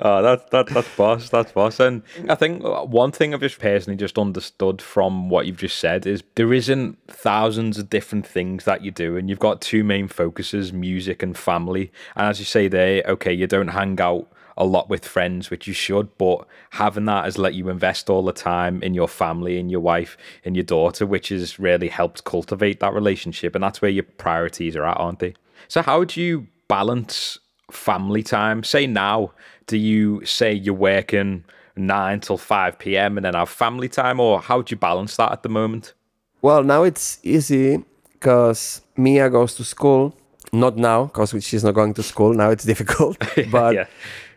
Oh, 0.00 0.22
that, 0.22 0.50
that 0.50 0.66
that's 0.68 0.96
boss. 0.96 1.28
That's 1.28 1.52
boss. 1.52 1.80
And 1.80 2.02
I 2.28 2.34
think 2.34 2.64
uh, 2.64 2.84
one 2.84 3.12
thing 3.12 3.34
I've 3.34 3.40
just 3.40 3.58
personally 3.58 3.96
just 3.96 4.18
understood 4.18 4.80
from 4.80 5.28
what 5.28 5.46
you've 5.46 5.56
just 5.56 5.78
said 5.78 6.06
is 6.06 6.22
there 6.34 6.52
isn't 6.52 6.98
thousands 7.08 7.78
of 7.78 7.90
different 7.90 8.26
things 8.26 8.64
that 8.64 8.82
you 8.82 8.90
do, 8.90 9.16
and 9.16 9.28
you've 9.28 9.38
got 9.38 9.60
two 9.60 9.84
main 9.84 10.08
focuses: 10.08 10.72
music 10.72 11.22
and 11.22 11.36
family. 11.36 11.92
And 12.16 12.26
as 12.26 12.38
you 12.38 12.44
say 12.44 12.68
there, 12.68 13.02
okay, 13.06 13.32
you 13.32 13.46
don't 13.46 13.68
hang 13.68 14.00
out 14.00 14.28
a 14.58 14.64
lot 14.64 14.90
with 14.90 15.06
friends, 15.06 15.50
which 15.50 15.68
you 15.68 15.72
should, 15.72 16.18
but 16.18 16.44
having 16.70 17.04
that 17.04 17.24
has 17.24 17.38
let 17.38 17.54
you 17.54 17.68
invest 17.68 18.10
all 18.10 18.24
the 18.24 18.32
time 18.32 18.82
in 18.82 18.92
your 18.92 19.06
family, 19.06 19.56
in 19.56 19.70
your 19.70 19.80
wife, 19.80 20.16
in 20.42 20.56
your 20.56 20.64
daughter, 20.64 21.06
which 21.06 21.28
has 21.28 21.60
really 21.60 21.88
helped 21.88 22.24
cultivate 22.24 22.80
that 22.80 22.92
relationship. 22.92 23.54
And 23.54 23.62
that's 23.62 23.80
where 23.80 23.90
your 23.90 24.02
priorities 24.02 24.74
are 24.74 24.84
at, 24.84 24.96
aren't 24.96 25.20
they? 25.20 25.34
So, 25.68 25.80
how 25.82 26.02
do 26.04 26.20
you 26.20 26.48
balance 26.66 27.38
family 27.70 28.22
time? 28.22 28.62
Say 28.64 28.86
now, 28.86 29.32
do 29.66 29.76
you 29.76 30.24
say 30.24 30.52
you're 30.52 30.74
working 30.74 31.44
nine 31.76 32.20
till 32.20 32.38
5 32.38 32.78
p.m. 32.78 33.16
and 33.16 33.24
then 33.24 33.34
have 33.34 33.48
family 33.48 33.88
time, 33.88 34.20
or 34.20 34.40
how 34.40 34.62
do 34.62 34.72
you 34.72 34.76
balance 34.76 35.16
that 35.16 35.32
at 35.32 35.42
the 35.42 35.48
moment? 35.48 35.94
Well, 36.42 36.62
now 36.62 36.82
it's 36.84 37.18
easy 37.22 37.84
because 38.12 38.82
Mia 38.96 39.30
goes 39.30 39.54
to 39.56 39.64
school. 39.64 40.14
Not 40.52 40.76
now, 40.76 41.04
because 41.06 41.34
she's 41.44 41.62
not 41.62 41.74
going 41.74 41.94
to 41.94 42.02
school. 42.02 42.32
Now 42.34 42.50
it's 42.50 42.64
difficult. 42.72 43.18
But 43.50 43.74
yeah. 43.74 43.86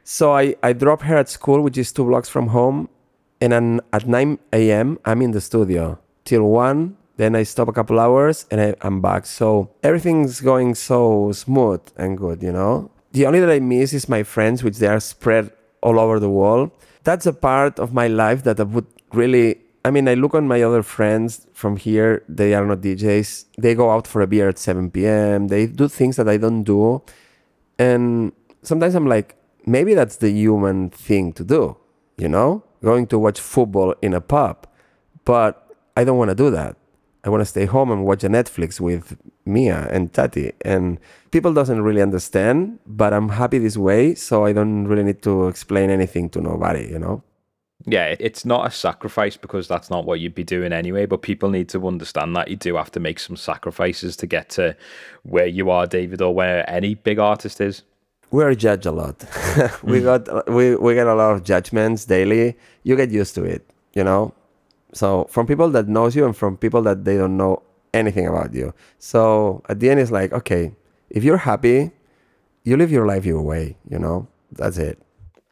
so 0.03 0.33
I, 0.35 0.55
I 0.61 0.73
drop 0.73 1.01
her 1.03 1.15
at 1.17 1.29
school, 1.29 1.61
which 1.61 1.77
is 1.77 1.91
two 1.91 2.05
blocks 2.05 2.29
from 2.29 2.47
home. 2.47 2.89
And 3.39 3.53
then 3.53 3.81
at 3.91 4.07
9 4.07 4.37
a.m., 4.53 4.99
I'm 5.03 5.21
in 5.21 5.31
the 5.31 5.41
studio 5.41 5.99
till 6.25 6.43
1. 6.43 6.95
Then 7.17 7.35
I 7.35 7.43
stop 7.43 7.67
a 7.67 7.73
couple 7.73 7.99
hours 7.99 8.45
and 8.51 8.61
I, 8.61 8.75
I'm 8.81 9.01
back. 9.01 9.25
So 9.25 9.71
everything's 9.83 10.41
going 10.41 10.75
so 10.75 11.31
smooth 11.31 11.81
and 11.97 12.17
good, 12.17 12.43
you 12.43 12.51
know? 12.51 12.91
The 13.11 13.25
only 13.25 13.39
that 13.39 13.49
I 13.49 13.59
miss 13.59 13.93
is 13.93 14.07
my 14.07 14.23
friends, 14.23 14.63
which 14.63 14.77
they 14.77 14.87
are 14.87 14.99
spread 14.99 15.51
all 15.81 15.99
over 15.99 16.19
the 16.19 16.29
world. 16.29 16.71
That's 17.03 17.25
a 17.25 17.33
part 17.33 17.79
of 17.79 17.93
my 17.93 18.07
life 18.07 18.43
that 18.43 18.59
I 18.59 18.63
would 18.63 18.87
really. 19.13 19.61
I 19.83 19.89
mean, 19.89 20.07
I 20.07 20.13
look 20.13 20.35
on 20.35 20.47
my 20.47 20.61
other 20.61 20.83
friends 20.83 21.47
from 21.53 21.75
here. 21.75 22.23
They 22.29 22.53
are 22.53 22.65
not 22.65 22.81
DJs. 22.81 23.45
They 23.57 23.73
go 23.73 23.89
out 23.89 24.05
for 24.05 24.21
a 24.21 24.27
beer 24.27 24.49
at 24.49 24.59
7 24.59 24.91
p.m. 24.91 25.47
They 25.47 25.65
do 25.65 25.87
things 25.87 26.17
that 26.17 26.29
I 26.29 26.37
don't 26.37 26.63
do. 26.63 27.01
And 27.79 28.31
sometimes 28.61 28.93
I'm 28.93 29.07
like, 29.07 29.35
maybe 29.65 29.95
that's 29.95 30.17
the 30.17 30.29
human 30.29 30.91
thing 30.91 31.33
to 31.33 31.43
do, 31.43 31.77
you 32.17 32.29
know? 32.29 32.63
Going 32.83 33.07
to 33.07 33.17
watch 33.17 33.39
football 33.39 33.95
in 34.03 34.13
a 34.13 34.21
pub. 34.21 34.67
But 35.25 35.75
I 35.97 36.03
don't 36.03 36.17
want 36.17 36.29
to 36.29 36.35
do 36.35 36.51
that. 36.51 36.77
I 37.23 37.29
want 37.29 37.41
to 37.41 37.45
stay 37.45 37.65
home 37.65 37.91
and 37.91 38.05
watch 38.05 38.23
a 38.23 38.29
Netflix 38.29 38.79
with 38.79 39.17
Mia 39.45 39.87
and 39.91 40.11
Tati. 40.11 40.53
And 40.61 40.99
people 41.29 41.53
doesn't 41.53 41.81
really 41.81 42.01
understand, 42.01 42.79
but 42.85 43.13
I'm 43.13 43.29
happy 43.29 43.59
this 43.59 43.77
way, 43.77 44.15
so 44.15 44.45
I 44.45 44.53
don't 44.53 44.87
really 44.87 45.03
need 45.03 45.21
to 45.23 45.47
explain 45.47 45.89
anything 45.89 46.29
to 46.29 46.41
nobody, 46.41 46.87
you 46.87 46.99
know? 46.99 47.23
Yeah, 47.85 48.15
it's 48.19 48.45
not 48.45 48.67
a 48.67 48.71
sacrifice 48.71 49.37
because 49.37 49.67
that's 49.67 49.89
not 49.89 50.05
what 50.05 50.19
you'd 50.19 50.35
be 50.35 50.43
doing 50.43 50.71
anyway, 50.71 51.05
but 51.05 51.21
people 51.21 51.49
need 51.49 51.69
to 51.69 51.87
understand 51.87 52.35
that 52.35 52.47
you 52.47 52.55
do 52.55 52.75
have 52.75 52.91
to 52.91 52.99
make 52.99 53.19
some 53.19 53.35
sacrifices 53.35 54.15
to 54.17 54.27
get 54.27 54.49
to 54.51 54.75
where 55.23 55.47
you 55.47 55.69
are, 55.69 55.87
David, 55.87 56.21
or 56.21 56.33
where 56.33 56.67
any 56.69 56.95
big 56.95 57.19
artist 57.19 57.61
is. 57.61 57.83
We're 58.29 58.55
judged 58.55 58.85
a 58.85 58.91
lot. 58.91 59.19
we 59.83 59.99
mm. 59.99 60.03
got 60.03 60.49
we, 60.49 60.75
we 60.75 60.93
get 60.93 61.07
a 61.07 61.15
lot 61.15 61.33
of 61.33 61.43
judgments 61.43 62.05
daily. 62.05 62.55
You 62.83 62.95
get 62.95 63.11
used 63.11 63.35
to 63.35 63.43
it, 63.43 63.69
you 63.93 64.03
know? 64.03 64.33
So 64.93 65.25
from 65.29 65.47
people 65.47 65.69
that 65.71 65.87
knows 65.87 66.15
you 66.15 66.25
and 66.25 66.35
from 66.35 66.57
people 66.57 66.81
that 66.83 67.05
they 67.05 67.17
don't 67.17 67.37
know 67.37 67.63
anything 67.93 68.27
about 68.27 68.53
you. 68.53 68.73
So 68.99 69.61
at 69.69 69.79
the 69.79 69.89
end, 69.89 69.99
it's 69.99 70.11
like, 70.11 70.33
okay, 70.33 70.73
if 71.09 71.23
you're 71.23 71.37
happy, 71.37 71.91
you 72.63 72.77
live 72.77 72.91
your 72.91 73.05
life 73.05 73.25
your 73.25 73.41
way. 73.41 73.77
You 73.89 73.99
know, 73.99 74.27
that's 74.51 74.77
it 74.77 75.01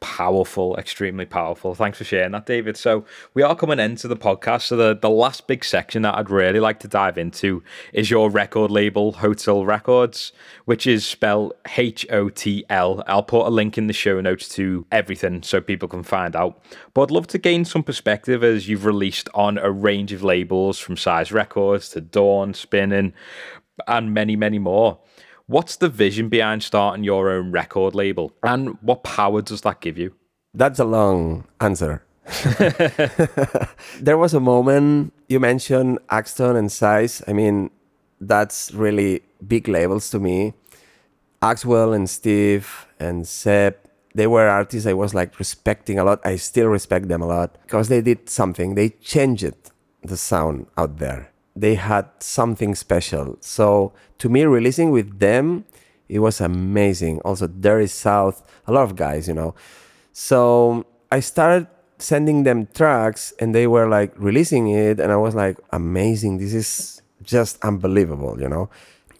powerful, 0.00 0.76
extremely 0.76 1.26
powerful. 1.26 1.74
Thanks 1.74 1.98
for 1.98 2.04
sharing 2.04 2.32
that, 2.32 2.46
David. 2.46 2.76
So 2.76 3.04
we 3.34 3.42
are 3.42 3.54
coming 3.54 3.78
into 3.78 4.08
the 4.08 4.16
podcast. 4.16 4.62
So 4.62 4.76
the, 4.76 4.98
the 5.00 5.10
last 5.10 5.46
big 5.46 5.64
section 5.64 6.02
that 6.02 6.16
I'd 6.16 6.30
really 6.30 6.60
like 6.60 6.80
to 6.80 6.88
dive 6.88 7.18
into 7.18 7.62
is 7.92 8.10
your 8.10 8.30
record 8.30 8.70
label, 8.70 9.12
HoTL 9.14 9.66
Records, 9.66 10.32
which 10.64 10.86
is 10.86 11.06
spelled 11.06 11.52
H-O-T-L. 11.76 13.04
I'll 13.06 13.22
put 13.22 13.46
a 13.46 13.50
link 13.50 13.76
in 13.76 13.86
the 13.86 13.92
show 13.92 14.20
notes 14.20 14.48
to 14.50 14.86
everything 14.90 15.42
so 15.42 15.60
people 15.60 15.88
can 15.88 16.02
find 16.02 16.34
out. 16.34 16.62
But 16.94 17.02
I'd 17.02 17.10
love 17.10 17.26
to 17.28 17.38
gain 17.38 17.64
some 17.64 17.82
perspective 17.82 18.42
as 18.42 18.68
you've 18.68 18.86
released 18.86 19.28
on 19.34 19.58
a 19.58 19.70
range 19.70 20.12
of 20.12 20.22
labels 20.22 20.78
from 20.78 20.96
Size 20.96 21.30
Records 21.30 21.90
to 21.90 22.00
Doorn, 22.00 22.54
Spinnin', 22.54 23.12
and 23.86 24.12
many, 24.12 24.36
many 24.36 24.58
more. 24.58 24.98
What's 25.50 25.74
the 25.74 25.88
vision 25.88 26.28
behind 26.28 26.62
starting 26.62 27.02
your 27.02 27.28
own 27.28 27.50
record 27.50 27.92
label 27.92 28.32
and 28.44 28.78
what 28.82 29.02
power 29.02 29.42
does 29.42 29.62
that 29.62 29.80
give 29.80 29.98
you? 29.98 30.14
That's 30.54 30.78
a 30.78 30.84
long 30.84 31.44
answer. 31.60 32.04
there 34.00 34.16
was 34.16 34.32
a 34.32 34.38
moment 34.38 35.12
you 35.28 35.40
mentioned 35.40 35.98
Axtone 36.08 36.56
and 36.56 36.70
Size. 36.70 37.20
I 37.26 37.32
mean, 37.32 37.70
that's 38.20 38.72
really 38.72 39.22
big 39.44 39.66
labels 39.66 40.08
to 40.10 40.20
me. 40.20 40.54
Axwell 41.42 41.96
and 41.96 42.08
Steve 42.08 42.86
and 43.00 43.26
Seb, 43.26 43.74
they 44.14 44.28
were 44.28 44.46
artists 44.46 44.86
I 44.86 44.92
was 44.92 45.14
like 45.14 45.36
respecting 45.40 45.98
a 45.98 46.04
lot. 46.04 46.20
I 46.24 46.36
still 46.36 46.68
respect 46.68 47.08
them 47.08 47.22
a 47.22 47.26
lot 47.26 47.58
because 47.62 47.88
they 47.88 48.02
did 48.02 48.30
something. 48.30 48.76
They 48.76 48.90
changed 48.90 49.52
the 50.04 50.16
sound 50.16 50.68
out 50.78 50.98
there 50.98 51.29
they 51.60 51.74
had 51.74 52.06
something 52.20 52.74
special. 52.74 53.36
So 53.40 53.92
to 54.18 54.28
me, 54.28 54.44
releasing 54.44 54.90
with 54.90 55.18
them, 55.18 55.64
it 56.08 56.18
was 56.18 56.40
amazing. 56.40 57.20
Also, 57.20 57.46
Dirty 57.46 57.86
South, 57.86 58.42
a 58.66 58.72
lot 58.72 58.82
of 58.82 58.96
guys, 58.96 59.28
you 59.28 59.34
know. 59.34 59.54
So 60.12 60.86
I 61.12 61.20
started 61.20 61.68
sending 61.98 62.44
them 62.44 62.66
tracks 62.74 63.32
and 63.38 63.54
they 63.54 63.66
were 63.66 63.88
like 63.88 64.12
releasing 64.16 64.68
it 64.68 64.98
and 64.98 65.12
I 65.12 65.16
was 65.16 65.34
like 65.34 65.58
amazing 65.70 66.38
this 66.38 66.54
is 66.54 67.02
just 67.22 67.62
unbelievable, 67.62 68.40
you 68.40 68.48
know. 68.48 68.70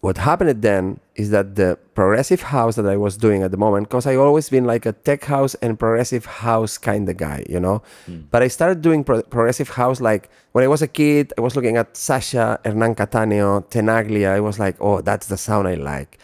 What 0.00 0.16
happened 0.16 0.62
then 0.62 0.98
is 1.14 1.28
that 1.30 1.56
the 1.56 1.78
progressive 1.94 2.40
house 2.40 2.76
that 2.76 2.86
I 2.86 2.96
was 2.96 3.18
doing 3.18 3.42
at 3.42 3.50
the 3.50 3.58
moment, 3.58 3.88
because 3.88 4.06
I 4.06 4.16
always 4.16 4.48
been 4.48 4.64
like 4.64 4.86
a 4.86 4.92
tech 4.92 5.24
house 5.24 5.54
and 5.56 5.78
progressive 5.78 6.24
house 6.24 6.78
kind 6.78 7.06
of 7.06 7.18
guy, 7.18 7.44
you 7.48 7.60
know. 7.60 7.82
Mm. 8.08 8.24
But 8.30 8.42
I 8.42 8.48
started 8.48 8.80
doing 8.80 9.04
pro- 9.04 9.22
progressive 9.22 9.68
house 9.68 10.00
like 10.00 10.30
when 10.52 10.64
I 10.64 10.68
was 10.68 10.80
a 10.80 10.88
kid. 10.88 11.34
I 11.36 11.42
was 11.42 11.54
looking 11.54 11.76
at 11.76 11.98
Sasha, 11.98 12.58
Hernan 12.64 12.94
Cattaneo, 12.94 13.68
Tenaglia. 13.68 14.30
I 14.30 14.40
was 14.40 14.58
like, 14.58 14.76
oh, 14.80 15.02
that's 15.02 15.26
the 15.26 15.36
sound 15.36 15.68
I 15.68 15.74
like. 15.74 16.18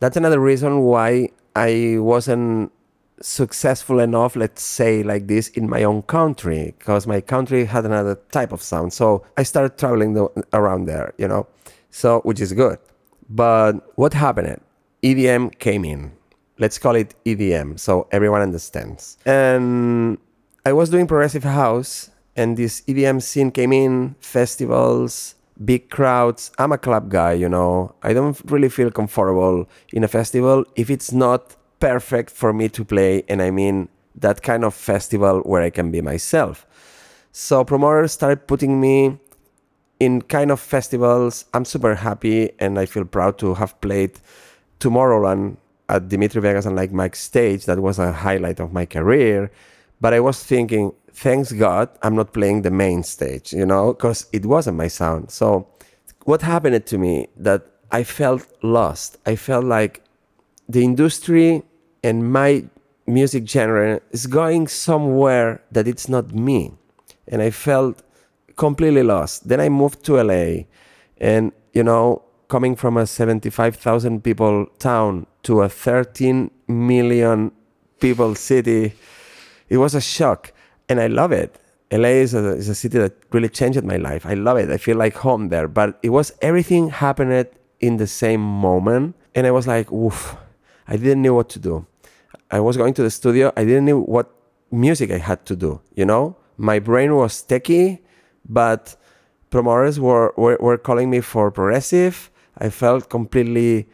That's 0.00 0.18
another 0.18 0.38
reason 0.38 0.80
why 0.80 1.30
I 1.56 1.96
wasn't 1.98 2.70
successful 3.22 4.00
enough, 4.00 4.36
let's 4.36 4.62
say 4.62 5.02
like 5.02 5.26
this, 5.28 5.48
in 5.48 5.70
my 5.70 5.84
own 5.84 6.02
country, 6.02 6.74
because 6.78 7.06
my 7.06 7.20
country 7.22 7.64
had 7.64 7.86
another 7.86 8.16
type 8.30 8.52
of 8.52 8.60
sound. 8.60 8.92
So 8.92 9.24
I 9.38 9.42
started 9.44 9.78
traveling 9.78 10.12
the, 10.12 10.28
around 10.52 10.84
there, 10.84 11.14
you 11.16 11.28
know, 11.28 11.46
so 11.90 12.20
which 12.20 12.40
is 12.40 12.52
good. 12.52 12.78
But 13.34 13.72
what 13.96 14.12
happened? 14.12 14.60
EDM 15.02 15.58
came 15.58 15.86
in. 15.86 16.12
Let's 16.58 16.78
call 16.78 16.94
it 16.96 17.14
EDM 17.24 17.80
so 17.80 18.06
everyone 18.12 18.42
understands. 18.42 19.16
And 19.24 20.18
I 20.66 20.72
was 20.74 20.90
doing 20.90 21.06
progressive 21.06 21.44
house, 21.44 22.10
and 22.36 22.58
this 22.58 22.82
EDM 22.82 23.22
scene 23.22 23.50
came 23.50 23.72
in, 23.72 24.16
festivals, 24.20 25.34
big 25.64 25.88
crowds. 25.88 26.52
I'm 26.58 26.72
a 26.72 26.78
club 26.78 27.08
guy, 27.08 27.32
you 27.32 27.48
know. 27.48 27.94
I 28.02 28.12
don't 28.12 28.38
really 28.50 28.68
feel 28.68 28.90
comfortable 28.90 29.66
in 29.92 30.04
a 30.04 30.08
festival 30.08 30.64
if 30.76 30.90
it's 30.90 31.10
not 31.10 31.56
perfect 31.80 32.30
for 32.30 32.52
me 32.52 32.68
to 32.68 32.84
play. 32.84 33.24
And 33.28 33.40
I 33.40 33.50
mean 33.50 33.88
that 34.14 34.42
kind 34.42 34.62
of 34.62 34.74
festival 34.74 35.40
where 35.40 35.62
I 35.62 35.70
can 35.70 35.90
be 35.90 36.02
myself. 36.02 36.66
So 37.32 37.64
promoters 37.64 38.12
started 38.12 38.46
putting 38.46 38.78
me 38.78 39.18
in 40.02 40.20
kind 40.22 40.50
of 40.50 40.58
festivals, 40.58 41.44
I'm 41.54 41.64
super 41.64 41.94
happy 41.94 42.50
and 42.58 42.76
I 42.76 42.86
feel 42.86 43.04
proud 43.04 43.38
to 43.38 43.54
have 43.54 43.80
played 43.80 44.18
Tomorrowland 44.80 45.58
at 45.88 46.08
Dimitri 46.08 46.40
Vegas 46.40 46.66
and 46.66 46.74
Like 46.74 46.92
Mike 46.92 47.14
stage. 47.14 47.66
That 47.66 47.78
was 47.78 48.00
a 48.00 48.10
highlight 48.10 48.58
of 48.58 48.72
my 48.72 48.84
career. 48.84 49.52
But 50.00 50.12
I 50.12 50.18
was 50.18 50.42
thinking, 50.42 50.92
thanks 51.12 51.52
God, 51.52 51.88
I'm 52.02 52.16
not 52.16 52.32
playing 52.32 52.62
the 52.62 52.72
main 52.72 53.04
stage, 53.04 53.52
you 53.52 53.64
know, 53.64 53.92
because 53.92 54.26
it 54.32 54.44
wasn't 54.44 54.76
my 54.76 54.88
sound. 54.88 55.30
So 55.30 55.68
what 56.24 56.42
happened 56.42 56.84
to 56.84 56.98
me 56.98 57.28
that 57.36 57.62
I 57.92 58.02
felt 58.02 58.44
lost. 58.62 59.18
I 59.24 59.36
felt 59.36 59.66
like 59.66 60.02
the 60.68 60.82
industry 60.82 61.62
and 62.02 62.32
my 62.32 62.64
music 63.06 63.48
genre 63.48 64.00
is 64.10 64.26
going 64.26 64.66
somewhere 64.66 65.62
that 65.70 65.86
it's 65.86 66.08
not 66.08 66.34
me. 66.34 66.72
And 67.28 67.40
I 67.40 67.50
felt 67.50 68.02
completely 68.56 69.02
lost. 69.02 69.48
Then 69.48 69.60
I 69.60 69.68
moved 69.68 70.04
to 70.04 70.22
LA, 70.22 70.64
and 71.18 71.52
you 71.72 71.82
know, 71.82 72.22
coming 72.48 72.76
from 72.76 72.96
a 72.96 73.06
75,000 73.06 74.22
people 74.22 74.66
town 74.78 75.26
to 75.44 75.62
a 75.62 75.68
13 75.68 76.50
million 76.68 77.52
people 78.00 78.34
city, 78.34 78.94
it 79.68 79.78
was 79.78 79.94
a 79.94 80.00
shock, 80.00 80.52
and 80.88 81.00
I 81.00 81.06
love 81.06 81.32
it. 81.32 81.58
LA 81.90 82.08
is 82.08 82.34
a, 82.34 82.56
is 82.56 82.68
a 82.68 82.74
city 82.74 82.98
that 82.98 83.12
really 83.32 83.48
changed 83.48 83.82
my 83.84 83.96
life. 83.96 84.24
I 84.24 84.34
love 84.34 84.56
it. 84.56 84.70
I 84.70 84.78
feel 84.78 84.96
like 84.96 85.14
home 85.16 85.48
there. 85.50 85.68
But 85.68 85.98
it 86.02 86.08
was 86.10 86.32
everything 86.40 86.88
happened 86.88 87.46
in 87.80 87.96
the 87.98 88.06
same 88.06 88.40
moment, 88.40 89.14
and 89.34 89.46
I 89.46 89.50
was 89.50 89.66
like, 89.66 89.92
oof, 89.92 90.36
I 90.88 90.96
didn't 90.96 91.22
know 91.22 91.34
what 91.34 91.48
to 91.50 91.58
do. 91.58 91.86
I 92.50 92.60
was 92.60 92.76
going 92.76 92.94
to 92.94 93.02
the 93.02 93.10
studio. 93.10 93.52
I 93.56 93.64
didn't 93.64 93.86
know 93.86 94.00
what 94.00 94.30
music 94.70 95.10
I 95.10 95.18
had 95.18 95.44
to 95.46 95.56
do. 95.56 95.80
You 95.94 96.06
know, 96.06 96.36
my 96.56 96.78
brain 96.78 97.14
was 97.14 97.42
techie 97.42 98.00
but 98.48 98.96
promoters 99.50 100.00
were, 100.00 100.32
were, 100.36 100.56
were 100.60 100.78
calling 100.78 101.10
me 101.10 101.20
for 101.20 101.50
progressive. 101.50 102.30
I 102.58 102.68
felt 102.70 103.08
completely 103.08 103.88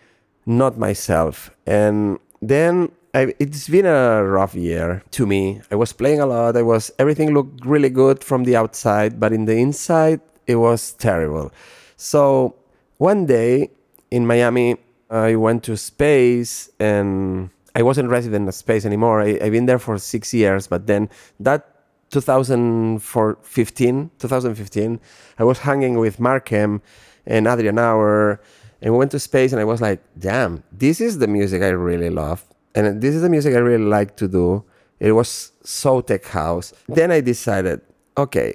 not 0.46 0.78
myself. 0.78 1.50
And 1.66 2.18
then 2.40 2.90
I, 3.14 3.34
it's 3.38 3.68
been 3.68 3.86
a 3.86 4.24
rough 4.24 4.54
year 4.54 5.02
to 5.12 5.26
me. 5.26 5.60
I 5.70 5.74
was 5.76 5.92
playing 5.92 6.20
a 6.20 6.26
lot. 6.26 6.56
I 6.56 6.62
was 6.62 6.90
everything 6.98 7.34
looked 7.34 7.64
really 7.64 7.90
good 7.90 8.22
from 8.22 8.44
the 8.44 8.56
outside, 8.56 9.18
but 9.18 9.32
in 9.32 9.44
the 9.44 9.56
inside 9.56 10.20
it 10.46 10.56
was 10.56 10.92
terrible. 10.92 11.52
So 11.96 12.54
one 12.98 13.26
day 13.26 13.70
in 14.10 14.26
Miami, 14.26 14.76
I 15.10 15.36
went 15.36 15.62
to 15.64 15.76
space 15.76 16.70
and 16.78 17.50
I 17.74 17.82
wasn't 17.82 18.08
resident 18.08 18.48
at 18.48 18.54
space 18.54 18.84
anymore. 18.84 19.22
I, 19.22 19.38
I've 19.42 19.52
been 19.52 19.66
there 19.66 19.78
for 19.78 19.98
six 19.98 20.34
years, 20.34 20.66
but 20.66 20.86
then 20.86 21.08
that 21.40 21.67
2015, 22.10 24.10
2015, 24.18 25.00
I 25.38 25.44
was 25.44 25.58
hanging 25.58 25.98
with 25.98 26.18
Markem 26.18 26.80
and 27.26 27.46
Adrian 27.46 27.78
Auer, 27.78 28.40
and 28.80 28.92
we 28.92 28.98
went 28.98 29.10
to 29.10 29.20
space, 29.20 29.52
and 29.52 29.60
I 29.60 29.64
was 29.64 29.80
like, 29.80 30.00
damn, 30.18 30.62
this 30.72 31.00
is 31.00 31.18
the 31.18 31.26
music 31.26 31.62
I 31.62 31.68
really 31.68 32.10
love, 32.10 32.44
and 32.74 33.02
this 33.02 33.14
is 33.14 33.22
the 33.22 33.28
music 33.28 33.54
I 33.54 33.58
really 33.58 33.84
like 33.84 34.16
to 34.16 34.28
do. 34.28 34.64
It 35.00 35.12
was 35.12 35.52
so 35.62 36.00
tech 36.00 36.24
house. 36.26 36.72
Then 36.88 37.10
I 37.10 37.20
decided, 37.20 37.80
okay, 38.16 38.54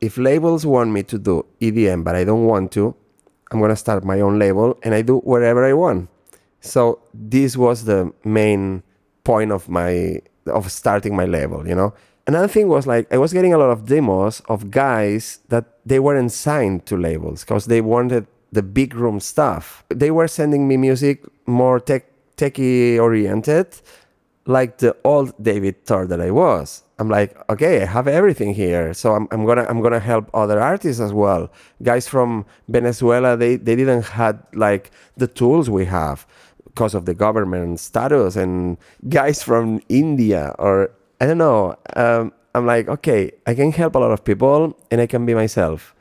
if 0.00 0.18
labels 0.18 0.66
want 0.66 0.90
me 0.90 1.02
to 1.04 1.18
do 1.18 1.46
EDM, 1.60 2.04
but 2.04 2.14
I 2.14 2.24
don't 2.24 2.44
want 2.44 2.72
to, 2.72 2.94
I'm 3.50 3.60
gonna 3.60 3.76
start 3.76 4.04
my 4.04 4.20
own 4.20 4.38
label, 4.38 4.78
and 4.82 4.94
I 4.94 5.02
do 5.02 5.18
whatever 5.18 5.64
I 5.64 5.72
want. 5.72 6.10
So 6.60 7.00
this 7.14 7.56
was 7.56 7.86
the 7.86 8.12
main 8.24 8.82
point 9.24 9.52
of 9.52 9.68
my 9.68 10.20
of 10.46 10.72
starting 10.72 11.14
my 11.14 11.26
label, 11.26 11.68
you 11.68 11.74
know 11.74 11.92
another 12.30 12.48
thing 12.48 12.68
was 12.68 12.86
like 12.86 13.04
I 13.12 13.18
was 13.24 13.32
getting 13.32 13.52
a 13.52 13.58
lot 13.58 13.70
of 13.70 13.80
demos 13.92 14.40
of 14.54 14.70
guys 14.70 15.24
that 15.48 15.64
they 15.84 15.98
weren't 16.06 16.32
signed 16.32 16.86
to 16.86 16.94
labels 16.96 17.38
because 17.44 17.64
they 17.66 17.80
wanted 17.80 18.26
the 18.52 18.62
big 18.62 18.94
room 18.94 19.18
stuff. 19.20 19.84
They 20.02 20.10
were 20.10 20.28
sending 20.28 20.62
me 20.70 20.76
music 20.76 21.16
more 21.46 21.78
tech 21.80 22.04
techie 22.36 22.98
oriented, 23.06 23.68
like 24.46 24.78
the 24.78 24.92
old 25.04 25.28
David 25.42 25.76
Tort 25.86 26.08
that 26.10 26.20
I 26.20 26.30
was. 26.30 26.82
I'm 26.98 27.08
like, 27.08 27.30
okay, 27.50 27.82
I 27.82 27.86
have 27.86 28.06
everything 28.06 28.54
here, 28.54 28.92
so 28.94 29.06
I'm, 29.16 29.26
I'm 29.32 29.44
gonna 29.48 29.66
I'm 29.70 29.80
gonna 29.82 30.04
help 30.12 30.24
other 30.42 30.58
artists 30.60 31.00
as 31.00 31.12
well. 31.12 31.50
Guys 31.82 32.06
from 32.06 32.46
Venezuela, 32.68 33.36
they 33.36 33.56
they 33.56 33.74
didn't 33.74 34.04
had 34.20 34.36
like 34.54 34.90
the 35.16 35.26
tools 35.26 35.68
we 35.68 35.84
have 35.86 36.26
because 36.66 36.94
of 36.94 37.06
the 37.06 37.14
government 37.14 37.80
status, 37.80 38.36
and 38.36 38.76
guys 39.08 39.42
from 39.42 39.80
India 39.88 40.54
or 40.58 40.90
I 41.20 41.26
don't 41.26 41.38
know. 41.38 41.76
Um, 41.96 42.32
I'm 42.54 42.66
like, 42.66 42.88
okay, 42.88 43.32
I 43.46 43.54
can 43.54 43.72
help 43.72 43.94
a 43.94 43.98
lot 43.98 44.10
of 44.10 44.24
people 44.24 44.76
and 44.90 45.00
I 45.00 45.06
can 45.06 45.26
be 45.26 45.34
myself. 45.34 45.94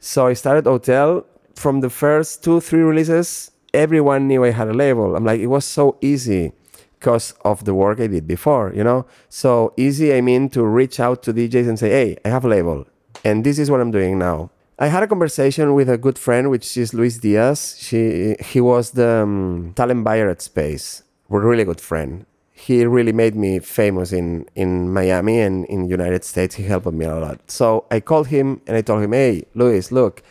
So 0.00 0.26
I 0.26 0.32
started 0.32 0.64
HoTL. 0.64 1.24
From 1.54 1.80
the 1.80 1.90
first 1.90 2.44
two, 2.44 2.60
three 2.60 2.82
releases, 2.82 3.50
everyone 3.74 4.28
knew 4.28 4.44
I 4.44 4.50
had 4.50 4.68
a 4.68 4.72
label. 4.72 5.16
I'm 5.16 5.24
like, 5.24 5.40
it 5.40 5.48
was 5.48 5.64
so 5.64 5.96
easy 6.00 6.52
because 6.98 7.32
of 7.44 7.64
the 7.64 7.74
work 7.74 8.00
I 8.00 8.06
did 8.06 8.26
before, 8.26 8.72
you 8.74 8.84
know? 8.84 9.06
So 9.28 9.74
easy, 9.76 10.14
I 10.14 10.20
mean, 10.20 10.50
to 10.50 10.64
reach 10.64 11.00
out 11.00 11.22
to 11.24 11.34
DJs 11.34 11.68
and 11.68 11.78
say, 11.78 11.90
hey, 11.90 12.16
I 12.24 12.28
have 12.28 12.44
a 12.44 12.48
label 12.48 12.86
and 13.24 13.44
this 13.44 13.58
is 13.58 13.70
what 13.70 13.80
I'm 13.80 13.90
doing 13.90 14.18
now. 14.18 14.50
I 14.78 14.86
had 14.86 15.02
a 15.02 15.08
conversation 15.08 15.74
with 15.74 15.88
a 15.88 15.98
good 15.98 16.18
friend, 16.18 16.50
which 16.50 16.76
is 16.76 16.94
Luis 16.94 17.18
Diaz. 17.18 17.76
She, 17.78 18.36
he 18.40 18.60
was 18.60 18.92
the 18.92 19.22
um, 19.22 19.72
talent 19.74 20.04
buyer 20.04 20.28
at 20.28 20.40
Space. 20.40 21.02
We're 21.28 21.46
really 21.46 21.64
good 21.64 21.80
friend 21.80 22.24
he 22.58 22.84
really 22.84 23.12
made 23.12 23.36
me 23.36 23.60
famous 23.60 24.12
in, 24.12 24.44
in 24.56 24.92
Miami 24.92 25.40
and 25.40 25.64
in 25.66 25.88
United 25.88 26.24
States. 26.24 26.56
He 26.56 26.64
helped 26.64 26.92
me 26.92 27.04
a 27.04 27.14
lot. 27.14 27.38
So 27.48 27.86
I 27.88 28.00
called 28.00 28.26
him 28.26 28.60
and 28.66 28.76
I 28.76 28.82
told 28.82 29.04
him, 29.04 29.12
hey, 29.12 29.44
Luis, 29.54 29.92
look, 29.92 30.24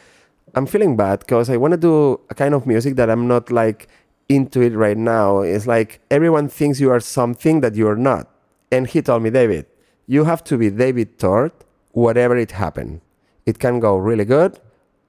I'm 0.53 0.65
feeling 0.65 0.97
bad 0.97 1.19
because 1.19 1.49
I 1.49 1.55
want 1.55 1.71
to 1.71 1.78
do 1.78 2.19
a 2.30 2.36
kind 2.36 2.53
of 2.53 2.67
music 2.67 2.97
that 2.97 3.09
I'm 3.09 3.30
not 3.30 3.49
like 3.49 3.88
into 4.28 4.61
it 4.61 4.73
right 4.73 4.97
now. 4.97 5.39
It's 5.39 5.67
like 5.67 6.01
everyone 6.11 6.49
thinks 6.49 6.82
you 6.82 6.91
are 6.91 6.99
something 6.99 7.61
that 7.61 7.75
you're 7.75 7.95
not. 7.95 8.30
And 8.73 8.88
he 8.88 9.01
told 9.01 9.23
me, 9.23 9.30
David, 9.30 9.65
you 10.05 10.25
have 10.25 10.43
to 10.45 10.57
be 10.57 10.69
David 10.69 11.17
Tort, 11.17 11.53
whatever 11.91 12.36
it 12.36 12.51
happened. 12.51 12.99
It 13.45 13.59
can 13.59 13.80
go 13.80 13.95
really 13.95 14.25
good 14.25 14.59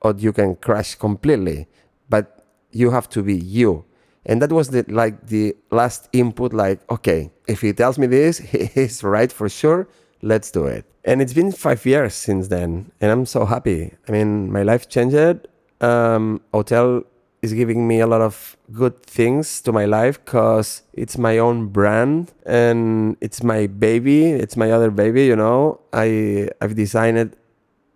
or 0.02 0.14
you 0.16 0.32
can 0.32 0.54
crash 0.54 0.94
completely, 0.94 1.66
but 2.08 2.46
you 2.70 2.90
have 2.90 3.08
to 3.08 3.24
be 3.24 3.34
you 3.34 3.84
and 4.28 4.42
that 4.42 4.52
was 4.52 4.68
the 4.68 4.84
like 4.88 5.26
the 5.26 5.56
last 5.70 6.08
input 6.12 6.52
like 6.52 6.78
okay 6.90 7.30
if 7.48 7.62
he 7.62 7.72
tells 7.72 7.98
me 7.98 8.06
this 8.06 8.38
he's 8.74 9.02
right 9.02 9.32
for 9.32 9.48
sure 9.48 9.88
let's 10.22 10.50
do 10.50 10.66
it. 10.66 10.84
And 11.04 11.22
it's 11.22 11.32
been 11.32 11.52
five 11.52 11.84
years 11.86 12.14
since 12.14 12.48
then 12.48 12.92
and 13.00 13.10
i'm 13.10 13.26
so 13.26 13.44
happy. 13.46 13.94
I 14.08 14.12
mean 14.12 14.52
my 14.52 14.62
life 14.62 14.88
changed. 14.88 15.46
Um, 15.80 16.40
HoTL 16.52 17.04
is 17.40 17.52
giving 17.52 17.86
me 17.86 18.00
a 18.00 18.06
lot 18.06 18.20
of 18.20 18.56
good 18.72 19.00
things 19.04 19.60
to 19.62 19.70
my 19.70 19.84
life 19.84 20.22
because 20.24 20.82
it's 20.92 21.16
my 21.16 21.38
own 21.38 21.68
brand 21.68 22.32
and 22.44 23.16
it's 23.20 23.44
my 23.44 23.68
baby 23.68 24.24
it's 24.24 24.56
my 24.56 24.72
other 24.72 24.90
baby 24.90 25.26
you 25.26 25.36
know? 25.36 25.80
I 25.92 26.50
i've 26.60 26.74
designed 26.74 27.36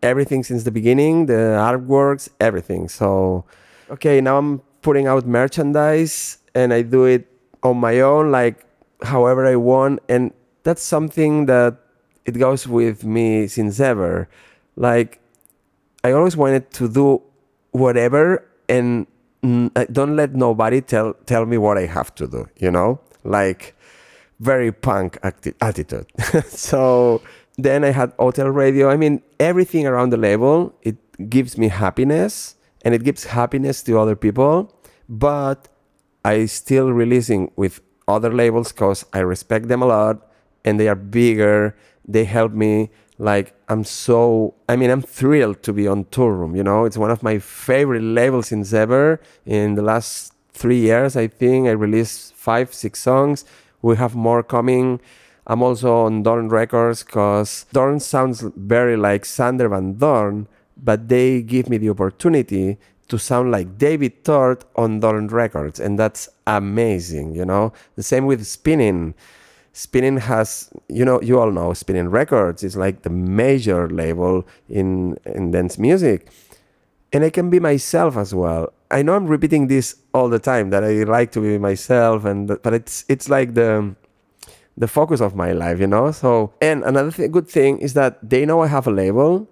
everything 0.03 0.45
since 0.45 0.63
the 0.65 0.71
beginning 0.71 1.27
the 1.27 1.59
artworks 1.59 2.29
everything. 2.41 2.89
So 2.89 3.45
okay 3.91 4.21
now 4.21 4.39
i'm 4.39 4.63
putting 4.83 5.07
out 5.07 5.27
merchandise 5.27 6.39
and 6.55 6.73
I 6.73 6.83
do 6.83 7.05
it 7.05 7.27
on 7.63 7.79
my 7.79 8.01
own, 8.01 8.31
like 8.31 8.67
however 9.03 9.47
I 9.47 9.57
want. 9.57 10.01
And 10.09 10.33
that's 10.65 10.83
something 10.83 11.47
that 11.47 11.77
it 12.25 12.33
goes 12.33 12.67
with 12.69 13.05
me 13.05 13.47
since 13.47 13.81
ever. 13.81 14.29
Like, 14.77 15.21
I 16.05 16.13
always 16.13 16.37
wanted 16.37 16.71
to 16.73 16.89
do 16.89 17.23
whatever 17.71 18.45
and 18.69 19.07
don't 19.43 20.17
let 20.17 20.35
nobody 20.35 20.81
tell 20.81 21.15
tell 21.27 21.47
me 21.47 21.59
what 21.59 21.77
I 21.79 21.87
have 21.87 22.15
to 22.17 22.27
do, 22.27 22.49
you 22.59 22.71
know? 22.71 23.01
Like 23.25 23.75
very 24.41 24.73
punk 24.73 25.19
acti- 25.23 25.55
attitude. 25.61 26.07
so 26.47 27.23
then 27.59 27.85
I 27.85 27.91
had 27.91 28.17
HoTL 28.17 28.55
radio. 28.55 28.91
I 28.91 28.97
mean, 28.97 29.23
everything 29.39 29.87
around 29.87 30.11
the 30.11 30.17
label, 30.17 30.75
it 30.83 30.97
gives 31.29 31.59
me 31.59 31.69
happiness 31.69 32.57
and 32.83 32.95
it 32.95 33.05
gives 33.05 33.25
happiness 33.25 33.83
to 33.85 33.99
other 33.99 34.17
people, 34.17 34.75
but 35.09 35.69
I 36.25 36.47
still 36.47 36.93
releasing 36.93 37.51
with 37.57 37.81
other 38.07 38.33
labels 38.33 38.73
cuz 38.73 39.05
I 39.13 39.21
respect 39.21 39.69
them 39.69 39.83
a 39.83 39.87
lot 39.87 40.29
and 40.65 40.79
they 40.79 40.89
are 40.89 40.97
bigger. 40.97 41.75
They 42.07 42.25
help 42.25 42.53
me 42.53 42.91
like 43.19 43.55
I'm 43.69 43.85
so 43.85 44.55
I 44.69 44.77
mean 44.77 44.91
I'm 44.91 45.03
thrilled 45.03 45.63
to 45.63 45.73
be 45.73 45.87
on 45.87 46.05
Toolroom, 46.07 46.57
you 46.57 46.65
know? 46.65 46.85
It's 46.85 46.99
one 46.99 47.11
of 47.11 47.23
my 47.23 47.39
favorite 47.39 48.03
labels 48.03 48.53
in 48.53 48.65
ever. 48.75 49.21
In 49.47 49.75
the 49.75 49.83
last 49.83 50.35
3 50.53 50.77
years, 50.77 51.17
I 51.17 51.29
think 51.29 51.69
I 51.69 51.73
released 51.73 52.35
5 52.35 52.75
6 52.75 52.99
songs. 52.99 53.45
We 53.81 53.97
have 53.97 54.15
more 54.15 54.43
coming. 54.43 55.01
I'm 55.47 55.63
also 55.63 56.05
on 56.07 56.23
Doorn 56.23 56.49
Records 56.49 57.03
cuz 57.03 57.67
Doorn 57.73 58.01
sounds 58.01 58.45
very 58.57 58.97
like 58.97 59.25
Sander 59.25 59.69
Van 59.69 59.95
Doorn, 59.95 60.47
but 60.83 61.09
they 61.09 61.43
give 61.43 61.69
me 61.69 61.79
the 61.79 61.91
opportunity 61.91 62.79
to 63.09 63.19
sound 63.19 63.51
like 63.51 63.79
David 63.79 64.25
Tort 64.25 64.65
on 64.77 65.01
Doorn 65.01 65.29
Records 65.29 65.79
and 65.79 65.99
that's 65.99 66.29
amazing, 66.47 67.35
you 67.35 67.45
know? 67.45 67.73
The 67.97 68.03
same 68.03 68.27
with 68.27 68.47
Spinnin'. 68.47 69.15
Spinnin' 69.75 70.19
has, 70.19 70.71
you 70.89 71.05
know, 71.05 71.21
you 71.23 71.39
all 71.39 71.51
know 71.51 71.73
Spinnin' 71.73 72.11
Records 72.11 72.63
is 72.63 72.77
like 72.77 73.03
the 73.03 73.11
major 73.11 73.89
label 73.89 74.47
in, 74.69 75.17
in 75.25 75.51
dance 75.51 75.79
music. 75.79 76.29
And 77.13 77.25
I 77.25 77.31
can 77.31 77.51
be 77.51 77.61
myself 77.61 78.17
as 78.17 78.35
well. 78.35 78.73
I 78.91 79.03
know 79.03 79.15
I'm 79.15 79.27
repeating 79.27 79.69
this 79.69 79.97
all 80.13 80.29
the 80.29 80.39
time 80.39 80.71
that 80.71 80.85
I 80.85 81.03
like 81.05 81.33
to 81.33 81.41
be 81.41 81.59
myself, 81.59 82.25
and 82.25 82.47
but 82.63 82.75
it's 82.75 83.05
it's 83.09 83.29
like 83.29 83.55
the 83.55 83.95
the 84.77 84.87
focus 84.87 85.21
of 85.21 85.35
my 85.35 85.53
life, 85.53 85.81
you 85.81 85.87
know. 85.87 86.13
So 86.13 86.53
and 86.61 86.85
another 86.85 87.11
th- 87.11 87.31
good 87.31 87.49
thing 87.49 87.79
is 87.79 87.95
that 87.95 88.19
they 88.23 88.45
know 88.45 88.61
I 88.61 88.67
have 88.69 88.87
a 88.87 88.91
label, 88.91 89.49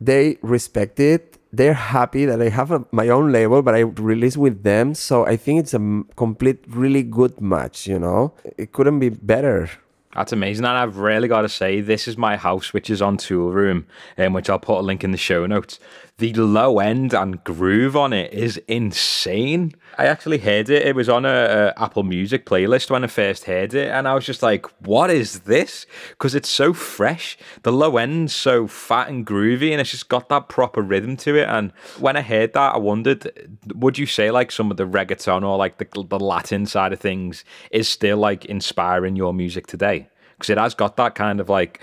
they 0.00 0.38
respect 0.42 0.98
it, 1.00 1.38
they're 1.52 1.74
happy 1.74 2.24
that 2.24 2.40
I 2.40 2.48
have 2.48 2.70
a, 2.70 2.84
my 2.92 3.08
own 3.08 3.32
label, 3.32 3.60
but 3.62 3.74
I 3.74 3.80
release 3.80 4.36
with 4.36 4.62
them. 4.62 4.94
So 4.94 5.26
I 5.26 5.36
think 5.36 5.60
it's 5.60 5.74
a 5.74 6.04
complete, 6.16 6.64
really 6.68 7.02
good 7.02 7.40
match. 7.40 7.86
You 7.86 7.98
know, 7.98 8.34
it 8.56 8.72
couldn't 8.72 9.00
be 9.00 9.08
better. 9.08 9.68
That's 10.14 10.32
amazing. 10.32 10.64
And 10.64 10.76
I've 10.76 10.96
really 10.96 11.28
got 11.28 11.42
to 11.42 11.48
say, 11.48 11.80
this 11.80 12.08
is 12.08 12.16
my 12.16 12.36
house, 12.36 12.72
which 12.72 12.90
is 12.90 13.00
on 13.00 13.16
Toolroom, 13.16 13.84
um, 14.18 14.32
which 14.32 14.50
I'll 14.50 14.58
put 14.58 14.78
a 14.78 14.82
link 14.82 15.04
in 15.04 15.12
the 15.12 15.18
show 15.18 15.46
notes. 15.46 15.78
The 16.20 16.34
low 16.34 16.80
end 16.80 17.14
and 17.14 17.42
groove 17.44 17.96
on 17.96 18.12
it 18.12 18.34
is 18.34 18.58
insane. 18.68 19.72
I 19.96 20.04
actually 20.04 20.36
heard 20.36 20.68
it. 20.68 20.86
It 20.86 20.94
was 20.94 21.08
on 21.08 21.24
a, 21.24 21.72
a 21.78 21.82
Apple 21.82 22.02
Music 22.02 22.44
playlist 22.44 22.90
when 22.90 23.04
I 23.04 23.06
first 23.06 23.44
heard 23.44 23.72
it, 23.72 23.88
and 23.88 24.06
I 24.06 24.14
was 24.14 24.26
just 24.26 24.42
like, 24.42 24.66
"What 24.86 25.08
is 25.08 25.40
this?" 25.40 25.86
Because 26.10 26.34
it's 26.34 26.50
so 26.50 26.74
fresh. 26.74 27.38
The 27.62 27.72
low 27.72 27.96
end's 27.96 28.34
so 28.34 28.66
fat 28.66 29.08
and 29.08 29.26
groovy, 29.26 29.70
and 29.72 29.80
it's 29.80 29.92
just 29.92 30.10
got 30.10 30.28
that 30.28 30.50
proper 30.50 30.82
rhythm 30.82 31.16
to 31.24 31.36
it. 31.36 31.48
And 31.48 31.72
when 31.98 32.18
I 32.18 32.20
heard 32.20 32.52
that, 32.52 32.74
I 32.74 32.78
wondered, 32.78 33.58
would 33.74 33.96
you 33.96 34.04
say 34.04 34.30
like 34.30 34.52
some 34.52 34.70
of 34.70 34.76
the 34.76 34.86
reggaeton 34.86 35.42
or 35.42 35.56
like 35.56 35.78
the 35.78 35.86
the 36.06 36.20
Latin 36.20 36.66
side 36.66 36.92
of 36.92 37.00
things 37.00 37.44
is 37.70 37.88
still 37.88 38.18
like 38.18 38.44
inspiring 38.44 39.16
your 39.16 39.32
music 39.32 39.66
today? 39.66 40.10
Because 40.36 40.50
it 40.50 40.58
has 40.58 40.74
got 40.74 40.98
that 40.98 41.14
kind 41.14 41.40
of 41.40 41.48
like 41.48 41.80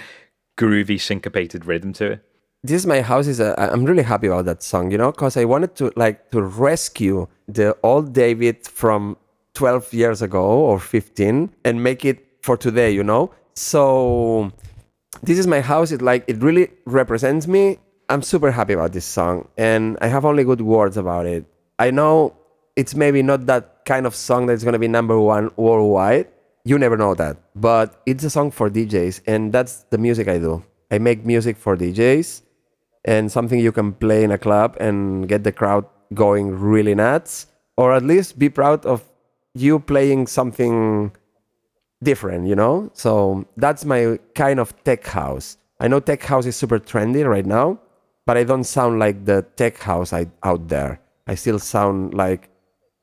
groovy 0.60 1.02
syncopated 1.02 1.66
rhythm 1.66 1.92
to 1.94 2.12
it 2.12 2.27
this 2.68 2.82
is 2.82 2.88
my 2.88 3.02
house 3.02 3.28
is 3.28 3.40
a, 3.40 3.56
i'm 3.60 3.86
really 3.86 4.04
happy 4.04 4.28
about 4.28 4.46
that 4.46 4.62
song 4.62 4.92
you 4.92 4.98
know 4.98 5.12
because 5.12 5.38
i 5.38 5.46
wanted 5.46 5.76
to 5.76 5.92
like 5.96 6.30
to 6.32 6.42
rescue 6.42 7.28
the 7.48 7.76
old 7.84 8.14
david 8.14 8.66
from 8.68 9.18
12 9.58 9.92
years 9.92 10.22
ago 10.22 10.44
or 10.44 10.80
15 10.80 11.50
and 11.66 11.84
make 11.84 12.06
it 12.06 12.28
for 12.42 12.56
today 12.56 12.92
you 12.92 13.04
know? 13.04 13.32
So 13.56 14.52
this 15.24 15.40
is 15.40 15.48
my 15.48 15.62
house 15.62 15.92
it 15.92 16.02
like 16.02 16.24
it 16.28 16.38
really 16.44 16.70
represents 16.86 17.48
me. 17.48 17.80
I'm 18.08 18.22
super 18.22 18.52
happy 18.52 18.74
about 18.74 18.94
this 18.94 19.06
song 19.06 19.48
and 19.58 19.98
i 20.00 20.08
have 20.08 20.24
only 20.26 20.44
good 20.44 20.62
words 20.62 20.96
about 20.96 21.26
it. 21.26 21.44
I 21.80 21.90
know 21.90 22.36
it's 22.76 22.94
maybe 22.94 23.24
not 23.24 23.48
that 23.48 23.84
kind 23.86 24.06
of 24.06 24.14
song 24.16 24.46
that's 24.46 24.64
going 24.64 24.74
to 24.74 24.80
be 24.80 24.88
number 24.88 25.20
one 25.20 25.50
worldwide 25.58 26.28
you 26.64 26.78
never 26.78 26.98
know 26.98 27.16
that 27.16 27.38
but 27.56 28.02
it's 28.06 28.24
a 28.24 28.30
song 28.30 28.52
for 28.52 28.70
djs 28.70 29.22
and 29.26 29.52
that's 29.52 29.86
the 29.90 29.98
music 29.98 30.28
i 30.28 30.38
do. 30.38 30.64
I 30.92 31.00
make 31.00 31.26
music 31.26 31.58
for 31.58 31.76
djs 31.76 32.44
and 33.08 33.32
something 33.32 33.60
you 33.60 33.72
can 33.72 33.94
play 33.94 34.24
in 34.24 34.32
a 34.32 34.38
club 34.38 34.76
and 34.80 35.28
get 35.28 35.44
the 35.44 35.52
crowd 35.52 35.86
going 36.14 36.60
really 36.60 36.94
nuts, 36.94 37.48
or 37.78 37.94
at 37.94 38.04
least 38.04 38.38
be 38.38 38.50
proud 38.50 38.86
of 38.86 39.04
you 39.56 39.80
playing 39.80 40.28
something 40.28 41.12
different, 42.04 42.48
you 42.48 42.56
know? 42.56 42.92
So 42.94 43.46
that's 43.56 43.86
my 43.86 44.20
kind 44.36 44.60
of 44.60 44.76
tech 44.84 45.08
house. 45.08 45.58
I 45.80 45.88
know 45.88 46.00
tech 46.02 46.22
house 46.22 46.46
is 46.46 46.56
super 46.56 46.80
trendy 46.80 47.28
right 47.28 47.46
now, 47.46 47.80
but 48.26 48.36
I 48.36 48.44
don't 48.44 48.66
sound 48.66 49.00
like 49.00 49.26
the 49.26 49.46
tech 49.56 49.78
house 49.80 50.12
I, 50.12 50.28
out 50.44 50.68
there. 50.68 51.00
I 51.28 51.36
still 51.36 51.60
sound 51.60 52.14
like 52.14 52.50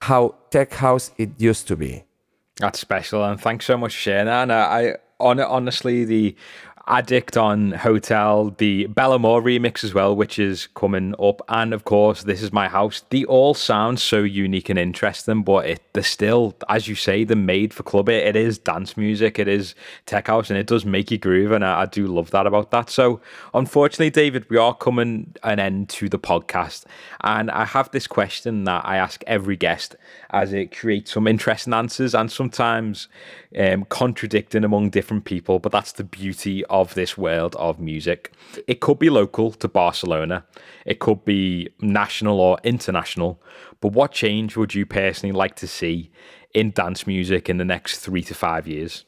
how 0.03 0.35
tech 0.51 0.75
house 0.75 1.13
it 1.17 1.31
used 1.39 1.67
to 1.69 1.77
be. 1.77 2.05
That's 2.57 2.79
special, 2.79 3.25
and 3.25 3.41
thanks 3.41 3.65
so 3.65 3.77
much 3.77 4.05
that. 4.05 4.29
And 4.29 4.53
I, 4.53 4.97
I 5.21 5.45
honestly, 5.45 6.05
the 6.05 6.37
Addict 6.87 7.39
on 7.39 7.73
HoTL, 7.73 8.57
the 8.59 8.87
Bellamore 8.89 9.43
remix 9.43 9.85
as 9.85 9.95
well, 9.95 10.15
which 10.15 10.39
is 10.39 10.67
coming 10.75 11.15
up, 11.19 11.41
and 11.49 11.73
of 11.73 11.85
course, 11.85 12.25
This 12.25 12.43
Is 12.43 12.53
My 12.53 12.69
House. 12.69 13.03
They 13.09 13.25
all 13.25 13.55
sound 13.55 14.01
so 14.01 14.23
unique 14.23 14.69
and 14.69 14.79
interesting, 14.79 15.43
but 15.43 15.67
it 15.67 15.81
they're 15.95 16.03
still, 16.03 16.55
as 16.69 16.87
you 16.87 16.95
say, 16.95 17.25
they're 17.25 17.37
made 17.37 17.73
for 17.73 17.85
club. 17.85 18.09
It, 18.11 18.27
it 18.27 18.37
is 18.37 18.59
dance 18.59 18.97
music, 18.97 19.39
it 19.39 19.49
is 19.49 19.75
tech 20.05 20.27
house, 20.27 20.51
and 20.51 20.59
it 20.59 20.67
does 20.67 20.85
make 20.85 21.11
you 21.11 21.17
groove, 21.17 21.53
and 21.53 21.65
I, 21.65 21.83
I 21.83 21.87
do 21.87 22.07
love 22.07 22.31
that 22.33 22.47
about 22.47 22.71
that. 22.73 22.91
So, 22.91 23.21
unfortunately, 23.55 24.11
David, 24.11 24.51
we 24.51 24.59
are 24.59 24.75
coming 24.75 25.35
an 25.43 25.59
end 25.59 25.89
to 25.91 26.11
the 26.11 26.19
podcast, 26.19 26.85
and 27.23 27.51
I 27.51 27.65
have 27.65 27.91
this 27.93 28.07
question 28.07 28.65
that 28.65 28.85
I 28.85 28.99
ask 28.99 29.25
every 29.27 29.57
guest 29.57 29.97
as 30.31 30.53
it 30.53 30.77
creates 30.77 31.13
some 31.13 31.27
interesting 31.27 31.73
answers 31.73 32.15
and 32.15 32.31
sometimes 32.31 33.09
um, 33.57 33.85
contradicting 33.85 34.65
among 34.65 34.91
different 34.91 35.25
people, 35.25 35.59
but 35.59 35.73
that's 35.73 35.93
the 35.93 36.05
beauty 36.05 36.65
of 36.75 36.95
this 36.95 37.17
world 37.17 37.55
of 37.55 37.79
music. 37.79 38.33
It 38.67 38.81
could 38.81 38.99
be 38.99 39.09
local 39.09 39.53
to 39.53 39.69
Barcelona, 39.69 40.45
it 40.85 40.99
could 40.99 41.25
be 41.25 41.69
national 41.81 42.41
or 42.41 42.59
international, 42.65 43.41
but 43.81 43.93
what 43.93 44.11
change 44.11 44.57
would 44.57 44.75
you 44.75 44.85
personally 44.85 45.33
like 45.33 45.55
to 45.57 45.69
see 45.69 46.11
in 46.53 46.73
dance 46.73 47.07
music 47.07 47.49
in 47.49 47.59
the 47.59 47.65
next 47.65 48.01
three 48.01 48.23
to 48.23 48.35
five 48.35 48.67
years? 48.67 49.05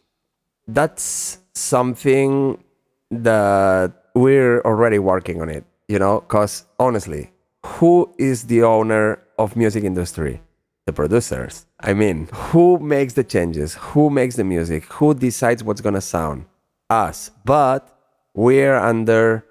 That's 0.68 1.38
something 1.54 2.62
that 3.10 3.92
we're 4.14 4.60
already 4.60 5.00
working 5.00 5.42
on 5.42 5.48
it, 5.48 5.64
you 5.88 5.98
know, 5.98 6.20
because 6.20 6.64
honestly, 6.78 7.32
who 7.64 8.14
is 8.16 8.44
the 8.44 8.62
owner 8.62 9.18
of 9.38 9.56
music 9.56 9.82
industry? 9.82 10.40
The 10.86 10.92
producers. 10.92 11.66
I 11.80 11.94
mean, 11.94 12.28
who 12.32 12.78
makes 12.78 13.14
the 13.14 13.24
changes? 13.24 13.74
Who 13.74 14.08
makes 14.08 14.36
the 14.36 14.44
music? 14.44 14.84
Who 14.98 15.14
decides 15.14 15.64
what's 15.64 15.80
gonna 15.80 16.00
sound? 16.00 16.46
Us. 16.90 17.30
But 17.44 17.98
we're 18.34 18.76
under 18.76 19.44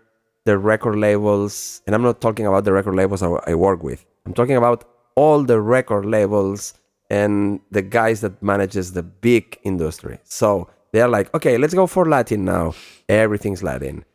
the 0.46 0.58
record 0.58 0.96
labels, 0.96 1.82
and 1.86 1.96
I'm 1.96 2.04
not 2.04 2.22
talking 2.22 2.46
about 2.46 2.66
the 2.66 2.72
record 2.72 2.96
labels 2.96 3.24
I 3.24 3.56
work 3.56 3.84
with. 3.84 4.06
I'm 4.26 4.34
talking 4.34 4.56
about 4.56 4.86
all 5.16 5.44
the 5.44 5.60
record 5.60 6.06
labels 6.06 6.74
and 7.10 7.60
the 7.72 7.82
guys 7.82 8.22
that 8.22 8.42
manages 8.42 8.94
the 8.94 9.04
big 9.04 9.60
industry. 9.64 10.20
So 10.24 10.70
they're 10.92 11.08
like, 11.08 11.34
okay, 11.34 11.58
let's 11.58 11.74
go 11.74 11.88
for 11.88 12.06
Latin 12.06 12.46
now. 12.46 12.74
Everything's 13.10 13.64
Latin. 13.64 14.06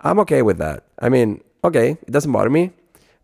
I'm 0.00 0.18
okay 0.20 0.42
with 0.42 0.58
that. 0.58 0.84
I 0.98 1.08
mean, 1.08 1.42
okay, 1.64 1.92
it 1.92 2.10
doesn't 2.10 2.32
bother 2.32 2.50
me, 2.50 2.72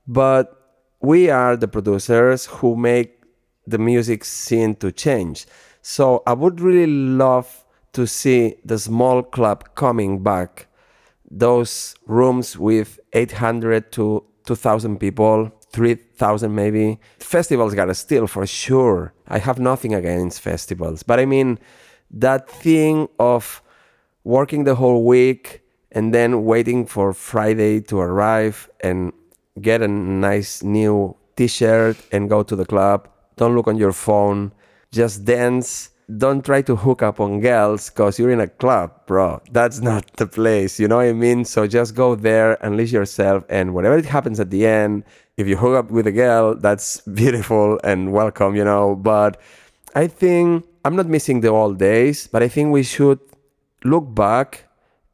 but 0.06 0.78
we 1.00 1.30
are 1.30 1.56
the 1.56 1.68
producers 1.68 2.46
who 2.46 2.76
make 2.76 3.22
the 3.66 3.78
music 3.78 4.24
scene 4.24 4.74
to 4.76 4.92
change. 4.92 5.46
So 5.82 6.22
I 6.26 6.32
would 6.32 6.60
really 6.60 6.86
love 6.86 7.64
to 7.92 8.06
see 8.06 8.56
the 8.64 8.78
small 8.78 9.22
club 9.22 9.74
coming 9.74 10.22
back. 10.22 10.66
Those 11.30 11.94
rooms 12.06 12.58
with 12.58 12.98
800 13.12 13.92
to 13.92 14.24
2,000 14.46 14.98
people, 14.98 15.50
3,000 15.72 16.54
maybe. 16.54 16.98
Festivals 17.18 17.74
gotta 17.74 17.94
still 17.94 18.26
for 18.26 18.46
sure. 18.46 19.12
I 19.28 19.38
have 19.38 19.58
nothing 19.58 19.94
against 19.94 20.40
festivals, 20.40 21.02
but 21.02 21.20
I 21.20 21.26
mean 21.26 21.58
that 22.10 22.50
thing 22.50 23.08
of 23.18 23.62
working 24.24 24.64
the 24.64 24.74
whole 24.74 25.04
week 25.04 25.62
and 25.92 26.12
then 26.12 26.44
waiting 26.44 26.86
for 26.86 27.12
Friday 27.12 27.80
to 27.80 27.98
arrive 28.00 28.68
and 28.80 29.12
get 29.60 29.82
a 29.82 29.88
nice 29.88 30.62
new 30.62 31.16
t-shirt 31.36 31.96
and 32.12 32.28
go 32.28 32.42
to 32.42 32.56
the 32.56 32.66
club 32.66 33.08
don't 33.40 33.56
look 33.56 33.68
on 33.68 33.78
your 33.78 33.92
phone. 33.92 34.52
Just 34.92 35.24
dance. 35.24 35.90
Don't 36.16 36.44
try 36.44 36.62
to 36.62 36.74
hook 36.76 37.02
up 37.02 37.20
on 37.20 37.40
girls 37.40 37.90
because 37.90 38.18
you're 38.18 38.30
in 38.30 38.40
a 38.40 38.48
club, 38.48 39.06
bro. 39.06 39.40
That's 39.52 39.80
not 39.80 40.16
the 40.16 40.26
place. 40.26 40.80
You 40.80 40.88
know 40.88 40.96
what 40.96 41.06
I 41.06 41.12
mean? 41.12 41.44
So 41.44 41.66
just 41.66 41.94
go 41.94 42.14
there, 42.14 42.54
unleash 42.62 42.90
yourself, 42.90 43.44
and 43.48 43.74
whatever 43.74 43.96
it 43.98 44.06
happens 44.06 44.40
at 44.40 44.50
the 44.50 44.66
end, 44.66 45.04
if 45.36 45.46
you 45.46 45.56
hook 45.56 45.76
up 45.76 45.90
with 45.90 46.06
a 46.06 46.12
girl, 46.12 46.56
that's 46.56 47.00
beautiful 47.14 47.78
and 47.84 48.12
welcome, 48.12 48.56
you 48.56 48.64
know. 48.64 48.96
But 48.96 49.40
I 49.94 50.06
think 50.06 50.64
I'm 50.84 50.96
not 50.96 51.06
missing 51.06 51.40
the 51.40 51.48
old 51.48 51.78
days, 51.78 52.26
but 52.26 52.42
I 52.42 52.48
think 52.48 52.72
we 52.72 52.82
should 52.82 53.20
look 53.84 54.14
back 54.14 54.64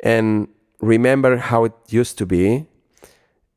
and 0.03 0.49
remember 0.81 1.37
how 1.37 1.65
it 1.65 1.73
used 1.89 2.17
to 2.19 2.27
be 2.27 2.67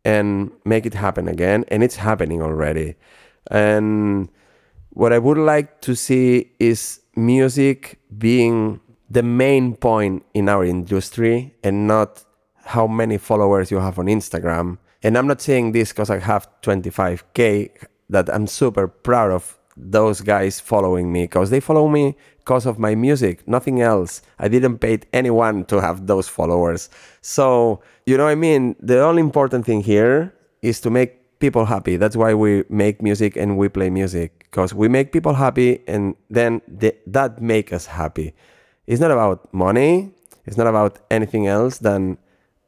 and 0.04 0.52
make 0.66 0.86
it 0.86 0.94
happen 0.94 1.28
again. 1.28 1.64
And 1.68 1.84
it's 1.84 1.98
happening 1.98 2.42
already. 2.42 2.96
And 3.52 4.30
what 4.90 5.14
I 5.14 5.20
would 5.20 5.38
like 5.38 5.82
to 5.82 5.96
see 5.96 6.52
is 6.60 6.99
music 7.16 7.99
being 8.18 8.80
the 9.10 9.24
main 9.24 9.76
point 9.76 10.24
in 10.34 10.47
our 10.49 10.64
industry 10.64 11.55
and 11.64 11.88
not 11.88 12.24
how 12.64 12.88
many 12.88 13.18
followers 13.18 13.72
you 13.72 13.80
have 13.80 13.97
on 13.97 14.05
Instagram. 14.05 14.78
And 15.01 15.18
I'm 15.18 15.28
not 15.28 15.41
saying 15.41 15.72
this 15.72 15.89
because 15.89 16.10
I 16.10 16.20
have 16.20 16.47
25K, 16.62 17.72
that 18.10 18.30
I'm 18.34 18.47
super 18.47 18.88
proud 18.88 19.32
of 19.32 19.57
those 19.78 20.22
guys 20.22 20.60
following 20.60 21.12
me 21.12 21.24
because 21.24 21.49
they 21.49 21.60
follow 21.60 21.88
me 21.88 22.16
because 22.39 22.66
of 22.66 22.80
my 22.80 22.95
music, 22.95 23.47
nothing 23.47 23.82
else. 23.82 24.22
I 24.39 24.47
didn't 24.47 24.80
pay 24.80 24.99
anyone 25.14 25.66
to 25.66 25.80
have 25.80 26.07
those 26.07 26.28
followers. 26.28 26.89
So, 27.22 27.82
you 28.05 28.18
know 28.18 28.26
what 28.26 28.32
I 28.32 28.36
mean? 28.36 28.76
The 28.80 29.01
only 29.01 29.22
important 29.22 29.66
thing 29.66 29.82
here 29.82 30.34
is 30.62 30.82
to 30.82 30.89
make 30.89 31.18
people 31.40 31.66
happy. 31.66 31.98
That's 31.98 32.16
why 32.16 32.34
we 32.34 32.64
make 32.70 33.02
music 33.02 33.36
and 33.36 33.58
we 33.58 33.70
play 33.70 33.90
music 33.90 34.46
because 34.52 34.74
we 34.74 34.88
make 34.88 35.12
people 35.12 35.34
happy 35.34 35.82
and 35.88 36.16
then 36.30 36.62
they, 36.68 36.94
that 37.08 37.42
make 37.42 37.72
us 37.74 37.86
happy. 37.88 38.34
It's 38.88 39.00
not 39.00 39.12
about 39.12 39.52
money. 39.54 40.12
It's 40.46 40.58
not 40.58 40.68
about 40.68 41.00
anything 41.12 41.48
else 41.48 41.78
than 41.78 42.18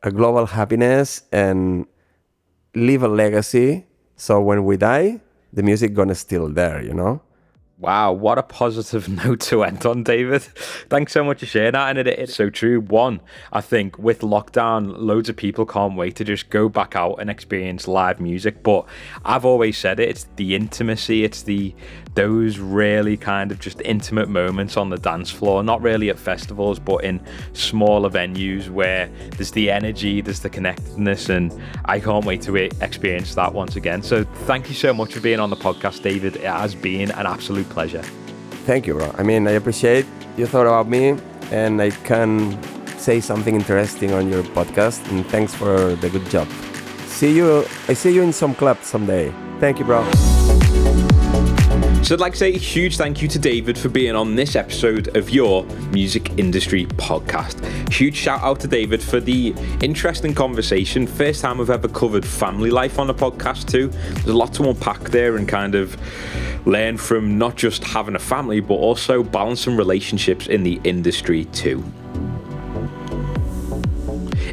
a 0.04 0.12
global 0.12 0.46
happiness 0.46 1.24
and 1.32 1.86
leave 2.76 3.04
a 3.04 3.08
legacy. 3.08 3.86
So 4.16 4.42
when 4.42 4.66
we 4.66 4.78
die, 4.78 5.22
the 5.54 5.64
music 5.64 5.94
gonna 5.94 6.16
still 6.16 6.48
there, 6.48 6.82
you 6.82 6.94
know? 6.94 7.22
Wow, 7.82 8.12
what 8.12 8.38
a 8.38 8.44
positive 8.44 9.10
note 9.26 9.40
to 9.40 9.64
end 9.64 9.88
on, 9.88 10.04
David. 10.04 10.44
Thanks 10.44 11.14
so 11.14 11.24
much 11.24 11.40
for 11.40 11.48
sharing 11.48 11.72
that. 11.72 11.90
And 11.90 11.98
it, 11.98 12.08
it's 12.08 12.36
so 12.36 12.52
true. 12.52 12.80
One, 12.80 13.22
I 13.52 13.62
think 13.62 13.98
with 13.98 14.22
lockdown, 14.22 14.94
loads 15.00 15.30
of 15.30 15.36
people 15.36 15.66
can't 15.66 15.96
wait 15.96 16.16
to 16.18 16.24
just 16.24 16.52
go 16.52 16.70
back 16.70 16.96
out 16.96 17.16
and 17.16 17.28
experience 17.28 17.88
live 17.88 18.22
music. 18.22 18.62
But 18.62 18.86
I've 19.26 19.46
always 19.46 19.80
said 19.80 20.00
it, 20.00 20.10
it's 20.10 20.28
the 20.36 20.54
intimacy, 20.54 21.24
it's 21.24 21.42
the 21.42 21.74
those 22.14 22.60
really 22.60 23.16
kind 23.16 23.52
of 23.52 23.60
just 23.60 23.82
intimate 23.82 24.28
moments 24.28 24.76
on 24.76 24.90
the 24.90 24.98
dance 24.98 25.32
floor, 25.32 25.64
not 25.64 25.82
really 25.82 26.10
at 26.10 26.20
festivals, 26.20 26.78
but 26.78 27.04
in 27.04 27.22
smaller 27.54 28.10
venues 28.10 28.70
where 28.70 29.10
there's 29.38 29.52
the 29.52 29.72
energy, 29.72 30.22
there's 30.22 30.42
the 30.42 30.50
connectedness, 30.50 31.30
and 31.30 31.58
I 31.86 32.00
can't 32.00 32.26
wait 32.26 32.42
to 32.44 32.56
experience 32.56 33.34
that 33.36 33.54
once 33.54 33.76
again. 33.76 34.04
So 34.04 34.24
thank 34.24 34.68
you 34.68 34.76
so 34.76 34.94
much 34.94 35.14
for 35.14 35.22
being 35.22 35.40
on 35.40 35.50
the 35.50 35.56
podcast, 35.56 36.02
David. 36.02 36.36
It 36.36 36.44
has 36.44 36.76
been 36.76 37.12
an 37.12 37.26
absolute 37.26 37.70
pleasure. 37.72 38.04
Thank 38.66 38.88
you, 38.88 38.94
bro. 38.96 39.14
I 39.18 39.24
mean, 39.24 39.48
I 39.48 39.52
appreciate 39.52 40.06
you 40.38 40.46
thought 40.46 40.68
about 40.68 40.88
me, 40.88 41.18
and 41.52 41.82
I 41.82 41.90
can 41.90 42.58
say 42.98 43.20
something 43.20 43.56
interesting 43.56 44.14
on 44.14 44.30
your 44.30 44.44
podcast. 44.44 45.10
And 45.10 45.26
thanks 45.26 45.54
for 45.54 45.96
the 45.96 46.10
good 46.10 46.26
job. 46.30 46.48
See 47.08 47.36
you. 47.36 47.66
I 47.88 47.94
see 47.94 48.14
you 48.14 48.22
in 48.22 48.34
some 48.34 48.54
club 48.56 48.78
someday. 48.84 49.34
Thank 49.60 49.80
you, 49.80 49.86
bro. 49.86 50.04
So 52.04 52.16
I'd 52.16 52.20
like 52.20 52.34
to 52.34 52.40
say 52.40 52.54
a 52.54 52.58
huge 52.58 52.98
thank 52.98 53.22
you 53.22 53.28
to 53.28 53.40
David 53.40 53.78
for 53.78 53.88
being 53.88 54.16
on 54.16 54.36
this 54.36 54.56
episode 54.56 55.16
of 55.16 55.30
your 55.30 55.64
music 55.94 56.38
industry 56.38 56.86
podcast. 56.88 57.64
Huge 57.94 58.16
shout 58.16 58.42
out 58.42 58.60
to 58.62 58.68
David 58.68 59.02
for 59.02 59.20
the 59.20 59.54
interesting 59.82 60.34
conversation. 60.34 61.06
First 61.06 61.42
time 61.42 61.62
I've 61.62 61.70
ever 61.70 61.88
covered 61.88 62.26
family 62.26 62.72
life 62.72 62.98
on 63.00 63.10
a 63.10 63.14
podcast 63.14 63.70
too. 63.70 63.88
There's 63.88 64.28
a 64.28 64.34
lot 64.34 64.52
to 64.56 64.68
unpack 64.68 65.00
there 65.12 65.38
and 65.38 65.48
kind 65.48 65.76
of 65.76 65.96
learn 66.66 66.98
from 66.98 67.38
not 67.38 67.56
just 67.56 67.84
having 67.84 68.16
a 68.16 68.20
family 68.20 68.60
but 68.60 68.76
also 68.76 69.24
balancing 69.24 69.76
relationships 69.78 70.48
in 70.48 70.64
the 70.64 70.80
industry 70.84 71.46
too. 71.46 71.84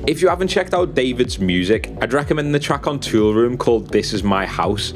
If 0.08 0.22
you 0.22 0.28
haven't 0.28 0.48
checked 0.48 0.72
out 0.72 0.94
David's 0.94 1.38
music, 1.38 1.92
I'd 2.00 2.14
recommend 2.14 2.54
the 2.54 2.58
track 2.58 2.86
on 2.86 2.98
Toolroom 2.98 3.58
called 3.58 3.90
This 3.90 4.14
Is 4.14 4.22
My 4.22 4.46
House. 4.46 4.94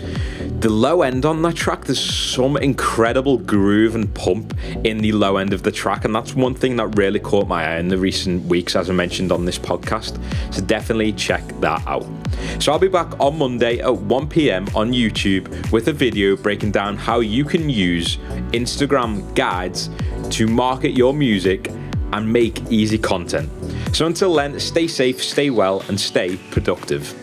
The 0.60 0.70
low 0.70 1.02
end 1.02 1.26
on 1.26 1.42
that 1.42 1.54
track, 1.54 1.84
there's 1.84 2.00
some 2.00 2.56
incredible 2.56 3.36
groove 3.36 3.94
and 3.94 4.12
pump 4.14 4.56
in 4.84 4.96
the 5.02 5.12
low 5.12 5.36
end 5.36 5.52
of 5.52 5.64
the 5.64 5.70
track, 5.70 6.06
and 6.06 6.14
that's 6.14 6.34
one 6.34 6.54
thing 6.54 6.76
that 6.76 6.96
really 6.96 7.20
caught 7.20 7.46
my 7.46 7.74
eye 7.74 7.78
in 7.78 7.88
the 7.88 7.98
recent 7.98 8.46
weeks, 8.46 8.74
as 8.74 8.88
I 8.88 8.94
mentioned 8.94 9.32
on 9.32 9.44
this 9.44 9.58
podcast. 9.58 10.18
So 10.50 10.62
definitely 10.62 11.12
check 11.12 11.46
that 11.60 11.86
out. 11.86 12.06
So 12.58 12.72
I'll 12.72 12.78
be 12.78 12.88
back 12.88 13.20
on 13.20 13.36
Monday 13.36 13.80
at 13.80 13.94
1 13.94 14.28
pm 14.30 14.66
on 14.74 14.94
YouTube 14.94 15.70
with 15.70 15.88
a 15.88 15.92
video 15.92 16.36
breaking 16.36 16.70
down 16.70 16.96
how 16.96 17.20
you 17.20 17.44
can 17.44 17.68
use 17.68 18.16
Instagram 18.54 19.34
guides 19.34 19.90
to 20.30 20.46
market 20.46 20.92
your 20.92 21.12
music 21.12 21.70
and 22.12 22.32
make 22.32 22.60
easy 22.70 22.98
content. 22.98 23.48
So 23.94 24.06
until 24.06 24.34
then, 24.34 24.58
stay 24.60 24.86
safe, 24.86 25.22
stay 25.22 25.50
well, 25.50 25.82
and 25.88 26.00
stay 26.00 26.36
productive. 26.50 27.14